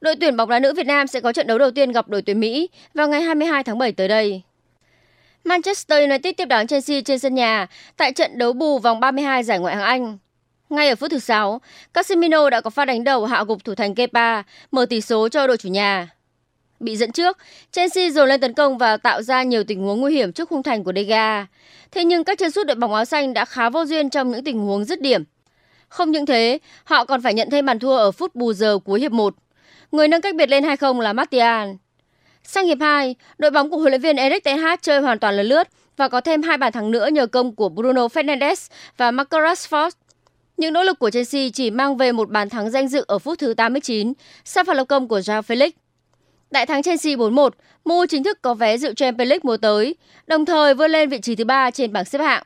Đội 0.00 0.16
tuyển 0.20 0.36
bóng 0.36 0.48
đá 0.48 0.58
nữ 0.58 0.74
Việt 0.74 0.86
Nam 0.86 1.06
sẽ 1.06 1.20
có 1.20 1.32
trận 1.32 1.46
đấu 1.46 1.58
đầu 1.58 1.70
tiên 1.70 1.92
gặp 1.92 2.08
đội 2.08 2.22
tuyển 2.22 2.40
Mỹ 2.40 2.68
vào 2.94 3.08
ngày 3.08 3.20
22 3.22 3.64
tháng 3.64 3.78
7 3.78 3.92
tới 3.92 4.08
đây. 4.08 4.42
Manchester 5.48 6.00
United 6.00 6.34
tiếp 6.36 6.44
đón 6.44 6.66
Chelsea 6.66 7.00
trên 7.00 7.18
sân 7.18 7.34
nhà 7.34 7.66
tại 7.96 8.12
trận 8.12 8.38
đấu 8.38 8.52
bù 8.52 8.78
vòng 8.78 9.00
32 9.00 9.42
giải 9.42 9.58
Ngoại 9.58 9.76
hạng 9.76 9.84
Anh. 9.84 10.18
Ngay 10.70 10.88
ở 10.88 10.94
phút 10.94 11.10
thứ 11.10 11.18
6, 11.18 11.60
Casemiro 11.94 12.50
đã 12.50 12.60
có 12.60 12.70
pha 12.70 12.84
đánh 12.84 13.04
đầu 13.04 13.26
hạ 13.26 13.44
gục 13.44 13.64
thủ 13.64 13.74
thành 13.74 13.94
Kepa, 13.94 14.42
mở 14.70 14.86
tỷ 14.86 15.00
số 15.00 15.28
cho 15.28 15.46
đội 15.46 15.56
chủ 15.56 15.68
nhà. 15.68 16.08
Bị 16.80 16.96
dẫn 16.96 17.12
trước, 17.12 17.38
Chelsea 17.72 18.10
dồn 18.10 18.28
lên 18.28 18.40
tấn 18.40 18.54
công 18.54 18.78
và 18.78 18.96
tạo 18.96 19.22
ra 19.22 19.42
nhiều 19.42 19.64
tình 19.64 19.80
huống 19.80 20.00
nguy 20.00 20.14
hiểm 20.14 20.32
trước 20.32 20.48
khung 20.48 20.62
thành 20.62 20.84
của 20.84 20.92
Dega. 20.96 21.46
Thế 21.90 22.04
nhưng 22.04 22.24
các 22.24 22.38
chân 22.38 22.50
sút 22.50 22.66
đội 22.66 22.76
bóng 22.76 22.94
áo 22.94 23.04
xanh 23.04 23.34
đã 23.34 23.44
khá 23.44 23.70
vô 23.70 23.84
duyên 23.84 24.10
trong 24.10 24.30
những 24.30 24.44
tình 24.44 24.58
huống 24.58 24.84
dứt 24.84 25.00
điểm. 25.00 25.24
Không 25.88 26.10
những 26.10 26.26
thế, 26.26 26.58
họ 26.84 27.04
còn 27.04 27.22
phải 27.22 27.34
nhận 27.34 27.50
thêm 27.50 27.66
bàn 27.66 27.78
thua 27.78 27.96
ở 27.96 28.10
phút 28.10 28.34
bù 28.34 28.52
giờ 28.52 28.78
cuối 28.84 29.00
hiệp 29.00 29.12
1. 29.12 29.34
Người 29.92 30.08
nâng 30.08 30.20
cách 30.20 30.34
biệt 30.34 30.48
lên 30.48 30.64
2-0 30.64 31.00
là 31.00 31.12
Martial. 31.12 31.68
Sang 32.50 32.66
hiệp 32.66 32.78
2, 32.80 33.14
đội 33.38 33.50
bóng 33.50 33.70
của 33.70 33.76
huấn 33.76 33.90
luyện 33.90 34.00
viên 34.00 34.16
Eric 34.16 34.44
Ten 34.44 34.58
Hag 34.58 34.78
chơi 34.82 35.00
hoàn 35.00 35.18
toàn 35.18 35.36
lần 35.36 35.46
lướt 35.46 35.68
và 35.96 36.08
có 36.08 36.20
thêm 36.20 36.42
hai 36.42 36.58
bàn 36.58 36.72
thắng 36.72 36.90
nữa 36.90 37.08
nhờ 37.12 37.26
công 37.26 37.54
của 37.54 37.68
Bruno 37.68 38.06
Fernandes 38.06 38.68
và 38.96 39.10
Marcus 39.10 39.40
Rashford. 39.40 39.90
Những 40.56 40.72
nỗ 40.72 40.82
lực 40.82 40.98
của 40.98 41.10
Chelsea 41.10 41.48
chỉ 41.54 41.70
mang 41.70 41.96
về 41.96 42.12
một 42.12 42.30
bàn 42.30 42.48
thắng 42.48 42.70
danh 42.70 42.88
dự 42.88 43.04
ở 43.08 43.18
phút 43.18 43.38
thứ 43.38 43.54
89 43.54 44.12
sau 44.44 44.64
pha 44.64 44.74
lập 44.74 44.84
công 44.84 45.08
của 45.08 45.18
Joao 45.18 45.42
Felix. 45.42 45.70
Đại 46.50 46.66
thắng 46.66 46.82
Chelsea 46.82 47.14
4-1, 47.14 47.50
Mu 47.84 48.06
chính 48.06 48.24
thức 48.24 48.42
có 48.42 48.54
vé 48.54 48.78
dự 48.78 48.94
Champions 48.94 49.28
League 49.28 49.42
mùa 49.42 49.56
tới, 49.56 49.94
đồng 50.26 50.44
thời 50.44 50.74
vươn 50.74 50.90
lên 50.90 51.08
vị 51.08 51.18
trí 51.22 51.34
thứ 51.34 51.44
ba 51.44 51.70
trên 51.70 51.92
bảng 51.92 52.04
xếp 52.04 52.18
hạng. 52.18 52.42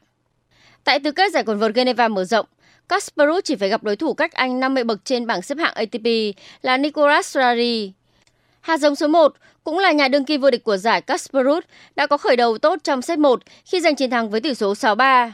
Tại 0.84 1.00
tứ 1.00 1.12
kết 1.12 1.32
giải 1.32 1.42
quần 1.46 1.58
vợt 1.58 1.74
Geneva 1.74 2.08
mở 2.08 2.24
rộng, 2.24 2.46
Kasparov 2.88 3.38
chỉ 3.44 3.56
phải 3.56 3.68
gặp 3.68 3.82
đối 3.82 3.96
thủ 3.96 4.14
cách 4.14 4.32
anh 4.32 4.60
50 4.60 4.84
bậc 4.84 5.04
trên 5.04 5.26
bảng 5.26 5.42
xếp 5.42 5.58
hạng 5.58 5.74
ATP 5.74 6.36
là 6.62 6.76
Nicolas 6.76 7.34
Rari. 7.34 7.92
Hạt 8.62 8.79
giống 8.79 8.94
số 8.94 9.07
1 9.07 9.35
cũng 9.64 9.79
là 9.79 9.92
nhà 9.92 10.09
đương 10.09 10.25
kim 10.25 10.40
vô 10.40 10.51
địch 10.51 10.64
của 10.64 10.77
giải 10.77 11.01
Kasparov 11.01 11.64
đã 11.96 12.07
có 12.07 12.16
khởi 12.16 12.37
đầu 12.37 12.59
tốt 12.59 12.79
trong 12.85 13.03
set 13.03 13.18
1 13.18 13.40
khi 13.64 13.81
giành 13.81 13.96
chiến 13.96 14.11
thắng 14.11 14.31
với 14.31 14.40
tỷ 14.40 14.55
số 14.55 14.72
6-3. 14.72 15.31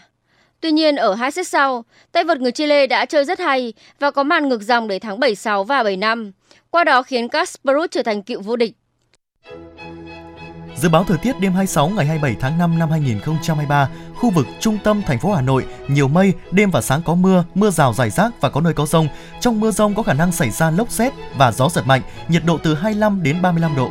Tuy 0.60 0.70
nhiên 0.70 0.96
ở 0.96 1.14
hai 1.14 1.30
set 1.30 1.48
sau, 1.48 1.84
tay 2.12 2.24
vợt 2.24 2.40
người 2.40 2.52
Chile 2.52 2.86
đã 2.86 3.04
chơi 3.04 3.24
rất 3.24 3.38
hay 3.38 3.72
và 3.98 4.10
có 4.10 4.22
màn 4.22 4.48
ngược 4.48 4.62
dòng 4.62 4.88
để 4.88 4.98
thắng 4.98 5.20
7-6 5.20 5.64
và 5.64 5.82
7-5, 5.82 6.32
qua 6.70 6.84
đó 6.84 7.02
khiến 7.02 7.28
Kasparov 7.28 7.86
trở 7.90 8.02
thành 8.02 8.22
cựu 8.22 8.40
vô 8.40 8.56
địch. 8.56 8.72
Dự 10.80 10.88
báo 10.88 11.04
thời 11.04 11.18
tiết 11.18 11.40
đêm 11.40 11.52
26 11.52 11.88
ngày 11.88 12.06
27 12.06 12.36
tháng 12.40 12.58
5 12.58 12.78
năm 12.78 12.90
2023, 12.90 13.88
khu 14.14 14.30
vực 14.30 14.46
trung 14.60 14.78
tâm 14.84 15.02
thành 15.06 15.18
phố 15.18 15.32
Hà 15.32 15.42
Nội 15.42 15.66
nhiều 15.88 16.08
mây, 16.08 16.32
đêm 16.50 16.70
và 16.70 16.80
sáng 16.80 17.02
có 17.02 17.14
mưa, 17.14 17.44
mưa 17.54 17.70
rào 17.70 17.94
rải 17.94 18.10
rác 18.10 18.40
và 18.40 18.50
có 18.50 18.60
nơi 18.60 18.74
có 18.74 18.86
rông. 18.86 19.08
Trong 19.40 19.60
mưa 19.60 19.70
rông 19.70 19.94
có 19.94 20.02
khả 20.02 20.14
năng 20.14 20.32
xảy 20.32 20.50
ra 20.50 20.70
lốc 20.70 20.90
xét 20.90 21.12
và 21.36 21.52
gió 21.52 21.68
giật 21.68 21.86
mạnh, 21.86 22.02
nhiệt 22.28 22.42
độ 22.44 22.58
từ 22.58 22.74
25 22.74 23.22
đến 23.22 23.42
35 23.42 23.76
độ. 23.76 23.90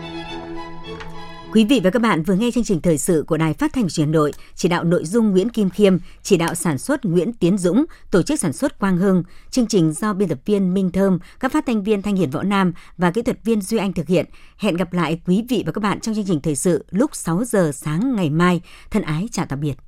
Quý 1.54 1.66
vị 1.66 1.82
và 1.84 1.90
các 1.90 2.02
bạn 2.02 2.24
vừa 2.24 2.36
nghe 2.36 2.52
chương 2.52 2.64
trình 2.64 2.82
thời 2.82 2.98
sự 2.98 3.24
của 3.28 3.38
Đài 3.38 3.54
Phát 3.54 3.74
thanh 3.74 3.90
Truyền 3.90 4.12
đội, 4.12 4.32
Nội, 4.32 4.32
chỉ 4.56 4.70
đạo 4.70 4.84
nội 4.84 5.06
dung 5.06 5.32
Nguyễn 5.32 5.50
Kim 5.50 5.70
Khiêm, 5.70 5.98
chỉ 6.24 6.38
đạo 6.38 6.56
sản 6.56 6.78
xuất 6.78 7.06
Nguyễn 7.06 7.34
Tiến 7.34 7.58
Dũng, 7.58 7.86
tổ 8.12 8.22
chức 8.22 8.40
sản 8.40 8.54
xuất 8.54 8.80
Quang 8.80 8.98
Hưng, 8.98 9.24
chương 9.52 9.68
trình 9.68 9.94
do 9.94 10.14
biên 10.14 10.30
tập 10.30 10.40
viên 10.46 10.74
Minh 10.74 10.92
Thơm, 10.92 11.20
các 11.40 11.52
phát 11.52 11.66
thanh 11.66 11.84
viên 11.84 12.02
Thanh 12.02 12.16
Hiền 12.16 12.30
Võ 12.30 12.44
Nam 12.44 12.74
và 12.98 13.12
kỹ 13.12 13.22
thuật 13.22 13.44
viên 13.44 13.62
Duy 13.62 13.78
Anh 13.78 13.94
thực 13.94 14.08
hiện. 14.08 14.26
Hẹn 14.58 14.76
gặp 14.76 14.94
lại 14.94 15.22
quý 15.26 15.44
vị 15.50 15.64
và 15.66 15.72
các 15.72 15.82
bạn 15.82 16.00
trong 16.00 16.16
chương 16.16 16.26
trình 16.28 16.42
thời 16.42 16.56
sự 16.56 16.86
lúc 16.90 17.16
6 17.16 17.44
giờ 17.44 17.72
sáng 17.74 18.16
ngày 18.16 18.30
mai. 18.30 18.62
Thân 18.92 19.04
ái 19.04 19.30
chào 19.32 19.46
tạm 19.50 19.60
biệt. 19.60 19.87